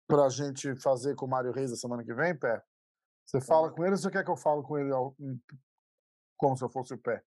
Pra 0.06 0.28
gente 0.28 0.76
fazer 0.82 1.16
com 1.16 1.26
o 1.26 1.30
Mário 1.30 1.54
Reis 1.54 1.72
a 1.72 1.78
semana 1.78 2.04
que 2.04 2.14
vem, 2.14 2.38
pé? 2.38 2.62
Você 3.26 3.40
fala 3.40 3.72
com 3.72 3.84
ele 3.84 3.94
ou 3.94 3.98
você 3.98 4.12
quer 4.12 4.26
que 4.26 4.30
eu 4.30 4.36
fale 4.36 4.62
com 4.62 4.78
ele 4.78 4.92
ao- 4.92 5.16
como 6.36 6.58
se 6.58 6.66
eu 6.66 6.70
fosse 6.70 6.94
o 6.94 6.98
pé? 6.98 7.24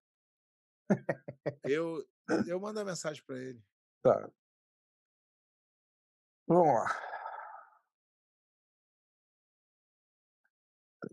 Eu, 1.65 2.07
eu 2.47 2.61
mando 2.61 2.81
a 2.81 2.85
mensagem 2.85 3.25
para 3.27 3.39
ele. 3.39 3.65
Tá. 4.03 4.31
Vamos 6.47 6.67
lá. 6.67 7.16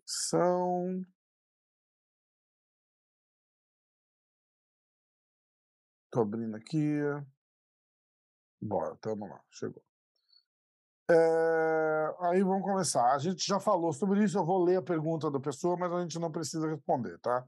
Atenção. 0.04 1.06
Tô 6.12 6.22
abrindo 6.22 6.56
aqui. 6.56 7.00
Bora, 8.62 8.96
tamo 8.98 9.28
lá, 9.28 9.42
chegou. 9.52 9.84
É, 11.10 12.16
aí 12.22 12.44
vamos 12.44 12.64
começar. 12.64 13.14
A 13.14 13.18
gente 13.18 13.46
já 13.46 13.60
falou 13.60 13.92
sobre 13.92 14.24
isso, 14.24 14.38
eu 14.38 14.46
vou 14.46 14.64
ler 14.64 14.78
a 14.78 14.82
pergunta 14.82 15.30
da 15.32 15.40
pessoa, 15.40 15.76
mas 15.76 15.92
a 15.92 16.02
gente 16.02 16.20
não 16.20 16.32
precisa 16.32 16.68
responder, 16.68 17.18
tá? 17.20 17.46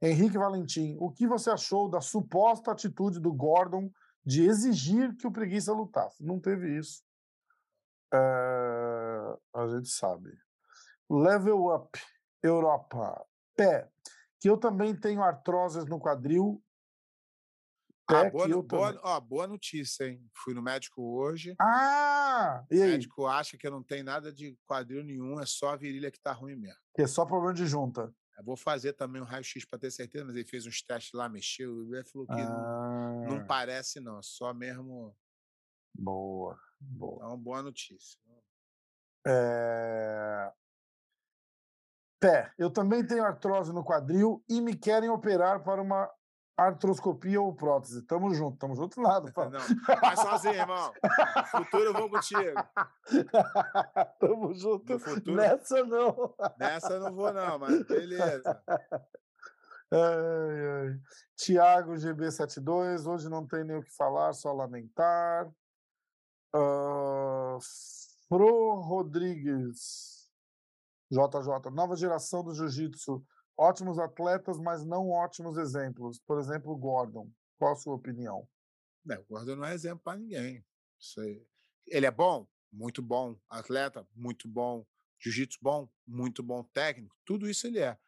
Henrique 0.00 0.38
Valentim, 0.38 0.96
o 1.00 1.10
que 1.10 1.26
você 1.26 1.50
achou 1.50 1.88
da 1.88 2.00
suposta 2.00 2.72
atitude 2.72 3.20
do 3.20 3.32
Gordon 3.32 3.90
de 4.24 4.44
exigir 4.44 5.16
que 5.16 5.26
o 5.26 5.32
Preguiça 5.32 5.72
lutasse? 5.72 6.24
Não 6.24 6.40
teve 6.40 6.76
isso. 6.78 7.02
É, 8.12 9.38
a 9.54 9.66
gente 9.68 9.88
sabe. 9.88 10.30
Level 11.10 11.74
Up, 11.74 11.98
Europa. 12.42 13.24
Pé, 13.56 13.90
que 14.40 14.48
eu 14.48 14.56
também 14.58 14.94
tenho 14.94 15.22
artroses 15.22 15.84
no 15.86 15.98
quadril. 15.98 16.62
Ah, 18.10 18.22
Pé, 18.24 18.30
boa, 18.30 18.48
eu 18.48 18.62
boa, 18.62 18.92
também. 18.92 19.00
ó, 19.04 19.20
boa 19.20 19.46
notícia, 19.46 20.04
hein? 20.08 20.26
Fui 20.34 20.54
no 20.54 20.62
médico 20.62 21.02
hoje. 21.02 21.54
Ah! 21.60 22.64
E 22.70 22.78
O 22.78 22.82
aí? 22.82 22.90
médico 22.92 23.26
acha 23.26 23.58
que 23.58 23.66
eu 23.66 23.70
não 23.70 23.82
tenho 23.82 24.04
nada 24.04 24.32
de 24.32 24.56
quadril 24.66 25.04
nenhum, 25.04 25.38
é 25.40 25.44
só 25.46 25.70
a 25.70 25.76
virilha 25.76 26.10
que 26.10 26.20
tá 26.20 26.32
ruim 26.32 26.56
mesmo. 26.56 26.80
Que 26.94 27.02
é 27.02 27.06
só 27.06 27.26
problema 27.26 27.52
de 27.52 27.66
junta. 27.66 28.14
Eu 28.38 28.44
vou 28.44 28.56
fazer 28.56 28.92
também 28.92 29.20
um 29.20 29.24
raio-x 29.24 29.64
para 29.66 29.80
ter 29.80 29.90
certeza, 29.90 30.24
mas 30.24 30.36
ele 30.36 30.46
fez 30.46 30.64
uns 30.64 30.80
testes 30.80 31.12
lá, 31.12 31.28
mexeu, 31.28 31.84
e 31.84 31.94
ele 31.96 32.04
falou 32.04 32.26
que 32.26 32.34
não, 32.36 33.24
não 33.30 33.36
Ah, 33.38 33.44
parece, 33.46 33.98
não, 34.00 34.22
só 34.22 34.54
mesmo. 34.54 35.14
boa, 35.94 36.58
boa. 36.80 37.16
Então, 37.16 37.36
boa 37.36 37.62
notícia. 37.62 38.18
É... 39.26 40.52
Pé, 42.20 42.52
eu 42.58 42.70
também 42.70 43.06
tenho 43.06 43.24
artrose 43.24 43.72
no 43.72 43.84
quadril 43.84 44.42
e 44.48 44.60
me 44.60 44.74
querem 44.74 45.08
operar 45.08 45.62
para 45.62 45.80
uma 45.80 46.10
artroscopia 46.56 47.40
ou 47.40 47.54
prótese. 47.54 48.02
Tamo 48.02 48.34
junto, 48.34 48.58
tamo 48.58 48.74
junto 48.74 49.00
nada. 49.00 49.30
pá. 49.32 49.44
Não, 49.48 49.60
vai 50.00 50.16
sozinho, 50.16 50.54
irmão. 50.54 50.92
No 51.02 51.44
futuro 51.64 51.84
eu 51.84 51.92
vou 51.94 52.10
contigo. 52.10 52.40
tamo 54.18 54.52
junto. 54.54 54.92
No 54.94 54.98
futuro, 54.98 55.36
Nessa 55.36 55.84
não. 55.84 56.34
nessa 56.58 56.98
não 56.98 57.14
vou, 57.14 57.32
não, 57.32 57.58
mas 57.60 57.86
beleza. 57.86 58.62
Ai, 59.90 60.88
ai. 60.90 61.00
Tiago 61.34 61.92
GB72, 61.94 63.06
hoje 63.06 63.30
não 63.30 63.46
tem 63.46 63.64
nem 63.64 63.78
o 63.78 63.82
que 63.82 63.96
falar, 63.96 64.34
só 64.34 64.52
lamentar. 64.52 65.50
Ah, 66.54 67.56
Fro 68.28 68.82
Rodrigues, 68.82 70.17
JJ, 71.10 71.70
nova 71.72 71.96
geração 71.96 72.44
do 72.44 72.54
jiu-jitsu. 72.54 73.24
Ótimos 73.56 73.98
atletas, 73.98 74.58
mas 74.58 74.84
não 74.84 75.10
ótimos 75.10 75.56
exemplos. 75.56 76.20
Por 76.20 76.38
exemplo, 76.38 76.76
Gordon. 76.76 77.30
Qual 77.58 77.72
a 77.72 77.76
sua 77.76 77.94
opinião? 77.94 78.48
Não, 79.04 79.20
o 79.22 79.24
Gordon 79.24 79.56
não 79.56 79.64
é 79.64 79.74
exemplo 79.74 80.00
para 80.04 80.18
ninguém. 80.18 80.64
Ele 81.86 82.06
é 82.06 82.10
bom? 82.10 82.46
Muito 82.70 83.02
bom. 83.02 83.38
Atleta? 83.48 84.06
Muito 84.14 84.46
bom. 84.46 84.86
Jiu-jitsu 85.18 85.58
bom? 85.60 85.88
Muito 86.06 86.42
bom. 86.42 86.62
Técnico? 86.62 87.16
Tudo 87.24 87.48
isso 87.48 87.66
ele 87.66 87.80
é. 87.80 87.98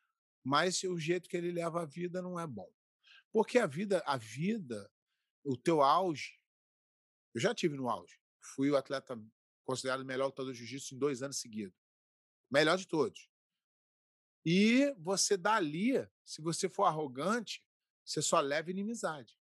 Mas 0.44 0.82
o 0.84 0.98
jeito 0.98 1.28
que 1.28 1.36
ele 1.36 1.50
leva 1.50 1.82
a 1.82 1.86
vida 1.86 2.22
não 2.22 2.38
é 2.38 2.46
bom. 2.46 2.70
Porque 3.32 3.58
a 3.58 3.66
vida, 3.66 4.02
a 4.06 4.16
vida, 4.16 4.90
o 5.44 5.56
teu 5.56 5.82
auge, 5.82 6.38
eu 7.34 7.40
já 7.40 7.54
tive 7.54 7.76
no 7.76 7.88
auge. 7.88 8.18
Fui 8.54 8.70
o 8.70 8.76
atleta 8.76 9.20
considerado 9.64 10.00
o 10.00 10.06
melhor 10.06 10.26
lutador 10.26 10.52
de 10.52 10.58
jiu-jitsu 10.58 10.94
em 10.94 10.98
dois 10.98 11.22
anos 11.22 11.40
seguidos. 11.40 11.79
Melhor 12.50 12.76
de 12.76 12.86
todos. 12.86 13.30
E 14.44 14.92
você 14.98 15.36
dali, 15.36 15.92
se 16.24 16.40
você 16.40 16.68
for 16.68 16.84
arrogante, 16.84 17.62
você 18.04 18.22
só 18.22 18.40
leva 18.40 18.70
inimizade. 18.70 19.38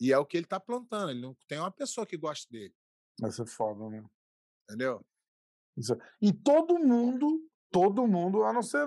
E 0.00 0.12
é 0.12 0.18
o 0.18 0.26
que 0.26 0.36
ele 0.36 0.44
está 0.44 0.60
plantando. 0.60 1.10
Ele 1.10 1.20
não 1.20 1.36
tem 1.46 1.58
uma 1.58 1.70
pessoa 1.70 2.06
que 2.06 2.16
goste 2.16 2.50
dele, 2.50 2.74
Vai 3.20 3.32
ser 3.32 3.46
foda, 3.46 3.88
né? 3.90 4.04
entendeu? 4.64 5.04
Isso. 5.76 5.96
E 6.20 6.32
todo 6.32 6.78
mundo, 6.78 7.40
todo 7.70 8.06
mundo, 8.06 8.44
a 8.44 8.52
não 8.52 8.62
ser. 8.62 8.86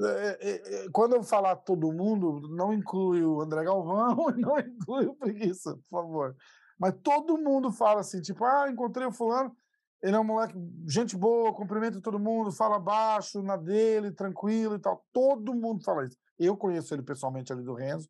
é, 0.00 0.50
é, 0.50 0.84
é, 0.84 0.88
quando 0.92 1.16
eu 1.16 1.22
falar 1.22 1.56
todo 1.56 1.92
mundo, 1.92 2.40
não 2.50 2.72
inclui 2.72 3.24
o 3.24 3.40
André 3.40 3.64
Galvão 3.64 4.30
e 4.36 4.40
não 4.40 4.58
inclui 4.58 5.06
o 5.06 5.14
Preguiça, 5.14 5.76
por 5.88 6.02
favor. 6.02 6.36
Mas 6.78 6.94
todo 7.02 7.38
mundo 7.38 7.72
fala 7.72 8.00
assim, 8.00 8.20
tipo, 8.20 8.44
ah, 8.44 8.70
encontrei 8.70 9.06
o 9.06 9.12
fulano, 9.12 9.56
ele 10.02 10.14
é 10.16 10.20
um 10.20 10.24
moleque, 10.24 10.54
gente 10.86 11.16
boa, 11.16 11.52
cumprimenta 11.54 12.00
todo 12.00 12.18
mundo, 12.18 12.52
fala 12.52 12.78
baixo, 12.78 13.42
na 13.42 13.56
dele, 13.56 14.12
tranquilo 14.12 14.76
e 14.76 14.78
tal. 14.78 15.04
Todo 15.12 15.54
mundo 15.54 15.82
fala 15.82 16.04
isso. 16.04 16.16
Eu 16.38 16.56
conheço 16.56 16.94
ele 16.94 17.02
pessoalmente 17.02 17.52
ali 17.52 17.62
do 17.64 17.74
Renzo, 17.74 18.08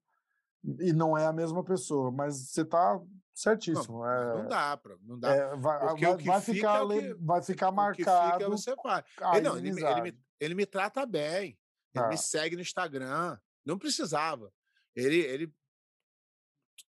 e 0.80 0.92
não 0.92 1.16
é 1.16 1.24
a 1.26 1.32
mesma 1.32 1.62
pessoa, 1.64 2.10
mas 2.10 2.50
você 2.50 2.64
tá 2.64 3.00
certíssimo. 3.34 3.98
Não, 3.98 4.10
é, 4.10 4.34
não 4.42 4.48
dá 4.48 4.76
para, 4.76 4.96
não 5.02 5.18
dá. 5.18 5.30
é, 5.34 5.56
vai, 5.56 5.78
Porque 5.86 6.04
vai, 6.04 6.14
o 6.14 6.18
que 6.18 6.24
vai 6.26 6.40
fica 6.40 6.54
ficar, 6.56 6.78
é 6.78 6.82
o 6.82 6.88
que- 6.88 7.14
vai 7.14 7.42
ficar 7.42 7.68
O 7.68 7.70
que 7.70 7.76
marcado. 7.76 8.32
fica 8.38 8.50
você 8.50 8.74
faz. 8.82 9.04
a 9.22 9.36
Ele, 9.36 9.48
não, 9.48 9.56
ele, 9.56 9.72
me- 9.72 9.82
ele, 9.82 10.00
me, 10.02 10.18
ele 10.40 10.54
me 10.54 10.66
trata 10.66 11.06
bem. 11.06 11.56
Ele 11.94 12.04
Ah. 12.04 12.08
me 12.08 12.18
segue 12.18 12.54
no 12.56 12.60
Instagram. 12.62 13.38
Não 13.64 13.78
precisava. 13.78 14.52
Ele, 14.94 15.16
ele 15.20 15.54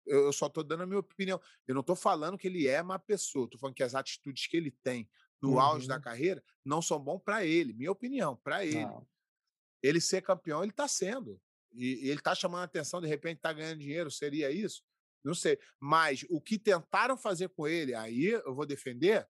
eu 0.06 0.26
eu 0.26 0.34
só 0.34 0.50
tô 0.50 0.64
dando 0.64 0.84
a 0.84 0.86
minha 0.86 1.00
opinião. 1.00 1.40
Eu 1.68 1.76
não 1.76 1.84
tô 1.84 1.96
falando 1.96 2.38
que 2.38 2.48
ele 2.48 2.68
é 2.68 2.82
má 2.84 3.00
pessoa. 3.00 3.50
Tô 3.50 3.58
falando 3.58 3.76
que 3.76 3.84
as 3.84 3.96
atitudes 3.96 4.48
que 4.48 4.58
ele 4.58 4.72
tem 4.72 5.10
no 5.42 5.60
auge 5.60 5.88
da 5.88 5.96
Uhum. 5.96 6.02
carreira 6.02 6.44
não 6.64 6.82
são 6.82 7.00
bom 7.00 7.20
para 7.20 7.46
ele. 7.46 7.74
Minha 7.74 7.92
opinião, 7.92 8.36
para 8.38 8.66
ele. 8.66 8.86
Não. 8.86 9.08
Ele 9.82 10.02
ser 10.02 10.22
campeão, 10.22 10.64
ele 10.64 10.72
tá 10.72 10.88
sendo. 10.88 11.42
E, 11.72 12.06
e 12.06 12.10
ele 12.10 12.22
tá 12.22 12.34
chamando 12.34 12.62
a 12.62 12.66
atenção, 12.66 13.02
de 13.02 13.08
repente 13.08 13.42
tá 13.42 13.54
ganhando 13.54 13.80
dinheiro. 13.80 14.10
Seria 14.10 14.50
isso? 14.52 14.84
Não 15.24 15.34
sei. 15.36 15.60
Mas 15.80 16.26
o 16.30 16.40
que 16.42 16.58
tentaram 16.58 17.18
fazer 17.18 17.50
com 17.50 17.68
ele, 17.68 17.94
aí 17.94 18.26
eu 18.28 18.54
vou 18.56 18.66
defender, 18.66 19.28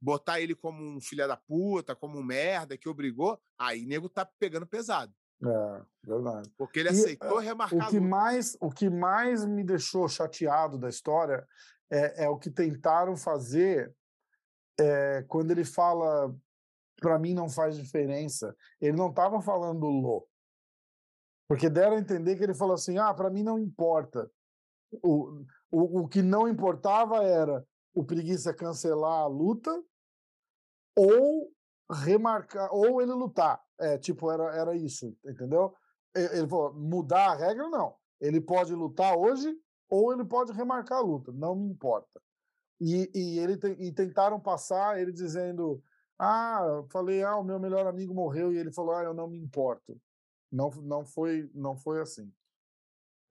botar 0.00 0.40
ele 0.40 0.54
como 0.54 0.82
um 0.82 1.00
filho 1.00 1.26
da 1.26 1.36
puta, 1.36 1.96
como 1.96 2.18
um 2.18 2.22
merda 2.22 2.76
que 2.78 2.88
obrigou, 2.88 3.40
aí 3.58 3.84
nego 3.86 4.08
tá 4.08 4.24
pegando 4.24 4.66
pesado. 4.66 5.14
É, 5.42 5.82
verdade. 6.04 6.50
Porque 6.56 6.80
ele 6.80 6.88
E, 6.88 6.92
aceitou 6.92 7.38
remarcar 7.38 7.78
O 7.78 7.82
a 7.82 7.88
que, 7.88 8.00
mais, 8.00 8.56
o 8.60 8.70
que 8.70 8.90
mais 8.90 9.44
me 9.44 9.62
deixou 9.62 10.08
chateado 10.08 10.78
da 10.78 10.88
história 10.88 11.46
é, 11.90 12.24
é 12.24 12.28
o 12.28 12.38
que 12.38 12.50
tentaram 12.50 13.16
fazer 13.16 13.94
é, 14.78 15.24
quando 15.28 15.50
ele 15.50 15.64
fala 15.64 16.34
para 17.00 17.18
mim 17.18 17.34
não 17.34 17.48
faz 17.48 17.76
diferença. 17.76 18.56
Ele 18.80 18.96
não 18.96 19.10
estava 19.10 19.40
falando 19.40 19.80
do 19.80 19.86
Lô. 19.86 20.28
Porque 21.48 21.70
deram 21.70 21.96
a 21.96 22.00
entender 22.00 22.36
que 22.36 22.42
ele 22.42 22.54
falou 22.54 22.74
assim: 22.74 22.98
ah, 22.98 23.14
para 23.14 23.30
mim 23.30 23.42
não 23.42 23.58
importa. 23.58 24.30
O, 25.02 25.44
o, 25.70 26.00
o 26.00 26.08
que 26.08 26.22
não 26.22 26.48
importava 26.48 27.22
era 27.22 27.64
o 27.94 28.04
preguiça 28.04 28.54
cancelar 28.54 29.22
a 29.22 29.26
luta 29.26 29.82
ou 30.96 31.50
remarcar, 31.90 32.72
ou 32.72 33.00
ele 33.00 33.12
lutar. 33.12 33.62
É, 33.78 33.96
tipo, 33.98 34.30
era, 34.30 34.54
era 34.56 34.76
isso, 34.76 35.16
entendeu? 35.24 35.74
Ele 36.14 36.48
falou, 36.48 36.74
mudar 36.74 37.32
a 37.32 37.34
regra, 37.36 37.68
não. 37.68 37.96
Ele 38.20 38.40
pode 38.40 38.74
lutar 38.74 39.16
hoje 39.16 39.56
ou 39.88 40.12
ele 40.12 40.24
pode 40.24 40.52
remarcar 40.52 40.98
a 40.98 41.02
luta, 41.02 41.32
não 41.32 41.54
me 41.54 41.68
importa. 41.70 42.20
E, 42.80 43.10
e 43.14 43.38
ele 43.38 43.56
te- 43.56 43.76
e 43.78 43.92
tentaram 43.92 44.40
passar 44.40 45.00
ele 45.00 45.12
dizendo, 45.12 45.82
ah, 46.18 46.84
falei, 46.90 47.22
ah, 47.22 47.36
o 47.36 47.44
meu 47.44 47.58
melhor 47.58 47.86
amigo 47.86 48.12
morreu 48.14 48.52
e 48.52 48.58
ele 48.58 48.72
falou, 48.72 48.94
ah, 48.94 49.04
eu 49.04 49.14
não 49.14 49.28
me 49.28 49.38
importo. 49.38 50.00
Não, 50.50 50.70
não 50.70 51.04
foi, 51.04 51.50
não 51.54 51.76
foi 51.76 52.00
assim. 52.00 52.32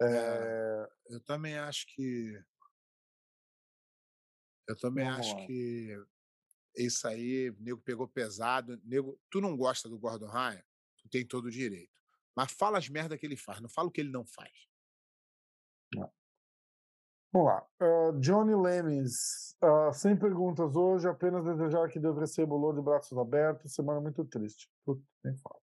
É, 0.02 0.90
Eu 1.10 1.20
também 1.22 1.58
acho 1.58 1.86
que. 1.96 2.40
Eu 4.68 4.78
também 4.78 5.06
Vamos 5.06 5.20
acho 5.20 5.36
lá. 5.36 5.46
que 5.48 6.06
isso 6.84 7.08
aí, 7.08 7.50
o 7.50 7.56
nego 7.60 7.82
pegou 7.82 8.08
pesado. 8.08 8.80
Nego, 8.84 9.20
tu 9.30 9.42
não 9.42 9.56
gosta 9.56 9.90
do 9.90 9.98
Gordon 9.98 10.30
Ryan? 10.30 10.64
Tu 10.98 11.10
tem 11.10 11.26
todo 11.26 11.46
o 11.46 11.52
direito. 11.52 12.02
Mas 12.36 12.52
fala 12.52 12.78
as 12.78 12.88
merda 12.88 13.18
que 13.18 13.26
ele 13.26 13.36
faz, 13.36 13.60
não 13.60 13.70
fala 13.70 13.88
o 13.88 13.92
que 13.92 14.02
ele 14.02 14.12
não 14.12 14.26
faz. 14.26 14.68
Vamos 17.32 17.48
lá. 17.48 17.68
Ah, 17.80 18.12
Johnny 18.20 18.56
Lemes, 18.56 19.56
ah, 19.62 19.92
sem 19.94 20.16
perguntas 20.16 20.76
hoje, 20.76 21.08
apenas 21.08 21.44
desejar 21.44 21.88
que 21.90 22.00
Deus 22.00 22.18
receba 22.18 22.54
o 22.54 22.58
Lô 22.58 22.74
de 22.74 22.82
braços 22.82 23.18
abertos. 23.18 23.74
Semana 23.74 24.00
muito 24.00 24.24
triste. 24.26 24.70
Puta, 24.86 25.04
nem 25.24 25.36
fala. 25.38 25.60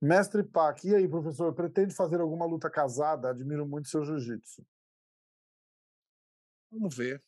Mestre 0.00 0.42
Pac, 0.44 0.86
e 0.86 0.94
aí, 0.94 1.08
professor, 1.08 1.52
pretende 1.54 1.94
fazer 1.94 2.20
alguma 2.20 2.46
luta 2.46 2.70
casada? 2.70 3.30
Admiro 3.30 3.66
muito 3.66 3.88
seu 3.88 4.04
jiu-jitsu. 4.04 4.64
Vamos 6.70 6.94
ver. 6.94 7.22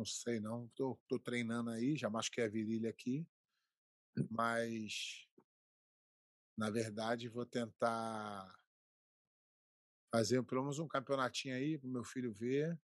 Não 0.00 0.04
sei, 0.06 0.40
não. 0.40 0.66
Tô, 0.68 0.98
tô 1.06 1.18
treinando 1.18 1.68
aí, 1.68 1.94
já 1.94 2.08
machuquei 2.08 2.42
a 2.42 2.48
virilha 2.48 2.88
aqui. 2.88 3.28
Mas, 4.30 5.28
na 6.56 6.70
verdade, 6.70 7.28
vou 7.28 7.44
tentar 7.44 8.50
fazer 10.10 10.42
pelo 10.44 10.62
menos 10.62 10.78
um 10.78 10.88
campeonatinho 10.88 11.54
aí 11.54 11.76
pro 11.76 11.90
meu 11.90 12.02
filho 12.02 12.32
ver. 12.32 12.80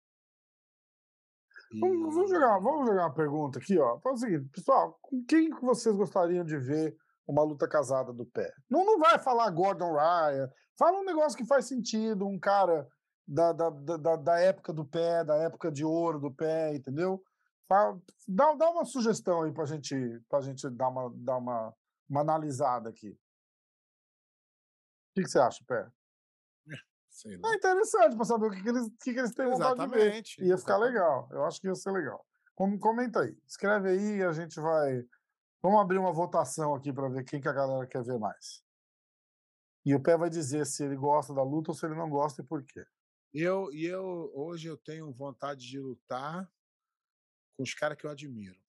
Vamos, 1.81 2.15
vamos 2.15 2.31
jogar, 2.31 2.57
E- 2.57 2.63
vamos 2.63 2.87
jogar 2.87 3.07
uma 3.07 3.13
pergunta 3.13 3.59
aqui, 3.59 3.77
ó. 3.77 3.99
Fala 3.99 4.15
o 4.15 4.17
seguinte, 4.17 4.47
pessoal, 4.47 4.97
com 5.01 5.21
quem 5.25 5.53
que 5.53 5.65
vocês 5.65 5.93
gostariam 5.93 6.45
de 6.45 6.57
ver 6.57 6.97
uma 7.27 7.43
luta 7.43 7.67
casada 7.67 8.13
do 8.13 8.25
pé? 8.25 8.53
Não, 8.69 8.85
não 8.85 8.97
vai 8.97 9.19
falar 9.19 9.49
Gordon 9.49 9.91
Ryan, 9.91 10.49
fala 10.79 10.97
um 10.97 11.03
negócio 11.03 11.37
que 11.37 11.45
faz 11.45 11.65
sentido, 11.65 12.25
um 12.25 12.39
cara 12.39 12.89
da, 13.27 13.53
da, 13.53 13.69
da, 13.69 14.15
da- 14.15 14.39
época 14.39 14.73
do 14.73 14.85
pé, 14.85 15.23
da 15.23 15.35
época 15.37 15.71
de 15.71 15.85
ouro 15.85 16.19
do 16.19 16.33
pé, 16.33 16.73
entendeu? 16.75 17.23
Dá, 18.27 18.53
dá 18.55 18.69
uma 18.69 18.83
sugestão 18.83 19.43
aí 19.43 19.53
pra 19.53 19.65
gente, 19.65 19.95
pra 20.27 20.41
gente 20.41 20.69
dar, 20.69 20.89
uma, 20.89 21.09
dar 21.15 21.37
uma, 21.37 21.73
uma 22.09 22.21
analisada 22.21 22.89
aqui. 22.89 23.11
O 23.11 23.17
que, 25.15 25.23
que 25.23 25.29
você 25.29 25.39
acha, 25.39 25.63
Pé? 25.65 25.87
Sei 27.09 27.37
lá. 27.37 27.51
É 27.51 27.55
interessante 27.55 28.15
pra 28.15 28.25
saber 28.25 28.47
o 28.47 28.51
que, 28.51 28.61
que, 28.63 28.69
eles, 28.69 28.87
o 28.87 28.91
que, 29.03 29.13
que 29.13 29.19
eles 29.19 29.35
têm 29.35 29.49
vontade 29.49 29.79
de 29.81 29.87
ver. 29.87 29.99
Exatamente. 30.01 30.41
Ia 30.43 30.57
ficar 30.57 30.73
exatamente. 30.75 30.93
legal. 30.93 31.29
Eu 31.31 31.45
acho 31.45 31.59
que 31.61 31.67
ia 31.67 31.75
ser 31.75 31.91
legal. 31.91 32.25
Com- 32.55 32.79
Comenta 32.79 33.21
aí. 33.21 33.37
Escreve 33.45 33.89
aí 33.89 34.17
e 34.17 34.23
a 34.23 34.31
gente 34.31 34.59
vai. 34.59 35.03
Vamos 35.61 35.81
abrir 35.81 35.97
uma 35.97 36.13
votação 36.13 36.73
aqui 36.73 36.91
para 36.93 37.09
ver 37.09 37.23
quem 37.25 37.41
que 37.41 37.47
a 37.49 37.53
galera 37.53 37.85
quer 37.85 38.03
ver 38.03 38.17
mais. 38.17 38.63
E 39.85 39.93
o 39.93 40.01
pé 40.01 40.17
vai 40.17 40.29
dizer 40.29 40.65
se 40.65 40.83
ele 40.83 40.95
gosta 40.95 41.33
da 41.33 41.43
luta 41.43 41.71
ou 41.71 41.75
se 41.75 41.85
ele 41.85 41.95
não 41.95 42.09
gosta 42.09 42.41
e 42.41 42.45
por 42.45 42.63
quê. 42.63 42.83
Eu, 43.33 43.73
e 43.73 43.85
eu 43.85 44.31
hoje 44.35 44.67
eu 44.67 44.77
tenho 44.77 45.11
vontade 45.13 45.65
de 45.65 45.79
lutar 45.79 46.51
com 47.55 47.63
os 47.63 47.73
caras 47.73 47.97
que 47.97 48.05
eu 48.05 48.09
admiro. 48.09 48.59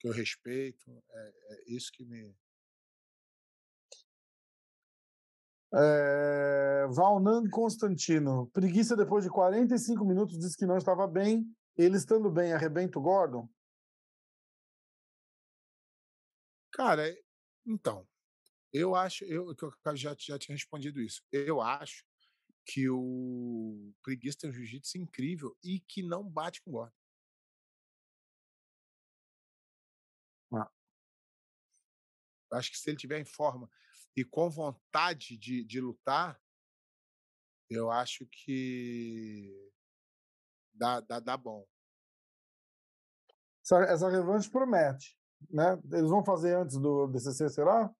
Que 0.00 0.08
eu 0.08 0.12
respeito. 0.12 0.90
É, 1.10 1.34
é 1.50 1.64
isso 1.66 1.92
que 1.92 2.04
me. 2.04 2.34
É... 5.74 6.86
Valnan 6.88 7.50
Constantino. 7.50 8.50
Preguiça 8.52 8.96
depois 8.96 9.22
de 9.22 9.30
45 9.30 10.02
minutos 10.04 10.38
disse 10.38 10.56
que 10.56 10.64
não 10.64 10.78
estava 10.78 11.06
bem. 11.06 11.54
Ele 11.76 11.98
estando 11.98 12.30
bem, 12.30 12.54
arrebenta 12.54 12.98
o 12.98 13.02
Gordon? 13.02 13.46
Cara, 16.72 17.04
então, 17.66 18.08
eu 18.72 18.94
acho, 18.94 19.24
eu, 19.24 19.54
eu 19.84 19.96
já, 19.96 20.16
já 20.18 20.38
tinha 20.38 20.54
respondido 20.54 21.00
isso. 21.02 21.22
Eu 21.30 21.60
acho 21.60 22.06
que 22.66 22.90
o 22.90 23.94
Preguiça 24.02 24.38
tem 24.40 24.50
um 24.50 24.52
jiu-jitsu 24.52 24.98
incrível 24.98 25.56
e 25.62 25.78
que 25.80 26.02
não 26.02 26.28
bate 26.28 26.60
com 26.60 26.70
o 26.70 26.72
Gordon. 26.72 26.92
Ah. 30.52 30.70
Acho 32.52 32.72
que 32.72 32.78
se 32.78 32.90
ele 32.90 32.96
tiver 32.96 33.20
em 33.20 33.24
forma 33.24 33.70
e 34.16 34.24
com 34.24 34.50
vontade 34.50 35.36
de, 35.36 35.64
de 35.64 35.80
lutar, 35.80 36.40
eu 37.70 37.90
acho 37.90 38.26
que 38.26 39.70
dá, 40.74 41.00
dá, 41.00 41.20
dá 41.20 41.36
bom. 41.36 41.66
Essa, 43.62 43.82
essa 43.84 44.08
revanche 44.08 44.50
promete. 44.50 45.16
Né? 45.50 45.72
Eles 45.92 46.10
vão 46.10 46.24
fazer 46.24 46.56
antes 46.56 46.78
do 46.78 47.06
DCC, 47.08 47.48
será? 47.48 47.94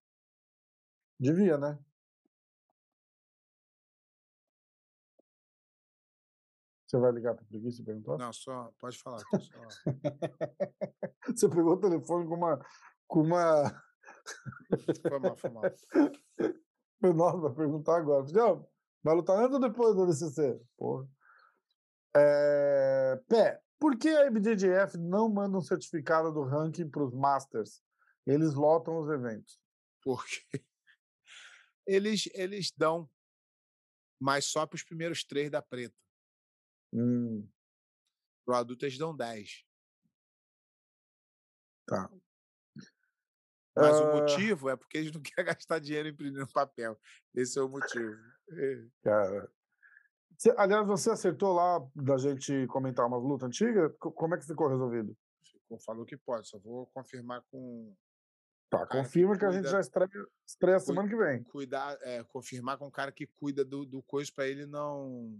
Devia, 1.18 1.58
né? 1.58 1.78
Você 6.86 6.98
vai 6.98 7.10
ligar 7.10 7.34
para 7.34 7.44
preguiça 7.44 7.82
e 7.82 7.84
perguntar? 7.84 8.16
Não, 8.16 8.32
só 8.32 8.70
pode 8.78 8.96
falar. 8.98 9.18
só- 9.18 9.26
Você 11.34 11.48
pegou 11.48 11.72
o 11.72 11.80
telefone 11.80 12.28
com 12.28 12.34
uma. 12.34 12.64
Com 13.08 13.22
uma... 13.22 13.82
Foi 15.08 15.18
mal, 15.18 15.36
foi 15.36 15.50
mal. 15.50 15.62
Nossa, 17.14 17.38
vai 17.38 17.54
perguntar 17.54 17.96
agora. 17.96 18.24
Não, 18.32 18.68
vai 19.02 19.14
lutar 19.14 19.38
antes 19.38 19.54
ou 19.54 19.60
depois 19.60 19.94
do 19.94 20.06
DCC? 20.06 20.60
Porra. 20.76 21.08
É... 22.16 23.20
Pé, 23.28 23.60
por 23.78 23.96
que 23.96 24.08
a 24.08 24.26
IBJJF 24.26 24.96
não 24.98 25.28
manda 25.28 25.58
um 25.58 25.60
certificado 25.60 26.32
do 26.32 26.42
ranking 26.42 26.88
para 26.88 27.04
os 27.04 27.12
Masters? 27.12 27.82
Eles 28.26 28.54
lotam 28.54 28.98
os 29.00 29.10
eventos. 29.10 29.60
Porque 30.02 30.64
eles, 31.86 32.28
eles 32.34 32.72
dão, 32.76 33.08
mas 34.20 34.46
só 34.46 34.66
para 34.66 34.76
os 34.76 34.84
primeiros 34.84 35.24
três 35.24 35.50
da 35.50 35.62
preta. 35.62 35.94
Hum, 36.92 37.48
Pro 38.44 38.54
adulto 38.54 38.84
eles 38.84 38.96
dão 38.98 39.14
10. 39.16 39.64
tá. 41.86 42.10
Mas 43.76 44.00
o 44.00 44.04
Ah, 44.04 44.12
motivo 44.12 44.70
é 44.70 44.76
porque 44.76 44.96
eles 44.96 45.12
não 45.12 45.20
querem 45.36 45.44
gastar 45.46 45.78
dinheiro 45.78 46.08
imprimindo 46.08 46.46
papel. 46.52 46.98
Esse 47.34 47.58
é 47.58 47.62
o 47.62 47.68
motivo. 47.68 48.16
É. 48.50 48.86
Cara. 49.02 49.52
Cê- 50.38 50.54
aliás, 50.56 50.86
você 50.86 51.10
acertou 51.10 51.52
lá 51.52 51.78
da 51.94 52.16
gente 52.16 52.66
comentar 52.68 53.06
umas 53.06 53.22
lutas 53.22 53.46
antigas? 53.48 53.92
Co- 53.98 54.12
Como 54.12 54.34
é 54.34 54.38
que 54.38 54.46
ficou 54.46 54.68
resolvido? 54.68 55.16
Ficou- 55.44 55.78
Falou 55.80 56.06
que 56.06 56.16
pode, 56.16 56.48
só 56.48 56.58
vou 56.58 56.86
confirmar 56.86 57.42
com. 57.50 57.94
Tá, 58.70 58.78
cara 58.78 58.88
que 58.88 58.96
confirma 58.98 59.38
que 59.38 59.44
a 59.44 59.50
gente 59.52 59.68
já 59.68 59.78
estreia, 59.80 60.08
estreia 60.46 60.78
semana 60.80 61.08
que 61.08 61.16
vem. 61.16 61.42
Cuidar, 61.44 61.96
é, 62.02 62.24
confirmar 62.24 62.78
com 62.78 62.86
o 62.86 62.90
cara 62.90 63.12
que 63.12 63.26
cuida 63.26 63.64
do, 63.64 63.84
do 63.84 64.02
coisa 64.02 64.30
para 64.34 64.46
ele 64.48 64.66
não 64.66 65.38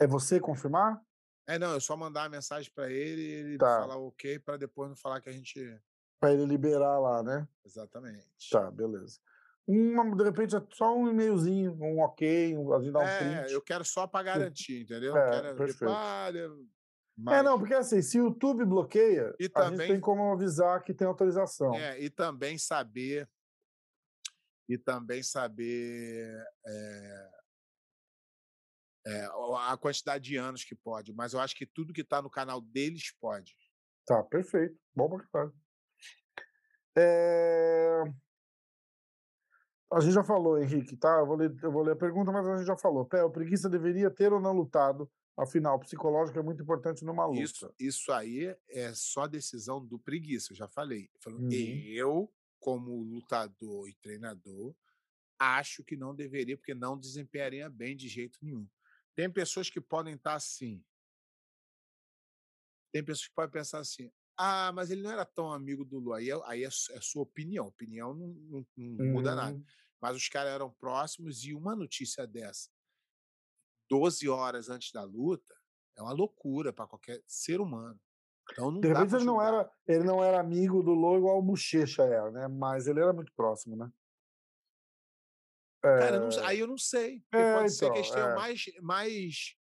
É 0.00 0.06
você 0.06 0.40
confirmar? 0.40 1.00
É, 1.46 1.58
não, 1.58 1.72
eu 1.74 1.80
só 1.80 1.96
mandar 1.96 2.24
a 2.24 2.28
mensagem 2.28 2.70
para 2.74 2.90
ele 2.90 3.20
e 3.22 3.30
ele 3.32 3.58
Tá. 3.58 3.80
falar 3.80 3.96
ok 3.98 4.38
para 4.38 4.56
depois 4.56 4.88
não 4.88 4.96
falar 4.96 5.20
que 5.20 5.28
a 5.28 5.32
gente. 5.32 5.78
Pra 6.20 6.32
ele 6.32 6.46
liberar 6.46 6.98
lá, 6.98 7.22
né? 7.22 7.46
Exatamente. 7.64 8.26
Tá, 8.50 8.70
beleza. 8.70 9.18
Uma, 9.66 10.14
de 10.16 10.24
repente, 10.24 10.56
é 10.56 10.62
só 10.72 10.94
um 10.96 11.08
e-mailzinho, 11.08 11.72
um 11.82 12.00
ok, 12.00 12.56
um- 12.56 12.72
a 12.74 12.80
gente 12.82 12.92
dá 12.92 12.98
um 12.98 13.02
É, 13.02 13.18
print. 13.40 13.52
eu 13.52 13.62
quero 13.62 13.84
só 13.84 14.06
para 14.06 14.22
garantir, 14.24 14.82
entendeu? 14.82 15.16
É, 15.16 15.30
quero, 15.30 15.56
perfeito. 15.56 15.92
Ah, 15.94 16.26
ele- 16.28 16.40
É, 16.40 16.48
mas- 17.16 17.44
não, 17.44 17.58
porque 17.58 17.74
assim, 17.74 18.02
se 18.02 18.18
o 18.20 18.24
YouTube 18.24 18.64
bloqueia, 18.64 19.34
E 19.38 19.46
a 19.46 19.48
também- 19.50 19.78
gente 19.80 19.88
tem 19.88 20.00
como 20.00 20.32
avisar 20.32 20.82
que 20.82 20.92
tem 20.92 21.06
autorização. 21.06 21.74
É, 21.74 21.98
e 22.00 22.10
também 22.10 22.58
saber 22.58 23.28
e 24.68 24.78
também 24.78 25.22
saber 25.22 26.42
é, 26.66 27.30
é, 29.06 29.28
a 29.68 29.76
quantidade 29.76 30.24
de 30.24 30.36
anos 30.36 30.64
que 30.64 30.74
pode, 30.74 31.12
mas 31.12 31.32
eu 31.32 31.40
acho 31.40 31.54
que 31.54 31.66
tudo 31.66 31.92
que 31.92 32.00
está 32.00 32.22
no 32.22 32.30
canal 32.30 32.60
deles 32.60 33.12
pode. 33.20 33.54
Tá, 34.06 34.22
perfeito. 34.22 34.78
Bom 34.94 35.08
pra 35.08 35.26
caralho. 35.32 35.54
É... 36.96 38.02
A 39.92 40.00
gente 40.00 40.14
já 40.14 40.24
falou, 40.24 40.58
Henrique, 40.58 40.96
tá? 40.96 41.20
Eu 41.20 41.26
vou, 41.26 41.36
ler, 41.36 41.54
eu 41.62 41.70
vou 41.70 41.82
ler 41.82 41.92
a 41.92 41.96
pergunta, 41.96 42.32
mas 42.32 42.46
a 42.46 42.56
gente 42.56 42.66
já 42.66 42.76
falou. 42.76 43.06
Pé, 43.06 43.22
o 43.22 43.30
preguiça 43.30 43.68
deveria 43.68 44.10
ter 44.10 44.32
ou 44.32 44.40
não 44.40 44.52
lutado? 44.52 45.10
Afinal, 45.36 45.76
o 45.76 45.80
psicológico 45.80 46.38
é 46.38 46.42
muito 46.42 46.62
importante 46.62 47.04
numa 47.04 47.26
luta. 47.26 47.40
Isso, 47.40 47.74
isso 47.78 48.12
aí 48.12 48.56
é 48.68 48.92
só 48.94 49.26
decisão 49.26 49.84
do 49.84 49.98
preguiça, 49.98 50.52
eu 50.52 50.56
já 50.56 50.68
falei. 50.68 51.10
Uhum. 51.26 51.48
Eu, 51.50 52.32
como 52.60 53.02
lutador 53.02 53.88
e 53.88 53.94
treinador, 53.94 54.74
acho 55.38 55.82
que 55.84 55.96
não 55.96 56.14
deveria, 56.14 56.56
porque 56.56 56.74
não 56.74 56.98
desempenharia 56.98 57.68
bem 57.68 57.96
de 57.96 58.08
jeito 58.08 58.38
nenhum. 58.42 58.66
Tem 59.16 59.30
pessoas 59.32 59.70
que 59.70 59.80
podem 59.80 60.14
estar 60.14 60.34
assim. 60.34 60.84
Tem 62.92 63.04
pessoas 63.04 63.28
que 63.28 63.34
podem 63.34 63.50
pensar 63.50 63.78
assim: 63.78 64.10
ah, 64.36 64.72
mas 64.72 64.90
ele 64.90 65.02
não 65.02 65.10
era 65.10 65.24
tão 65.24 65.52
amigo 65.52 65.84
do 65.84 65.98
Lu. 65.98 66.12
Aí 66.12 66.30
é, 66.30 66.40
aí 66.44 66.64
é, 66.64 66.66
é 66.66 67.00
sua 67.00 67.22
opinião. 67.22 67.66
Opinião 67.66 68.14
não, 68.14 68.28
não- 68.28 68.66
não 68.76 69.06
muda 69.12 69.34
nada. 69.34 69.56
Uhum. 69.56 69.64
Mas 70.00 70.16
os 70.16 70.28
caras 70.28 70.52
eram 70.52 70.70
próximos 70.70 71.44
e 71.44 71.54
uma 71.54 71.74
notícia 71.74 72.26
dessa, 72.26 72.70
12 73.88 74.28
horas 74.28 74.68
antes 74.68 74.92
da 74.92 75.02
luta, 75.02 75.54
é 75.96 76.02
uma 76.02 76.12
loucura 76.12 76.72
para 76.72 76.86
qualquer 76.86 77.22
ser 77.26 77.60
humano. 77.60 77.98
Então 78.52 78.70
não 78.70 78.80
De 78.80 78.88
repente 78.88 79.14
ele 79.14 79.24
não, 79.24 79.40
era, 79.40 79.72
ele 79.86 80.04
não 80.04 80.22
era 80.22 80.40
amigo 80.40 80.82
do 80.82 80.92
Lô 80.92 81.16
igual 81.16 81.38
o 81.38 81.42
Bochecha 81.42 82.02
era, 82.02 82.30
né? 82.30 82.48
Mas 82.48 82.86
ele 82.86 83.00
era 83.00 83.12
muito 83.12 83.32
próximo, 83.34 83.76
né? 83.76 83.90
Cara, 85.84 86.18
não 86.18 86.46
aí 86.46 86.58
eu 86.58 86.66
não 86.66 86.78
sei. 86.78 87.22
É, 87.30 87.54
pode 87.54 87.72
ser 87.74 87.90
que 87.90 87.98
eles 87.98 88.08
então, 88.08 88.22
tenham 88.22 88.30
é. 88.30 88.34
mais, 88.34 88.64
mais. 88.80 89.56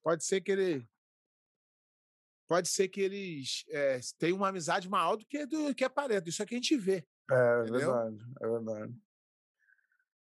Pode 0.00 0.24
ser 0.24 0.40
que 0.40 0.52
ele. 0.52 0.88
Pode 2.48 2.68
ser 2.68 2.88
que 2.88 3.00
eles 3.00 3.64
eh, 3.68 4.00
tenham 4.18 4.36
uma 4.36 4.48
amizade 4.48 4.88
maior 4.88 5.16
do 5.16 5.26
que 5.26 5.46
do 5.46 5.74
que 5.74 5.84
aparenta. 5.84 6.28
Isso 6.28 6.40
é 6.42 6.46
que 6.46 6.54
a 6.54 6.56
gente 6.56 6.76
vê. 6.76 7.04
É 7.30 7.62
Entendeu? 7.62 7.92
verdade, 7.92 8.18
é 8.40 8.48
verdade. 8.48 8.94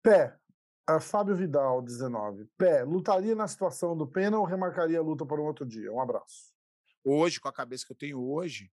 Pé, 0.01 0.37
a 0.85 0.99
Fábio 0.99 1.35
Vidal, 1.35 1.81
19. 1.81 2.45
Pé, 2.57 2.83
lutaria 2.83 3.35
na 3.35 3.47
situação 3.47 3.95
do 3.95 4.05
pena 4.05 4.37
ou 4.37 4.45
remarcaria 4.45 4.99
a 4.99 5.01
luta 5.01 5.25
para 5.25 5.41
um 5.41 5.45
outro 5.45 5.65
dia? 5.65 5.91
Um 5.91 6.01
abraço. 6.01 6.53
Hoje, 7.01 7.39
com 7.39 7.47
a 7.47 7.53
cabeça 7.53 7.85
que 7.85 7.93
eu 7.93 7.97
tenho 7.97 8.21
hoje, 8.21 8.69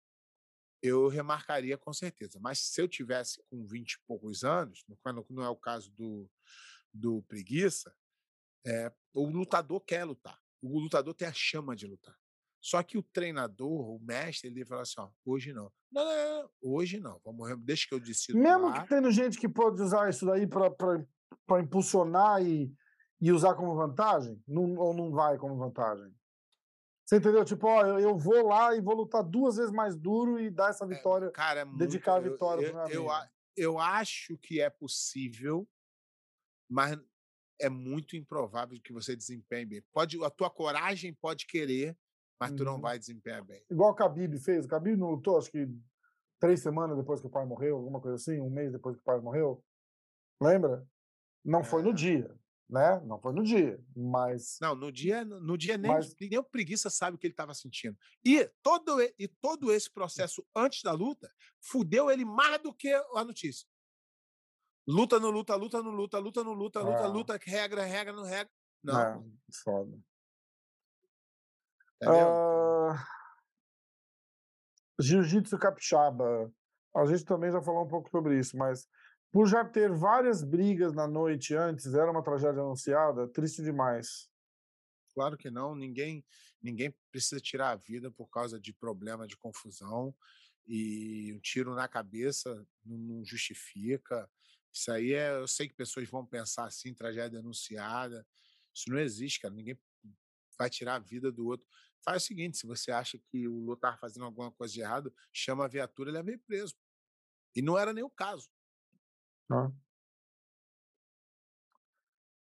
eu 0.82 1.08
remarcaria 1.08 1.78
com 1.78 1.94
certeza. 1.94 2.40
Mas 2.42 2.60
se 2.60 2.82
eu 2.82 2.88
tivesse 2.88 3.42
com 3.50 3.66
20 3.66 3.94
e 3.94 4.00
poucos 4.08 4.44
anos, 4.44 4.86
quando 5.02 5.26
não 5.30 5.44
é 5.44 5.50
o 5.50 5.56
caso 5.56 5.92
do, 5.92 6.30
do 6.94 7.22
preguiça, 7.24 7.94
é, 8.66 8.92
o 9.14 9.28
lutador 9.28 9.82
quer 9.82 10.04
lutar. 10.04 10.40
O 10.62 10.80
lutador 10.80 11.14
tem 11.14 11.28
a 11.28 11.34
chama 11.34 11.76
de 11.76 11.88
lutar. 11.88 12.18
Só 12.60 12.82
que 12.84 12.98
o 12.98 13.04
treinador, 13.04 13.96
o 13.96 14.00
mestre, 14.00 14.50
ele 14.50 14.66
fala 14.66 14.82
assim: 14.82 15.00
ó, 15.00 15.10
hoje 15.26 15.54
não. 15.54 15.72
Não, 15.92 16.04
não, 16.04 16.42
não, 16.42 16.50
hoje 16.62 17.00
não. 17.00 17.22
Vamos, 17.24 17.58
deixa 17.64 17.88
que 17.88 17.94
eu 17.94 18.00
decido. 18.00 18.38
Mesmo 18.38 18.68
lá. 18.68 18.82
que 18.82 18.90
tendo 18.90 19.10
gente 19.12 19.40
que 19.40 19.48
pode 19.48 19.82
usar 19.82 20.10
isso 20.10 20.26
daí 20.26 20.46
para 20.48 21.62
impulsionar 21.62 22.44
e, 22.44 22.74
e 23.22 23.32
usar 23.32 23.56
como 23.56 23.76
vantagem, 23.76 24.42
não, 24.48 24.76
ou 24.76 24.94
não 24.94 25.12
vai 25.12 25.38
como 25.38 25.56
vantagem? 25.56 26.14
Você 27.08 27.18
entendeu? 27.18 27.46
Tipo, 27.46 27.68
ó, 27.68 27.86
eu, 27.86 28.00
eu 28.00 28.18
vou 28.18 28.48
lá 28.48 28.76
e 28.76 28.82
vou 28.82 28.94
lutar 28.94 29.24
duas 29.24 29.56
vezes 29.56 29.72
mais 29.72 29.96
duro 29.96 30.38
e 30.42 30.50
dar 30.50 30.72
essa 30.72 30.84
É, 30.84 30.90
vitória. 30.90 31.32
cara, 31.32 31.62
é 31.62 31.66
muito, 31.66 31.78
dedicar 31.80 32.16
a 32.16 32.18
eu- 32.18 32.24
vitória 32.34 32.66
eu, 32.66 32.90
eu, 32.90 33.10
a- 33.10 33.30
eu 33.56 33.80
acho 33.80 34.38
que 34.38 34.60
é 34.60 34.70
possível, 34.70 35.66
mas 36.70 37.00
é 37.62 37.70
muito 37.70 38.18
improvável 38.18 38.78
que 38.84 38.92
você 38.92 39.16
desempenhe 39.16 39.66
bem. 39.66 39.82
Pode, 39.94 40.22
a 40.22 40.30
tua 40.30 40.50
coragem 40.50 41.14
pode 41.14 41.48
querer, 41.48 41.98
mas 42.38 42.52
tu 42.52 42.66
não 42.66 42.76
Uhum. 42.76 42.82
vai 42.82 43.00
desempenhar 43.00 43.42
bem. 43.44 43.64
Igual 43.72 43.92
o 43.92 43.96
Khabib 43.96 44.38
fez. 44.40 44.66
O 44.66 44.68
Khabib 44.68 44.98
não 44.98 45.12
lutou, 45.12 45.38
acho 45.38 45.50
que 45.50 45.66
três 46.42 46.60
semanas 46.62 46.98
depois 46.98 47.22
que 47.22 47.28
o 47.28 47.32
pai 47.32 47.46
morreu, 47.46 47.78
alguma 47.78 48.02
coisa 48.02 48.16
assim, 48.16 48.42
um 48.42 48.50
mês 48.50 48.74
depois 48.74 48.98
que 48.98 49.02
o 49.02 49.06
pai 49.06 49.20
morreu. 49.22 49.64
Lembra? 50.42 50.86
Não 51.44 51.64
foi 51.64 51.82
no 51.82 51.92
É. 51.92 51.94
dia, 51.94 52.38
né? 52.70 53.00
Não 53.06 53.20
foi 53.20 53.34
no 53.34 53.44
dia, 53.44 53.80
mas 53.96 54.58
Não, 54.62 54.76
no 54.76 54.92
dia, 54.92 55.24
no 55.24 55.58
dia 55.58 55.78
nem, 55.78 55.92
Mas- 55.92 56.14
nem 56.20 56.38
o 56.38 56.44
preguiça 56.44 56.90
sabe 56.90 57.16
o 57.16 57.20
que 57.20 57.28
ele 57.28 57.34
estava 57.34 57.54
sentindo. 57.54 57.98
E 58.26 58.46
todo, 58.62 59.02
e- 59.02 59.28
todo 59.42 59.72
esse 59.72 59.90
processo 59.92 60.46
antes 60.56 60.82
da 60.84 60.92
luta 60.92 61.32
fudeu 61.62 62.12
ele 62.12 62.26
mais 62.26 62.62
do 62.62 62.74
que 62.74 62.92
a 62.94 63.24
notícia. 63.24 63.68
Luta 64.88 65.20
no 65.20 65.30
luta, 65.30 65.56
luta 65.56 65.82
no 65.84 65.92
luta, 65.92 66.18
luta 66.20 66.44
no 66.44 66.54
luta, 66.54 66.82
luta, 66.82 67.04
Ah. 67.04 67.08
luta, 67.08 67.40
regra, 67.44 67.84
regra, 67.84 68.14
não 68.14 68.24
regra. 68.24 68.52
Não, 68.84 69.00
é, 69.02 69.22
foda. 69.64 69.98
entendeu? 72.02 72.28
Ah, 72.30 73.08
Jiu-Jitsu 75.00 75.58
capixaba. 75.58 76.52
A 76.96 77.06
gente 77.06 77.24
também 77.26 77.52
já 77.52 77.62
falou 77.62 77.86
um 77.86 77.88
pouco 77.88 78.10
sobre 78.10 78.40
isso, 78.40 78.58
mas 78.58 78.88
por 79.32 79.48
já 79.48 79.64
ter 79.64 79.92
várias 79.92 80.44
brigas 80.44 80.94
na 80.94 81.08
noite 81.08 81.54
antes, 81.56 81.94
era 81.94 82.10
uma 82.10 82.24
tragédia 82.24 82.62
anunciada, 82.62 83.28
triste 83.28 83.62
demais. 83.62 84.30
Claro 85.14 85.38
que 85.38 85.50
não, 85.50 85.76
ninguém, 85.76 86.26
ninguém 86.62 86.94
precisa 87.12 87.42
tirar 87.42 87.72
a 87.72 87.76
vida 87.76 88.12
por 88.12 88.28
causa 88.28 88.60
de 88.60 88.72
problema 88.74 89.28
de 89.28 89.36
confusão 89.36 90.16
e 90.68 91.34
um 91.34 91.40
tiro 91.40 91.74
na 91.74 91.88
cabeça 91.88 92.66
não, 92.86 93.24
justifica. 93.26 94.30
Isso 94.72 94.92
aí 94.92 95.14
é, 95.14 95.32
eu 95.32 95.48
sei 95.48 95.68
que 95.68 95.74
pessoas 95.74 96.10
vão 96.10 96.26
pensar 96.26 96.66
assim, 96.66 96.94
tragédia 96.94 97.40
anunciada. 97.40 98.26
Isso 98.74 98.90
não 98.90 99.00
existe, 99.00 99.40
cara. 99.40 99.54
Ninguém 99.54 99.80
vai 100.58 100.70
tirar 100.70 100.96
a 100.96 101.00
vida 101.00 101.32
do 101.32 101.48
outro. 101.48 101.66
Faz 102.04 102.24
o 102.24 102.26
seguinte: 102.28 102.58
se 102.58 102.68
você 102.68 102.92
acha 102.92 103.18
que 103.18 103.48
o 103.48 103.54
Lula 103.54 103.76
está 103.76 103.98
fazendo 103.98 104.26
alguma 104.26 104.52
coisa 104.52 104.74
de 104.74 104.82
errado, 104.82 105.14
chama 105.34 105.66
a 105.66 105.68
viatura 105.68 106.10
e 106.10 106.14
leva 106.14 106.30
ele 106.30 106.38
preso. 106.38 106.76
E 107.56 107.62
não 107.62 107.78
era 107.78 107.94
nem 107.94 108.04
o 108.04 108.10
caso. 108.10 108.50
Né? 109.50 109.72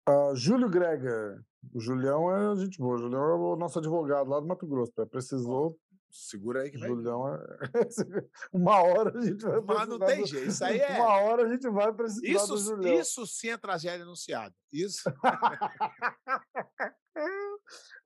Ah, 0.07 0.31
Júlio 0.35 0.69
Grega. 0.69 1.43
O 1.73 1.79
Julião 1.79 2.35
é 2.35 2.55
gente 2.57 2.77
boa. 2.79 2.95
O 2.95 2.97
Julião 2.97 3.21
é 3.23 3.35
o 3.35 3.55
nosso 3.55 3.77
advogado 3.79 4.29
lá 4.29 4.39
do 4.39 4.47
Mato 4.47 4.65
Grosso. 4.67 4.91
Precisou. 5.09 5.77
Segura 6.13 6.63
aí 6.63 6.71
que 6.71 6.77
vai. 6.77 6.89
Julião 6.89 7.33
é. 7.33 7.39
uma 8.51 8.81
hora 8.81 9.17
a 9.17 9.21
gente 9.21 9.41
vai 9.45 9.61
Mas 9.61 9.87
não 9.87 9.97
tem 9.99 10.21
do- 10.21 10.27
jeito. 10.27 10.49
Isso 10.49 10.65
aí 10.65 10.79
é. 10.79 10.99
Uma 10.99 11.13
hora 11.21 11.45
a 11.45 11.49
gente 11.51 11.69
vai 11.69 11.93
precisar 11.93 12.21
do 12.21 12.27
Isso, 12.27 12.57
Julião. 12.57 12.99
isso 12.99 13.25
sim 13.27 13.49
é 13.49 13.57
tragédia 13.57 14.03
anunciada. 14.03 14.53
Isso. 14.73 15.03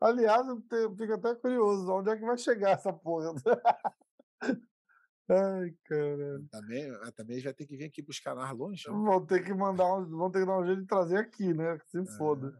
Aliás, 0.02 0.46
eu 0.48 0.62
fico 0.96 1.14
até 1.14 1.34
curioso, 1.36 1.92
onde 1.92 2.12
é 2.12 2.16
que 2.18 2.26
vai 2.26 2.38
chegar 2.38 2.72
essa 2.72 2.92
porra? 2.94 3.34
Ai, 5.28 5.74
caralho. 5.86 6.48
Também, 6.52 6.92
ah, 7.02 7.12
também 7.12 7.42
vai 7.42 7.54
ter 7.54 7.66
que 7.66 7.76
vir 7.76 7.86
aqui 7.86 8.02
buscar 8.02 8.36
nós 8.36 8.52
longe. 8.52 8.88
né? 8.88 8.94
Vão 8.94 9.26
ter 9.26 9.44
que 9.44 9.54
mandar 9.54 9.86
um, 9.96 10.06
vão 10.06 10.30
ter 10.30 10.42
que 10.42 10.46
dar 10.46 10.60
um 10.60 10.66
jeito 10.66 10.82
de 10.82 10.88
trazer 10.88 11.18
aqui, 11.18 11.54
né? 11.54 11.78
Que 11.80 12.06
se 12.06 12.18
foda. 12.18 12.54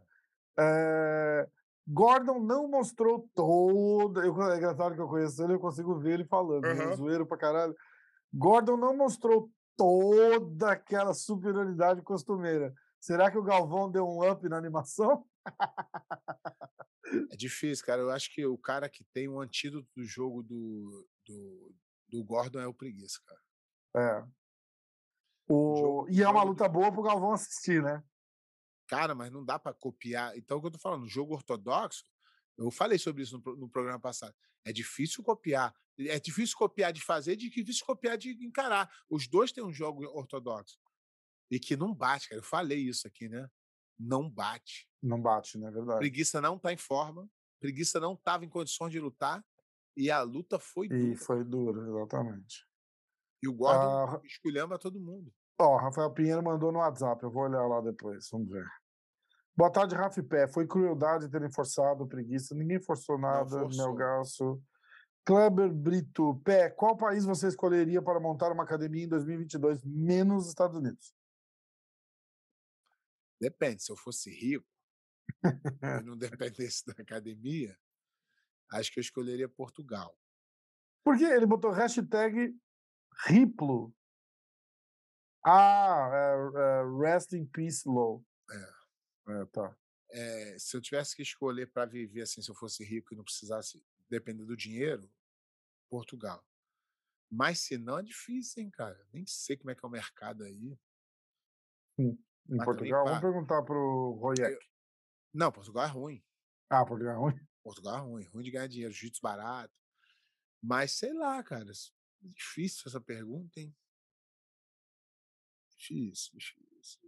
É, 0.58 1.48
Gordon 1.86 2.40
não 2.40 2.68
mostrou 2.68 3.30
toda. 3.34 4.24
Eu, 4.24 4.40
é 4.50 4.56
engraçado 4.56 4.94
que 4.94 5.00
eu 5.00 5.08
conheço 5.08 5.42
ele, 5.42 5.54
eu 5.54 5.60
consigo 5.60 5.98
ver 5.98 6.14
ele 6.14 6.24
falando? 6.24 6.64
Aham. 6.64 6.96
zoeiro 6.96 7.26
pra 7.26 7.38
caralho. 7.38 7.74
Gordon 8.32 8.76
não 8.76 8.96
mostrou 8.96 9.48
toda 9.76 10.72
aquela 10.72 11.14
superioridade 11.14 12.02
costumeira. 12.02 12.74
Será 12.98 13.30
que 13.30 13.38
o 13.38 13.42
Galvão 13.42 13.90
deu 13.90 14.04
um 14.04 14.28
up 14.28 14.48
na 14.48 14.56
animação? 14.56 15.24
É 17.30 17.36
difícil, 17.36 17.86
cara. 17.86 18.02
Eu 18.02 18.10
acho 18.10 18.34
que 18.34 18.44
o 18.44 18.58
cara 18.58 18.88
que 18.88 19.04
tem 19.12 19.28
um 19.28 19.40
antídoto 19.40 19.86
do 19.94 20.02
jogo 20.02 20.42
do, 20.42 21.06
do, 21.24 21.74
do 22.08 22.22
Gordon 22.24 22.60
é 22.60 22.66
o 22.66 22.74
preguiça, 22.74 23.20
cara. 23.24 23.40
É. 23.96 24.28
O... 25.48 26.06
E 26.08 26.22
é 26.22 26.28
uma 26.28 26.42
luta 26.42 26.68
boa 26.68 26.92
pro 26.92 27.02
Galvão 27.02 27.32
assistir, 27.32 27.82
né? 27.82 28.02
Cara, 28.88 29.14
mas 29.14 29.32
não 29.32 29.44
dá 29.44 29.58
pra 29.58 29.72
copiar. 29.72 30.36
Então, 30.36 30.58
o 30.58 30.60
que 30.60 30.68
eu 30.68 30.72
tô 30.72 30.78
falando, 30.78 31.08
jogo 31.08 31.34
ortodoxo, 31.34 32.04
eu 32.56 32.70
falei 32.70 32.98
sobre 32.98 33.22
isso 33.22 33.42
no, 33.44 33.56
no 33.56 33.68
programa 33.68 33.98
passado. 33.98 34.34
É 34.64 34.72
difícil 34.72 35.22
copiar. 35.22 35.74
É 35.98 36.20
difícil 36.20 36.56
copiar 36.56 36.92
de 36.92 37.00
fazer, 37.00 37.32
é 37.32 37.36
difícil 37.36 37.84
copiar 37.86 38.18
de 38.18 38.30
encarar. 38.44 38.90
Os 39.08 39.26
dois 39.26 39.50
têm 39.50 39.64
um 39.64 39.72
jogo 39.72 40.04
ortodoxo. 40.16 40.78
E 41.50 41.58
que 41.58 41.76
não 41.76 41.94
bate, 41.94 42.28
cara. 42.28 42.40
Eu 42.40 42.44
falei 42.44 42.78
isso 42.78 43.06
aqui, 43.06 43.28
né? 43.28 43.48
não 43.98 44.28
bate. 44.28 44.88
Não 45.02 45.20
bate, 45.20 45.58
né? 45.58 45.70
Verdade. 45.70 45.98
Preguiça 45.98 46.40
não 46.40 46.58
tá 46.58 46.72
em 46.72 46.76
forma, 46.76 47.28
preguiça 47.60 47.98
não 47.98 48.14
estava 48.14 48.44
em 48.44 48.48
condições 48.48 48.92
de 48.92 49.00
lutar 49.00 49.44
e 49.96 50.10
a 50.10 50.22
luta 50.22 50.58
foi 50.58 50.88
dura. 50.88 51.02
E 51.02 51.16
foi 51.16 51.44
dura, 51.44 51.88
exatamente. 51.88 52.66
E 53.42 53.48
o 53.48 53.54
Gordon 53.54 54.16
Ah, 54.16 54.20
esculhamba 54.24 54.78
todo 54.78 55.00
mundo. 55.00 55.32
Ó, 55.58 55.76
Rafael 55.76 56.12
Pinheiro 56.12 56.42
mandou 56.42 56.70
no 56.70 56.80
WhatsApp, 56.80 57.22
eu 57.22 57.30
vou 57.30 57.44
olhar 57.44 57.66
lá 57.66 57.80
depois, 57.80 58.28
vamos 58.30 58.50
ver. 58.50 58.66
Boa 59.56 59.70
tarde, 59.72 59.94
Rafa 59.94 60.20
e 60.20 60.22
Pé. 60.22 60.46
Foi 60.46 60.66
crueldade 60.66 61.30
terem 61.30 61.50
forçado 61.50 62.06
preguiça. 62.06 62.54
Ninguém 62.54 62.78
forçou 62.78 63.18
nada, 63.18 63.60
forçou. 63.60 63.86
Melgaço. 63.86 64.62
Kleber 65.24 65.72
Brito. 65.72 66.38
Pé, 66.44 66.68
qual 66.68 66.94
país 66.94 67.24
você 67.24 67.48
escolheria 67.48 68.02
para 68.02 68.20
montar 68.20 68.52
uma 68.52 68.64
academia 68.64 69.04
em 69.04 69.08
2022, 69.08 69.82
menos 69.82 70.46
Estados 70.46 70.76
Unidos? 70.76 71.14
Depende, 73.40 73.82
se 73.82 73.90
eu 73.90 73.96
fosse 73.96 74.30
rico 74.30 74.66
e 75.82 76.02
não 76.04 76.18
dependesse 76.18 76.84
da 76.84 76.92
academia, 76.92 77.74
acho 78.72 78.92
que 78.92 78.98
eu 78.98 79.02
escolheria 79.02 79.48
Portugal. 79.48 80.18
Por 81.04 81.16
que 81.16 81.24
ele 81.24 81.46
botou 81.46 81.70
hashtag 81.70 82.54
Riplo? 83.26 83.94
Ah, 85.44 86.10
é, 86.12 86.58
é, 86.60 86.98
rest 87.00 87.32
in 87.32 87.46
peace, 87.46 87.88
low. 87.88 88.24
É, 89.28 89.44
tá. 89.46 89.76
Eh, 90.10 90.56
se 90.58 90.76
eu 90.76 90.80
tivesse 90.80 91.16
que 91.16 91.22
escolher 91.22 91.66
para 91.66 91.86
viver 91.86 92.22
assim, 92.22 92.40
se 92.40 92.50
eu 92.50 92.54
fosse 92.54 92.84
rico 92.84 93.12
e 93.12 93.16
não 93.16 93.24
precisasse 93.24 93.84
depender 94.08 94.44
do 94.44 94.56
dinheiro, 94.56 95.10
Portugal. 95.90 96.44
Mas 97.30 97.60
se 97.60 97.76
não, 97.76 97.98
é 97.98 98.02
difícil, 98.02 98.62
hein, 98.62 98.70
cara? 98.70 98.98
Nem 99.12 99.26
sei 99.26 99.56
como 99.56 99.70
é 99.70 99.74
que 99.74 99.84
é 99.84 99.88
o 99.88 99.90
mercado 99.90 100.44
aí. 100.44 100.78
Em 101.98 102.16
Mas 102.48 102.58
também 102.58 102.64
Portugal, 102.64 103.04
vamos 103.04 103.20
pá, 103.20 103.20
perguntar 103.20 103.62
pro 103.62 104.12
Royek. 104.20 104.58
Não, 105.34 105.50
Portugal 105.50 105.84
é 105.84 105.88
ruim. 105.88 106.24
Ah, 106.70 106.84
Portugal 106.84 107.14
é 107.14 107.18
ruim. 107.18 107.46
Portugal 107.66 107.96
é 107.96 108.00
ruim, 108.00 108.24
ruim 108.26 108.44
de 108.44 108.50
ganhar 108.52 108.68
dinheiro, 108.68 108.92
jiu-jitsu 108.92 109.20
barato. 109.20 109.74
Mas 110.62 110.92
sei 110.92 111.12
lá, 111.12 111.42
cara, 111.42 111.64
difícil 112.22 112.84
essa 112.86 113.00
pergunta, 113.00 113.58
hein? 113.58 113.74
Difícil, 115.76 116.30
difícil. 116.38 117.00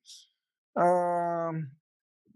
difícil. 0.00 0.30
Ah, 0.74 1.50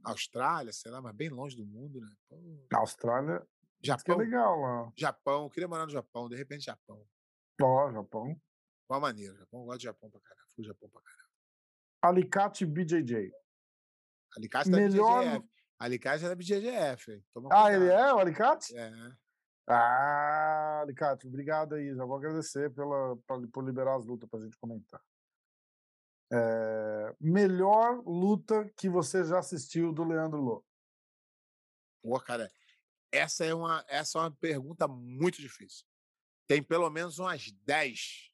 Austrália, 0.04 0.74
sei 0.74 0.90
lá, 0.92 1.00
mas 1.00 1.14
bem 1.16 1.30
longe 1.30 1.56
do 1.56 1.64
mundo, 1.64 2.00
né? 2.02 2.14
Pô, 2.28 2.36
Austrália, 2.74 3.38
diz 3.80 3.94
que 4.02 4.10
é 4.10 4.12
Japão, 4.12 4.18
legal 4.18 4.60
lá. 4.60 4.92
Japão, 4.94 5.44
eu 5.44 5.50
queria 5.50 5.66
morar 5.68 5.86
no 5.86 5.92
Japão, 5.92 6.28
de 6.28 6.36
repente 6.36 6.64
Japão. 6.66 7.02
Ó, 7.62 7.92
Japão. 7.92 8.38
Qual 8.86 9.00
maneira? 9.00 9.34
Japão, 9.38 9.60
eu 9.60 9.66
gosto 9.66 9.78
de 9.78 9.84
Japão 9.84 10.10
pra 10.10 10.20
caralho. 10.20 10.48
Fui 10.54 10.64
Japão 10.64 10.90
pra 10.90 11.00
caralho. 11.00 11.30
Alicate 12.02 12.66
BJJ. 12.66 13.32
Alicate 14.36 14.70
da 14.70 14.76
Melhor- 14.76 15.24
BJJF. 15.24 15.59
Alicate 15.80 16.26
é 16.26 16.34
BJJF. 16.34 17.12
hein? 17.12 17.24
Toma 17.32 17.48
Ah, 17.50 17.72
ele 17.72 17.88
é 17.88 18.12
o 18.12 18.18
Alicate? 18.18 18.76
É. 18.76 18.92
Ah, 19.66 20.80
Alicate, 20.82 21.26
obrigado 21.26 21.74
aí. 21.74 21.94
Já 21.94 22.04
vou 22.04 22.16
agradecer 22.16 22.70
pela, 22.74 23.16
pra- 23.26 23.40
por 23.50 23.64
liberar 23.64 23.96
as 23.96 24.04
lutas 24.04 24.28
pra 24.28 24.40
gente 24.40 24.58
comentar. 24.58 25.02
É, 26.32 27.16
melhor 27.18 28.02
luta 28.06 28.68
que 28.76 28.88
você 28.88 29.24
já 29.24 29.38
assistiu 29.38 29.92
do 29.92 30.04
Leandro 30.04 30.40
Lô? 30.40 30.64
Pô, 32.02 32.20
cara, 32.20 32.50
essa 33.10 33.44
é 33.44 33.54
uma, 33.54 33.84
essa 33.88 34.18
é 34.18 34.22
uma 34.22 34.30
pergunta 34.30 34.86
muito 34.86 35.40
difícil. 35.40 35.86
Tem 36.46 36.62
pelo 36.62 36.88
menos 36.90 37.18
umas 37.18 37.50
10. 37.64 38.30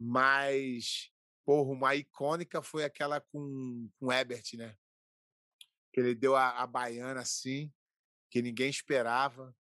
Mas, 0.00 1.10
porra, 1.44 1.70
uma 1.70 1.94
icônica 1.94 2.60
foi 2.62 2.84
aquela 2.84 3.20
com, 3.20 3.88
com 3.98 4.06
o 4.06 4.12
Ebert, 4.12 4.54
né? 4.56 4.76
Que 5.92 6.00
ele 6.00 6.14
deu 6.14 6.36
a, 6.36 6.62
a 6.62 6.66
baiana 6.66 7.20
assim, 7.20 7.72
que 8.30 8.42
ninguém 8.42 8.68
esperava. 8.70 9.54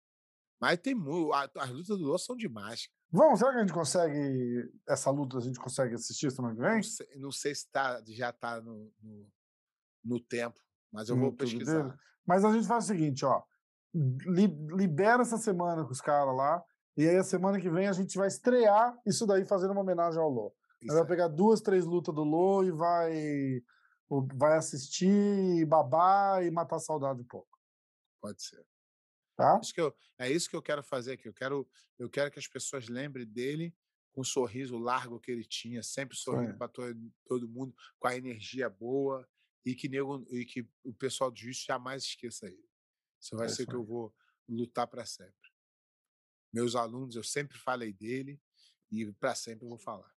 Mas 0.60 0.78
tem 0.78 0.94
muito. 0.94 1.32
As 1.32 1.70
lutas 1.70 1.98
do 1.98 2.04
Lô 2.04 2.18
são 2.18 2.36
demais. 2.36 2.88
Vamos, 3.10 3.38
será 3.38 3.52
que 3.52 3.58
a 3.58 3.60
gente 3.60 3.72
consegue. 3.72 4.70
Essa 4.88 5.10
luta 5.10 5.38
a 5.38 5.40
gente 5.40 5.58
consegue 5.60 5.94
assistir 5.94 6.30
semana 6.32 6.54
que 6.54 6.60
vem? 6.60 6.74
Não 6.76 6.82
sei, 6.82 7.06
não 7.16 7.30
sei 7.30 7.54
se 7.54 7.70
tá, 7.70 8.02
já 8.08 8.32
tá 8.32 8.60
no, 8.60 8.92
no, 9.00 9.28
no 10.04 10.20
tempo, 10.20 10.58
mas 10.92 11.08
eu 11.08 11.14
No 11.16 11.22
vou 11.22 11.32
pesquisar. 11.32 11.82
dele? 11.84 11.94
Mas 12.26 12.44
a 12.44 12.52
gente 12.52 12.66
faz 12.66 12.84
o 12.84 12.86
seguinte, 12.88 13.24
ó. 13.24 13.42
li- 13.94 14.58
libera 14.76 15.22
essa 15.22 15.36
semana 15.38 15.84
com 15.84 15.92
os 15.92 16.00
caras 16.00 16.34
lá. 16.34 16.62
E 16.96 17.06
aí 17.08 17.16
a 17.16 17.22
semana 17.22 17.60
que 17.60 17.70
vem 17.70 17.86
a 17.86 17.92
gente 17.92 18.16
vai 18.18 18.26
estrear 18.26 18.98
isso 19.06 19.26
daí 19.26 19.44
fazendo 19.44 19.70
uma 19.72 19.82
homenagem 19.82 20.18
ao 20.20 20.28
Lô. 20.30 20.52
Vai 20.88 21.06
pegar 21.06 21.28
duas, 21.28 21.60
três 21.60 21.84
lutas 21.84 22.14
do 22.14 22.24
Lô 22.24 22.64
e 22.64 22.70
vai, 22.72 23.62
vai 24.08 24.56
assistir, 24.56 25.64
babar 25.66 26.44
e 26.44 26.50
matar 26.50 26.78
saudade 26.78 27.20
um 27.20 27.24
pouco. 27.26 27.58
Pode 28.20 28.42
ser. 28.42 28.66
Tá? 29.36 29.58
Isso 29.62 29.74
que 29.74 29.80
eu- 29.80 29.94
é 30.18 30.30
isso 30.30 30.48
que 30.48 30.56
eu 30.56 30.62
quero 30.62 30.82
fazer 30.82 31.12
aqui. 31.12 31.28
Eu 31.28 31.34
quero, 31.34 31.68
eu 31.98 32.08
quero 32.08 32.30
que 32.30 32.38
as 32.38 32.46
pessoas 32.48 32.88
lembrem 32.88 33.26
dele 33.26 33.76
com 34.12 34.22
o 34.22 34.24
sorriso 34.24 34.78
largo 34.78 35.20
que 35.20 35.30
ele 35.30 35.44
tinha, 35.44 35.82
sempre 35.82 36.16
sorrindo 36.16 36.52
para 36.56 36.68
todo, 36.68 37.12
todo 37.26 37.48
mundo, 37.48 37.74
com 37.98 38.08
a 38.08 38.16
energia 38.16 38.70
boa 38.70 39.28
e 39.64 39.74
que, 39.74 39.88
nego, 39.88 40.24
e 40.30 40.44
que 40.46 40.66
o 40.82 40.94
pessoal 40.94 41.30
do 41.30 41.38
juiz 41.38 41.58
jamais 41.62 42.04
esqueça 42.04 42.46
ele. 42.46 42.66
Isso 43.20 43.36
vai 43.36 43.46
É 43.46 43.48
ser 43.48 43.62
isso 43.62 43.70
que 43.70 43.76
eu 43.76 43.84
vou 43.84 44.14
lutar 44.48 44.86
para 44.86 45.04
sempre. 45.04 45.50
Meus 46.50 46.74
alunos, 46.74 47.16
eu 47.16 47.24
sempre 47.24 47.58
falei 47.58 47.92
dele 47.92 48.40
e 48.90 49.12
para 49.12 49.34
sempre 49.34 49.66
eu 49.66 49.68
vou 49.68 49.78
falar. 49.78 50.14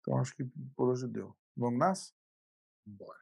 Então 0.00 0.18
acho 0.18 0.36
que 0.36 0.44
por 0.76 0.90
hoje 0.90 1.08
deu. 1.08 1.36
Vamos 1.56 1.78
nessa? 1.78 2.12
Embora. 2.86 3.18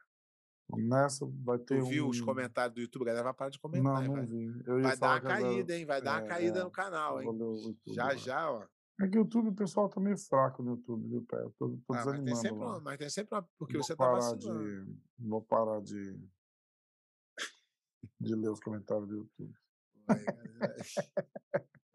Vamos 0.67 0.89
nessa. 0.89 1.25
Vai 1.43 1.59
ter 1.59 1.79
Tu 1.79 1.85
viu 1.85 2.07
os 2.09 2.19
um- 2.19 2.25
comentários 2.25 2.73
do 2.75 2.81
YouTube? 2.81 3.03
A 3.03 3.05
galera 3.05 3.23
vai 3.25 3.33
parar 3.33 3.49
de 3.51 3.59
Não, 3.63 3.69
comentar. 3.69 4.01
hein? 4.01 4.07
não 4.07 4.15
vai 4.15 4.25
vi. 4.25 4.63
Vai 4.81 4.97
dar 4.97 5.09
uma 5.11 5.21
caída, 5.21 5.77
hein? 5.77 5.85
Vai 5.85 6.01
dar 6.01 6.11
uma 6.21 6.25
é, 6.25 6.27
caída 6.27 6.59
é, 6.59 6.63
no 6.63 6.71
canal, 6.71 7.21
hein? 7.21 7.27
YouTube 7.27 7.77
Já, 7.93 8.05
lá. 8.05 8.15
já, 8.15 8.51
ó. 8.51 8.65
É 9.01 9.07
que 9.07 9.17
o 9.17 9.21
YouTube, 9.21 9.49
o 9.49 9.53
pessoal 9.55 9.89
tá 9.89 9.99
meio 9.99 10.17
fraco 10.17 10.63
no 10.63 10.71
YouTube, 10.71 11.07
viu, 11.09 11.25
Pé? 11.25 11.37
Eu 11.37 11.51
tô, 11.59 11.77
tô 11.85 11.93
Ah, 11.93 12.05
mas, 12.05 12.05
tem 12.05 12.23
desanimando 12.23 12.41
sempre 12.41 12.57
uma, 12.57 12.79
mas 12.79 12.97
tem 12.97 13.09
sempre 13.09 13.35
uma. 13.35 13.49
Porque 13.59 13.73
Vou 13.73 13.83
você 13.83 13.93
tá 13.95 14.05
parar 14.05 14.19
vacilando. 14.19 14.85
de, 14.85 14.97
Vou 15.19 15.41
parar 15.41 15.81
de. 15.81 16.19
de 18.21 18.35
ler 18.35 18.49
os 18.49 18.59
comentários 18.59 19.07
do 19.07 19.15
YouTube. 19.17 19.53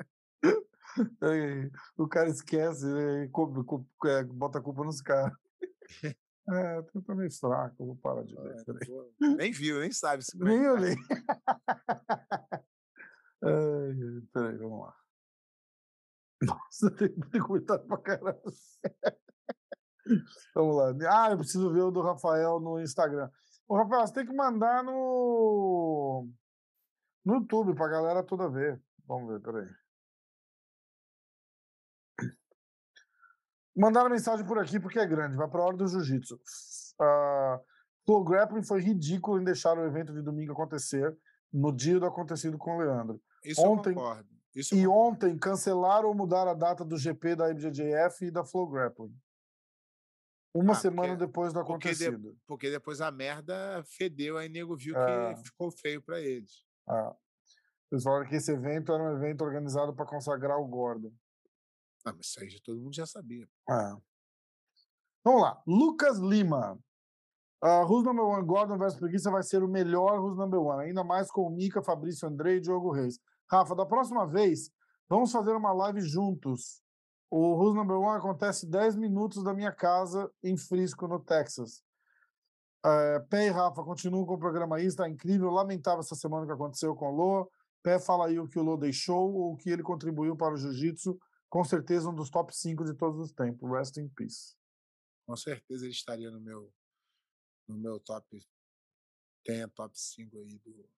O 1.97 2.09
cara 2.09 2.29
esquece, 2.29 2.85
né, 2.85 3.25
e 3.25 4.09
é, 4.09 4.25
bota 4.25 4.59
a 4.59 4.63
culpa 4.63 4.85
nos 4.85 5.01
caras. 5.01 5.33
É, 6.49 6.79
eu 6.79 7.03
tô 7.03 7.15
meio 7.15 7.31
fraco, 7.33 7.77
eu 7.83 7.87
vou 7.87 7.97
parar 7.97 8.25
de 8.25 8.35
ler. 8.37 8.57
Ah, 8.69 8.75
Nem 9.37 9.53
viu, 9.53 9.79
nem 9.81 9.93
sabe. 9.93 10.25
se- 10.25 10.37
Nem 10.39 10.63
eu 10.65 10.77
li. 10.77 10.95
Ai, 13.43 14.23
peraí, 14.33 14.57
vamos 14.59 14.81
lá. 14.87 14.97
Nossa, 16.43 16.91
tem, 16.97 17.09
tem 17.31 17.41
comentário 17.41 17.87
pra 17.87 17.99
caralho. 17.99 18.41
Vamos 20.55 20.77
lá. 20.77 20.95
Ah, 21.11 21.31
eu 21.33 21.37
preciso 21.39 21.73
ver 21.73 21.83
o 21.83 21.91
do 21.91 22.01
Rafael 22.03 22.59
no 22.61 22.81
Instagram. 22.81 23.31
Ô, 23.69 23.77
Rafael, 23.77 24.07
você 24.07 24.15
tem 24.15 24.27
que 24.27 24.33
mandar 24.35 24.83
no. 24.83 26.29
no 27.25 27.35
YouTube 27.35 27.75
pra 27.75 27.89
galera 27.89 28.23
toda 28.25 28.49
ver. 28.49 28.83
Vamos 29.07 29.29
ver, 29.33 29.41
peraí. 29.41 29.69
Mandaram 33.77 34.11
mensagem 34.11 34.45
por 34.47 34.59
aqui 34.59 34.79
porque 34.81 34.99
é 34.99 35.07
grande, 35.07 35.37
vai 35.37 35.49
pra 35.49 35.63
hora 35.63 35.77
do 35.77 35.87
jiu-jitsu. 35.87 36.39
Ah, 37.01 37.61
Flow 38.05 38.25
Grappling 38.25 38.63
foi 38.65 38.81
ridículo 38.81 39.41
em 39.41 39.45
deixar 39.45 39.79
o 39.79 39.85
evento 39.85 40.13
de 40.13 40.23
domingo 40.23 40.53
acontecer 40.53 41.17
no 41.53 41.73
dia 41.75 41.99
do 41.99 42.07
acontecido 42.07 42.59
com 42.59 42.77
o 42.77 42.79
Leandro. 42.81 43.21
Isso 43.45 43.61
Ontem- 43.63 43.91
eu 43.91 43.95
concordo. 43.95 44.29
Isso 44.55 44.75
eu 44.75 44.79
E 44.79 44.85
concordo. 44.85 45.09
ontem 45.15 45.39
cancelaram 45.39 46.09
ou 46.09 46.15
mudaram 46.15 46.51
a 46.51 46.55
data 46.55 46.85
do 46.85 46.97
GP 46.99 47.37
da 47.37 47.51
IBJJF 47.51 48.27
e 48.27 48.31
da 48.31 48.45
Flow 48.45 48.69
Grappling. 48.69 49.15
Uma 50.53 50.73
Ah, 50.73 50.77
semana 50.77 51.09
porque- 51.11 51.27
depois 51.27 51.53
do 51.53 51.65
porque 51.65 51.93
de- 51.95 52.05
acontecido. 52.05 52.37
Porque 52.47 52.71
depois 52.71 53.01
a 53.01 53.11
merda 53.13 53.85
fedeu, 53.87 54.37
aí 54.37 54.49
nego 54.49 54.77
viu 54.77 54.97
É. 54.99 55.35
que 55.35 55.45
ficou 55.45 55.71
feio 55.71 56.03
pra 56.03 56.19
eles. 56.21 56.65
Ah. 56.89 57.15
Eles 57.93 58.03
falaram 58.03 58.27
que 58.29 58.35
esse 58.35 58.51
evento 58.53 58.93
era 58.93 59.01
um 59.03 59.17
evento 59.17 59.43
organizado 59.45 59.95
para 59.95 60.07
consagrar 60.07 60.59
o 60.59 60.67
Gordon. 60.67 61.13
Ah, 62.05 62.13
mas 62.17 62.27
isso 62.27 62.41
aí 62.41 62.61
todo 62.63 62.81
mundo 62.81 62.95
já 62.95 63.07
sabia. 63.07 63.49
É. 63.69 63.97
Vamos 65.23 65.43
lá. 65.43 65.63
Lucas 65.67 66.19
Lima. 66.19 66.79
Uh, 67.63 68.03
Number 68.03 68.25
One 68.25 68.47
Gordon 68.47 68.79
vs 68.79 68.97
Preguiça 68.97 69.31
vai 69.31 69.43
ser 69.43 69.63
o 69.63 69.69
melhor 69.69 70.19
Who's 70.19 70.37
Number 70.39 70.61
One. 70.61 70.85
Ainda 70.85 71.05
mais 71.05 71.31
com 71.31 71.43
o 71.43 71.51
Mika, 71.51 71.83
Fabrício 71.83 72.27
Andrei 72.27 72.57
e 72.57 72.61
Diogo 72.61 72.91
Reis. 72.91 73.19
Rafa, 73.51 73.75
da 73.75 73.85
próxima 73.85 74.27
vez, 74.27 74.71
vamos 75.07 75.31
fazer 75.31 75.53
uma 75.53 75.73
live 75.73 76.01
juntos. 76.01 76.83
O 77.31 77.55
Who's 77.57 77.75
Number 77.75 77.99
One 77.99 78.17
acontece 78.17 78.67
10 78.67 78.97
minutos 78.97 79.45
da 79.45 79.53
minha 79.53 79.73
casa 79.73 80.31
em 80.43 80.57
Frisco, 80.57 81.07
no 81.07 81.21
Texas. 81.21 81.83
Uh, 82.85 83.23
Pé 83.29 83.49
e 83.49 83.51
Rafa 83.51 83.85
continuam 83.85 84.25
com 84.25 84.35
o 84.35 84.39
programa 84.39 84.77
aí, 84.77 84.87
está 84.87 85.07
incrível. 85.07 85.51
Lamentável 85.51 86.01
essa 86.01 86.15
semana 86.15 86.47
que 86.47 86.53
aconteceu 86.53 86.95
com 86.95 87.13
o 87.13 87.15
Lô. 87.15 87.51
Pé, 87.83 87.99
fala 87.99 88.27
aí 88.27 88.39
o 88.39 88.49
que 88.49 88.59
o 88.59 88.63
Lô 88.63 88.79
deixou 88.79 89.35
ou 89.35 89.53
o 89.53 89.57
que 89.57 89.69
ele 89.69 89.83
contribuiu 89.83 90.35
para 90.35 90.55
o 90.55 90.57
jiu-jitsu 90.57 91.19
com 91.51 91.65
certeza 91.65 92.09
um 92.09 92.15
dos 92.15 92.31
top 92.31 92.57
5 92.57 92.85
de 92.85 92.95
todos 92.95 93.21
os 93.21 93.33
tempos. 93.33 93.69
Rest 93.69 93.97
in 93.97 94.09
peace. 94.09 94.57
Com 95.27 95.37
certeza 95.37 95.85
ele 95.85 95.93
estaria 95.93 96.31
no 96.31 96.41
meu, 96.41 96.73
no 97.69 97.77
meu 97.77 97.99
top. 97.99 98.41
Tenha 99.45 99.69
top 99.69 99.99
5 99.99 100.39
aí 100.39 100.59
do, 100.61 100.89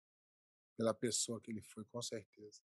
pela 0.76 0.92
pessoa 0.92 1.40
que 1.40 1.50
ele 1.50 1.62
foi, 1.62 1.84
com 1.86 2.02
certeza. 2.02 2.60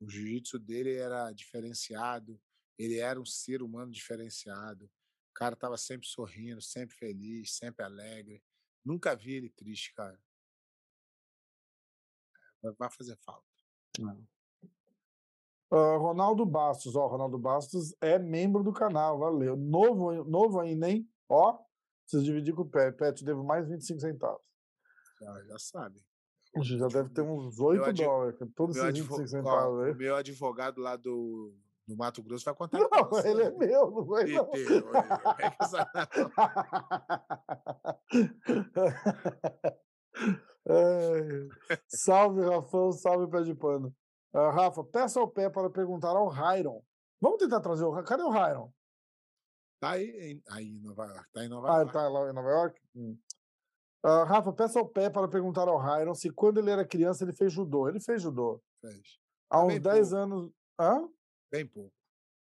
O 0.00 0.08
jiu-jitsu 0.08 0.58
dele 0.58 0.94
era 0.94 1.30
diferenciado, 1.32 2.40
ele 2.78 2.98
era 2.98 3.20
um 3.20 3.24
ser 3.24 3.62
humano 3.62 3.92
diferenciado. 3.92 4.86
O 4.86 5.34
cara 5.34 5.54
estava 5.54 5.76
sempre 5.76 6.06
sorrindo, 6.06 6.62
sempre 6.62 6.96
feliz, 6.96 7.52
sempre 7.52 7.84
alegre. 7.84 8.42
Nunca 8.84 9.14
vi 9.14 9.32
ele 9.34 9.50
triste, 9.50 9.92
cara. 9.92 10.18
Vai 12.78 12.90
fazer 12.90 13.16
falta. 13.18 13.46
Uh, 15.70 15.98
Ronaldo 15.98 16.46
Bastos, 16.46 16.94
ó, 16.94 17.06
Ronaldo 17.08 17.38
Bastos 17.38 17.94
é 18.00 18.18
membro 18.18 18.62
do 18.62 18.72
canal, 18.72 19.18
valeu. 19.18 19.56
Novo, 19.56 20.12
novo 20.24 20.60
ainda, 20.60 20.88
hein? 20.88 21.08
Ó, 21.28 21.58
preciso 22.02 22.24
dividir 22.24 22.54
com 22.54 22.62
o 22.62 22.70
Pet. 22.70 22.96
Pet, 22.96 23.24
devo 23.24 23.42
mais 23.44 23.68
25 23.68 24.00
centavos. 24.00 24.40
Já, 25.20 25.42
já 25.44 25.58
sabe. 25.58 26.00
Já 26.62 26.86
deve 26.86 27.10
ter 27.10 27.22
uns 27.22 27.58
8 27.58 27.84
advo- 27.84 28.04
dólares, 28.04 28.38
todos 28.54 28.76
esses 28.76 28.88
advo- 28.88 29.16
25 29.16 29.22
ó, 29.22 29.26
centavos 29.52 29.80
aí. 29.82 29.92
o 29.92 29.96
meu 29.96 30.14
advogado 30.16 30.80
lá 30.80 30.96
do, 30.96 31.52
do 31.86 31.96
Mato 31.96 32.22
Grosso 32.22 32.44
vai 32.44 32.54
contar. 32.54 32.78
Não, 32.78 33.18
ele 33.24 33.42
é 33.42 33.50
meu, 33.50 33.90
não 33.90 34.04
vai 34.04 34.24
Ih, 34.28 34.34
não. 34.36 34.46
teu, 34.50 34.90
é 34.94 35.56
Ai, 40.68 40.68
salve, 41.88 42.42
Rafão, 42.42 42.92
salve, 42.92 43.30
pé 43.30 43.42
de 43.42 43.54
pano. 43.54 43.94
Ah, 44.36 44.50
Rafa, 44.50 44.84
peça 44.84 45.18
ao 45.18 45.28
pé 45.28 45.48
para 45.48 45.70
perguntar 45.70 46.10
ao 46.10 46.28
Rairon. 46.28 46.82
Vamos 47.20 47.38
tentar 47.38 47.60
trazer 47.60 47.84
o 47.84 48.02
Cadê 48.04 48.22
o 48.22 48.28
Rairon? 48.28 48.70
Tá 49.80 49.92
aí, 49.92 50.04
em- 50.32 50.42
aí 50.50 50.76
em 50.76 50.80
Nova 50.82 51.06
York. 51.06 51.26
Tá 51.32 51.44
em 51.44 51.48
Nova 51.48 51.68
Ah, 51.70 51.76
York. 51.78 51.92
tá 51.92 52.08
lá 52.08 52.30
em 52.30 52.32
Nova 52.34 52.48
York? 52.50 52.80
Hum. 52.94 53.18
Ah, 54.04 54.24
Rafa, 54.24 54.52
peça 54.52 54.78
ao 54.78 54.86
pé 54.88 55.08
para 55.08 55.26
perguntar 55.28 55.68
ao 55.68 55.78
Rairon 55.78 56.14
se 56.14 56.30
quando 56.30 56.58
ele 56.58 56.70
era 56.70 56.86
criança 56.86 57.24
ele 57.24 57.32
fez 57.32 57.52
judô. 57.52 57.88
Ele 57.88 57.98
fez 58.00 58.20
judô. 58.22 58.62
Fez. 58.80 59.18
Há 59.50 59.64
Bem 59.64 59.76
uns 59.78 59.82
10 59.82 60.10
pouco. 60.10 60.22
anos. 60.22 60.52
Hã? 60.78 61.08
Bem 61.50 61.66
pouco. 61.66 61.92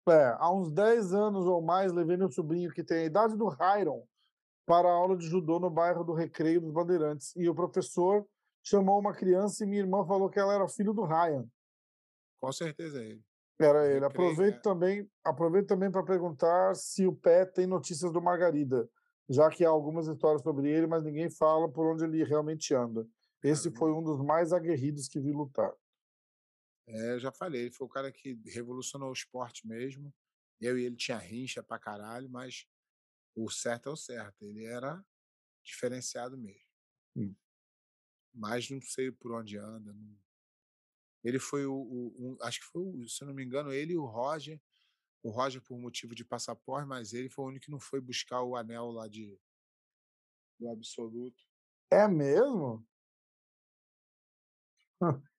É, 0.08 0.34
há 0.38 0.50
uns 0.52 0.70
10 0.72 1.12
anos 1.12 1.44
ou 1.46 1.60
mais, 1.60 1.92
levei 1.92 2.16
meu 2.16 2.30
sobrinho, 2.30 2.72
que 2.72 2.82
tem 2.84 2.98
a 2.98 3.04
idade 3.04 3.36
do 3.36 3.48
Rairon, 3.48 4.06
para 4.66 4.88
a 4.88 4.92
aula 4.92 5.16
de 5.16 5.26
judô 5.26 5.58
no 5.58 5.70
bairro 5.70 6.02
do 6.04 6.12
Recreio 6.14 6.60
dos 6.60 6.72
Bandeirantes. 6.72 7.34
E 7.36 7.48
o 7.48 7.54
professor 7.54 8.26
chamou 8.62 8.98
uma 8.98 9.12
criança 9.12 9.64
e 9.64 9.66
minha 9.66 9.82
irmã 9.82 10.04
falou 10.06 10.28
que 10.30 10.38
ela 10.38 10.54
era 10.54 10.68
filho 10.68 10.92
do 10.94 11.04
Ryan. 11.04 11.46
Com 12.40 12.52
certeza 12.52 13.02
é 13.02 13.06
ele. 13.06 13.24
Era 13.60 13.86
ele. 13.94 14.04
Aproveito 14.04 14.56
é. 14.56 14.60
também, 14.60 15.10
aproveito 15.22 15.66
também 15.66 15.90
para 15.90 16.02
perguntar 16.02 16.74
se 16.74 17.06
o 17.06 17.14
pé 17.14 17.44
tem 17.44 17.66
notícias 17.66 18.10
do 18.10 18.22
Margarida, 18.22 18.88
já 19.28 19.50
que 19.50 19.64
há 19.64 19.68
algumas 19.68 20.08
histórias 20.08 20.42
sobre 20.42 20.70
ele, 20.70 20.86
mas 20.86 21.04
ninguém 21.04 21.30
fala 21.30 21.70
por 21.70 21.92
onde 21.92 22.04
ele 22.04 22.24
realmente 22.24 22.74
anda. 22.74 23.06
Esse 23.42 23.70
foi 23.70 23.92
um 23.92 24.02
dos 24.02 24.22
mais 24.22 24.52
aguerridos 24.52 25.08
que 25.08 25.20
vi 25.20 25.32
lutar. 25.32 25.72
É, 26.86 27.18
já 27.18 27.30
falei, 27.30 27.62
ele 27.62 27.70
foi 27.70 27.86
o 27.86 27.90
cara 27.90 28.10
que 28.10 28.38
revolucionou 28.46 29.10
o 29.10 29.14
esporte 29.14 29.66
mesmo. 29.66 30.12
Eu 30.60 30.78
e 30.78 30.84
ele 30.84 30.96
tinha 30.96 31.16
rincha 31.16 31.62
pra 31.62 31.78
caralho, 31.78 32.28
mas 32.28 32.66
o 33.34 33.48
certo 33.48 33.88
é 33.88 33.92
o 33.92 33.96
certo. 33.96 34.42
Ele 34.44 34.64
era 34.64 35.02
diferenciado 35.64 36.36
mesmo. 36.36 36.68
Hum. 37.16 37.34
Mas 38.34 38.68
não 38.70 38.80
sei 38.80 39.10
por 39.10 39.32
onde 39.32 39.56
anda. 39.56 39.92
não- 39.92 40.18
Ele 41.22 41.38
foi 41.38 41.66
o, 41.66 41.74
o- 41.74 42.14
um- 42.18 42.38
acho 42.42 42.60
que 42.60 42.66
foi, 42.66 42.82
o- 42.82 43.08
se 43.08 43.24
não 43.24 43.34
me 43.34 43.44
engano, 43.44 43.72
ele 43.72 43.92
e 43.92 43.96
o 43.98 44.06
Roger. 44.06 44.60
O 45.22 45.30
Roger 45.30 45.60
por 45.62 45.78
motivo 45.78 46.14
de 46.14 46.24
passaporte, 46.24 46.88
mas 46.88 47.12
ele 47.12 47.28
foi 47.28 47.44
o 47.44 47.48
único 47.48 47.66
que 47.66 47.70
não 47.70 47.80
foi 47.80 48.00
buscar 48.00 48.42
o 48.42 48.56
anel 48.56 48.90
lá 48.90 49.06
de 49.06 49.38
do 50.58 50.70
absoluto. 50.70 51.42
É 51.90 52.06
mesmo? 52.06 52.86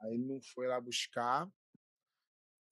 Aí 0.00 0.14
ele 0.14 0.24
não 0.24 0.40
foi 0.40 0.66
lá 0.68 0.80
buscar 0.80 1.50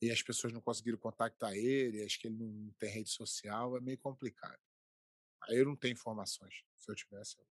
e 0.00 0.10
as 0.10 0.22
pessoas 0.22 0.52
não 0.52 0.60
conseguiram 0.60 0.98
contactar 0.98 1.54
ele, 1.54 2.04
acho 2.04 2.20
que 2.20 2.28
ele 2.28 2.36
não 2.36 2.70
tem 2.78 2.90
rede 2.90 3.10
social, 3.10 3.76
é 3.76 3.80
meio 3.80 3.98
complicado. 3.98 4.60
Aí 5.42 5.56
eu 5.56 5.64
não 5.64 5.76
tenho 5.76 5.92
informações. 5.92 6.64
Se 6.76 6.90
eu 6.90 6.94
tivesse, 6.94 7.38
eu 7.38 7.46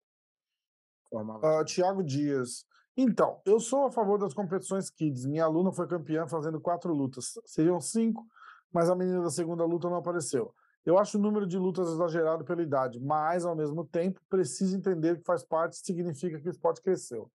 informava. 1.13 1.61
Ah. 1.61 1.65
Tiago 1.65 2.03
Dias. 2.03 2.65
Então, 2.97 3.41
eu 3.45 3.61
sou 3.61 3.87
a 3.87 3.91
favor 3.91 4.19
das 4.19 4.35
competições 4.35 4.91
kids. 4.91 5.27
Minha 5.27 5.45
aluna 5.45 5.73
foi 5.73 5.87
campeã 5.87 6.27
fazendo 6.27 6.61
quatro 6.61 6.93
lutas. 6.93 7.33
Seriam 7.47 7.81
cinco, 7.81 8.27
mas 8.73 8.91
a 8.91 8.95
menina 8.95 9.23
da 9.23 9.31
segunda 9.31 9.65
luta 9.65 9.89
não 9.89 9.97
apareceu. 9.97 10.55
Eu 10.85 10.99
acho 10.99 11.17
o 11.17 11.21
número 11.21 11.47
de 11.47 11.57
lutas 11.59 11.89
exagerado 11.89 12.45
pela 12.45 12.63
idade, 12.63 13.01
mas, 13.01 13.45
ao 13.45 13.55
mesmo 13.55 13.85
tempo, 13.85 14.21
preciso 14.29 14.77
entender 14.77 15.19
que 15.19 15.25
faz 15.25 15.45
parte 15.45 15.77
significa 15.77 16.41
que 16.41 16.49
o 16.49 16.51
esporte 16.51 16.83
cresceu. 16.83 17.31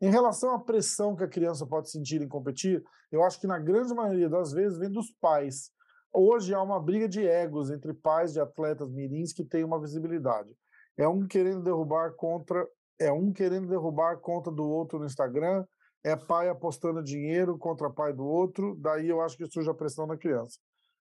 Em 0.00 0.10
relação 0.10 0.54
à 0.54 0.58
pressão 0.58 1.14
que 1.14 1.22
a 1.22 1.28
criança 1.28 1.66
pode 1.66 1.90
sentir 1.90 2.22
em 2.22 2.28
competir, 2.28 2.82
eu 3.12 3.22
acho 3.22 3.38
que 3.38 3.46
na 3.46 3.58
grande 3.58 3.94
maioria 3.94 4.28
das 4.28 4.52
vezes 4.52 4.78
vem 4.78 4.90
dos 4.90 5.10
pais. 5.20 5.70
Hoje 6.12 6.54
há 6.54 6.62
uma 6.62 6.80
briga 6.80 7.06
de 7.06 7.24
egos 7.26 7.70
entre 7.70 7.92
pais 7.92 8.32
de 8.32 8.40
atletas 8.40 8.90
mirins 8.90 9.32
que 9.32 9.44
têm 9.44 9.62
uma 9.62 9.80
visibilidade. 9.80 10.50
É 10.96 11.06
um 11.06 11.26
querendo 11.26 11.62
derrubar 11.62 12.14
contra 12.14 12.66
é 12.98 13.12
um 13.12 13.32
querendo 13.32 13.68
derrubar 13.68 14.12
a 14.12 14.16
conta 14.16 14.50
do 14.50 14.64
outro 14.64 14.98
no 14.98 15.06
Instagram, 15.06 15.64
é 16.04 16.14
pai 16.16 16.48
apostando 16.48 17.02
dinheiro 17.02 17.58
contra 17.58 17.90
pai 17.90 18.12
do 18.12 18.24
outro, 18.24 18.76
daí 18.76 19.08
eu 19.08 19.20
acho 19.20 19.36
que 19.36 19.46
surge 19.50 19.68
a 19.68 19.74
pressão 19.74 20.06
na 20.06 20.16
criança. 20.16 20.58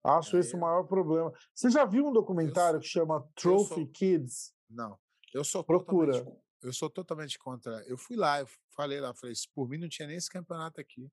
Acho 0.04 0.38
É, 0.38 0.40
esse 0.40 0.56
o 0.56 0.60
maior 0.60 0.84
problema. 0.84 1.34
Você 1.54 1.70
já 1.70 1.84
viu 1.86 2.06
um 2.08 2.14
documentário 2.14 2.80
que 2.80 2.86
chama 2.88 3.28
Trophy 3.36 3.68
sou- 3.76 3.88
Kids? 3.88 4.54
Não, 4.70 4.98
eu 5.34 5.44
sou 5.44 5.64
Procura. 5.64 6.14
eu 6.62 6.72
sou 6.74 6.90
totalmente 6.90 7.38
contra. 7.40 7.84
Eu 7.88 7.98
fui 7.98 8.16
lá, 8.16 8.40
eu 8.40 8.48
falei 8.76 9.00
lá, 9.02 9.14
falei, 9.14 9.36
"Se 9.36 9.48
por 9.54 9.68
mim 9.68 9.78
não 9.80 9.90
tinha 9.90 10.08
nem 10.08 10.18
esse 10.18 10.30
campeonato 10.30 10.80
aqui. 10.80 11.10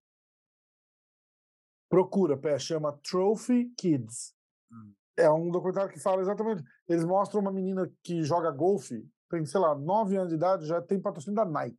Procura, 1.89 2.37
pé, 2.39 2.59
chama 2.59 2.93
Trophy 3.03 3.70
Kids. 3.77 4.35
Hum. 4.70 4.95
É 5.16 5.31
um 5.31 5.51
documentário 5.51 5.93
que 5.93 6.01
fala 6.01 6.23
exatamente. 6.23 6.62
Eles 6.89 7.05
mostram 7.05 7.41
uma 7.43 7.53
menina 7.53 7.91
que 8.03 8.23
joga 8.23 8.51
golfe, 8.51 9.07
tem, 9.33 9.47
sei 9.47 9.59
lá, 9.61 9.74
9 9.74 10.16
anos 10.16 10.28
de 10.28 10.35
idade, 10.37 10.66
já 10.66 10.80
tem 10.83 11.01
patrocínio 11.01 11.35
da 11.35 11.45
Nike. 11.45 11.78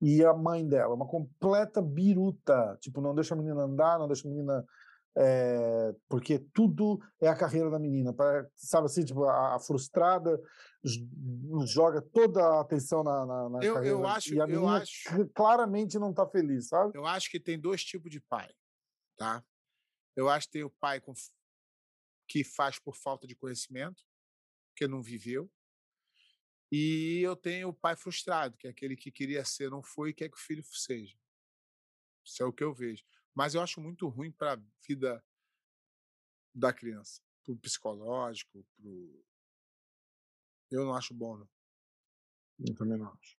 E 0.00 0.24
a 0.24 0.32
mãe 0.34 0.66
dela, 0.66 0.94
uma 0.94 1.06
completa 1.06 1.80
biruta. 1.80 2.76
Tipo, 2.80 3.00
não 3.00 3.14
deixa 3.14 3.34
a 3.34 3.36
menina 3.36 3.62
andar, 3.62 3.98
não 3.98 4.08
deixa 4.08 4.26
a 4.26 4.30
menina. 4.30 4.64
é, 5.14 5.94
porque 6.08 6.38
tudo 6.54 6.98
é 7.20 7.28
a 7.28 7.36
carreira 7.36 7.68
da 7.70 7.78
menina. 7.78 8.14
pare- 8.14 8.48
Sabe 8.56 8.86
assim, 8.86 9.04
tipo, 9.04 9.24
a, 9.24 9.56
a 9.56 9.60
frustrada 9.60 10.40
joga 11.66 12.00
toda 12.00 12.42
a 12.42 12.60
atenção 12.62 13.04
na, 13.04 13.26
na, 13.26 13.48
na 13.50 13.58
Eu- 13.62 13.74
carreira. 13.74 13.94
eu 13.98 14.06
acho- 14.06 14.34
e 14.34 14.40
a 14.40 14.46
menina 14.46 14.78
acho- 14.78 15.02
cl- 15.10 15.28
claramente 15.34 15.98
não 15.98 16.14
tá 16.14 16.26
feliz, 16.26 16.68
sabe? 16.68 16.96
Eu 16.96 17.04
acho 17.04 17.30
que 17.30 17.38
tem 17.38 17.60
dois 17.60 17.84
tipos 17.84 18.10
de 18.10 18.20
pai, 18.22 18.50
tá? 19.18 19.44
Eu 20.16 20.30
acho 20.30 20.46
que 20.46 20.52
tem 20.54 20.64
o 20.64 20.70
pai 20.70 20.98
com 20.98 21.12
que 22.26 22.42
faz 22.42 22.78
por 22.78 22.96
falta 22.96 23.26
de 23.26 23.36
conhecimento, 23.36 24.02
porque 24.70 24.88
não 24.88 25.02
viveu. 25.02 25.50
E 26.74 27.20
eu 27.20 27.36
tenho 27.36 27.68
o 27.68 27.74
pai 27.74 27.94
frustrado, 27.94 28.56
que 28.56 28.66
é 28.66 28.70
aquele 28.70 28.96
que 28.96 29.12
queria 29.12 29.44
ser, 29.44 29.70
não 29.70 29.82
foi 29.82 30.08
e 30.08 30.14
quer 30.14 30.30
que 30.30 30.38
o 30.38 30.40
filho 30.40 30.64
seja. 30.64 31.14
Isso 32.24 32.42
é 32.42 32.46
o 32.46 32.52
que 32.52 32.64
eu 32.64 32.72
vejo. 32.72 33.04
Mas 33.34 33.54
eu 33.54 33.60
acho 33.60 33.78
muito 33.78 34.08
ruim 34.08 34.32
para 34.32 34.54
a 34.54 34.62
vida 34.88 35.22
da 36.54 36.72
criança, 36.72 37.20
pro 37.44 37.54
psicológico, 37.58 38.64
pro. 38.74 39.24
Eu 40.70 40.86
não 40.86 40.94
acho 40.94 41.12
bom, 41.12 41.36
não. 41.36 41.48
Eu 42.66 42.74
também 42.74 42.96
não 42.96 43.12
acho. 43.12 43.38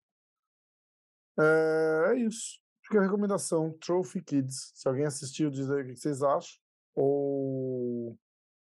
É, 1.40 2.12
é 2.12 2.18
isso. 2.18 2.60
Fica 2.82 2.98
a 2.98 3.02
recomendação, 3.02 3.72
Trophy 3.78 4.22
Kids. 4.22 4.72
Se 4.74 4.86
alguém 4.86 5.06
assistiu, 5.06 5.50
diz 5.50 5.70
aí 5.70 5.82
o 5.82 5.86
que 5.86 5.96
vocês 5.96 6.22
acham. 6.22 6.60
Ou 6.94 8.18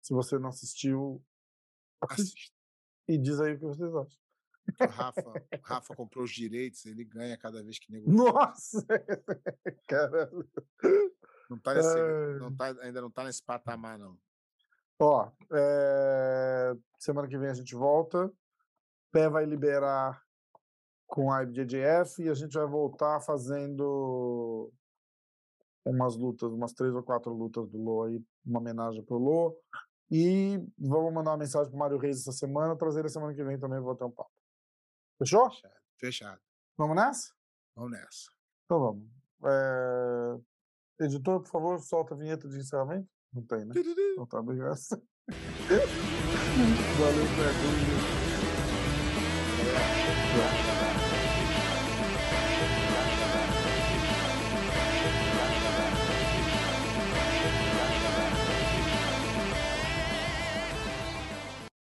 se 0.01 0.15
você 0.15 0.39
não 0.39 0.51
assistiu, 0.51 1.21
assiste 2.01 2.33
Assista. 2.33 2.57
e 3.09 3.19
diz 3.19 3.41
aí 3.41 3.55
o 3.55 3.59
que 3.59 3.65
vocês 3.65 3.93
acham. 3.93 4.22
O 4.81 4.87
Rafa, 4.87 5.31
o 5.31 5.61
Rafa 5.63 5.95
comprou 5.95 6.25
os 6.25 6.31
direitos, 6.31 6.85
ele 6.87 7.05
ganha 7.05 7.37
cada 7.37 7.63
vez 7.63 7.79
que 7.79 7.91
negocia. 7.91 8.33
Nossa! 8.33 8.87
Caralho. 9.89 10.49
Não 11.51 11.59
tá 11.59 11.75
nesse, 11.75 12.39
não 12.39 12.57
tá, 12.57 12.67
ainda 12.81 13.01
não 13.01 13.11
tá 13.11 13.25
nesse 13.25 13.43
patamar, 13.43 13.99
não. 13.99 14.17
Ó, 14.99 15.31
é, 15.53 16.75
semana 16.99 17.29
que 17.29 17.37
vem 17.37 17.51
a 17.51 17.55
gente 17.55 17.75
volta. 17.75 18.33
Pé 19.11 19.29
vai 19.29 19.45
liberar 19.45 20.23
com 21.07 21.31
a 21.31 21.43
IBJJF 21.43 22.23
e 22.23 22.31
a 22.31 22.35
gente 22.35 22.55
vai 22.55 22.67
voltar 22.67 23.21
fazendo 23.21 24.73
umas 25.85 26.17
lutas, 26.17 26.51
umas 26.53 26.73
três 26.73 26.95
ou 26.95 27.03
quatro 27.03 27.35
lutas 27.35 27.69
do 27.69 27.77
Lô 27.77 28.05
aí, 28.05 28.25
uma 28.47 28.61
homenagem 28.61 29.03
pro 29.03 29.19
Lô. 29.19 29.55
E 30.11 30.59
vamos 30.79 31.13
mandar 31.13 31.33
uma 31.33 31.39
mensagem 31.39 31.71
pro 31.71 31.79
Mário 31.79 31.99
Reis 31.99 32.21
essa 32.21 32.33
semana, 32.33 32.77
trazer 32.77 33.01
ele 33.01 33.11
semana 33.11 33.35
que 33.35 33.45
vem 33.45 33.59
também, 33.59 33.81
vou 33.81 33.95
ter 33.95 34.05
um 34.05 34.11
papo. 34.11 34.32
Fechou? 35.19 35.51
Fechado. 35.51 35.75
Fechado. 35.99 36.41
Vamos 36.77 36.97
nessa? 36.97 37.33
Vamos 37.77 37.93
nessa. 37.93 38.31
Então 38.65 38.81
vamos. 38.81 39.09
É, 39.45 40.37
Editor, 41.05 41.41
por 41.41 41.51
favor, 41.51 41.81
solta 41.81 42.15
a 42.15 42.17
vinheta 42.17 42.49
de 42.49 42.59
encerramento. 42.59 43.09
Não 43.33 43.43
tem, 43.43 43.65
né? 43.65 43.75
Então 44.13 44.27
tá, 44.27 44.41
obrigado. 44.41 44.79
Valeu, 46.99 47.27
Pedro. 47.37 48.23
É. 50.79 50.82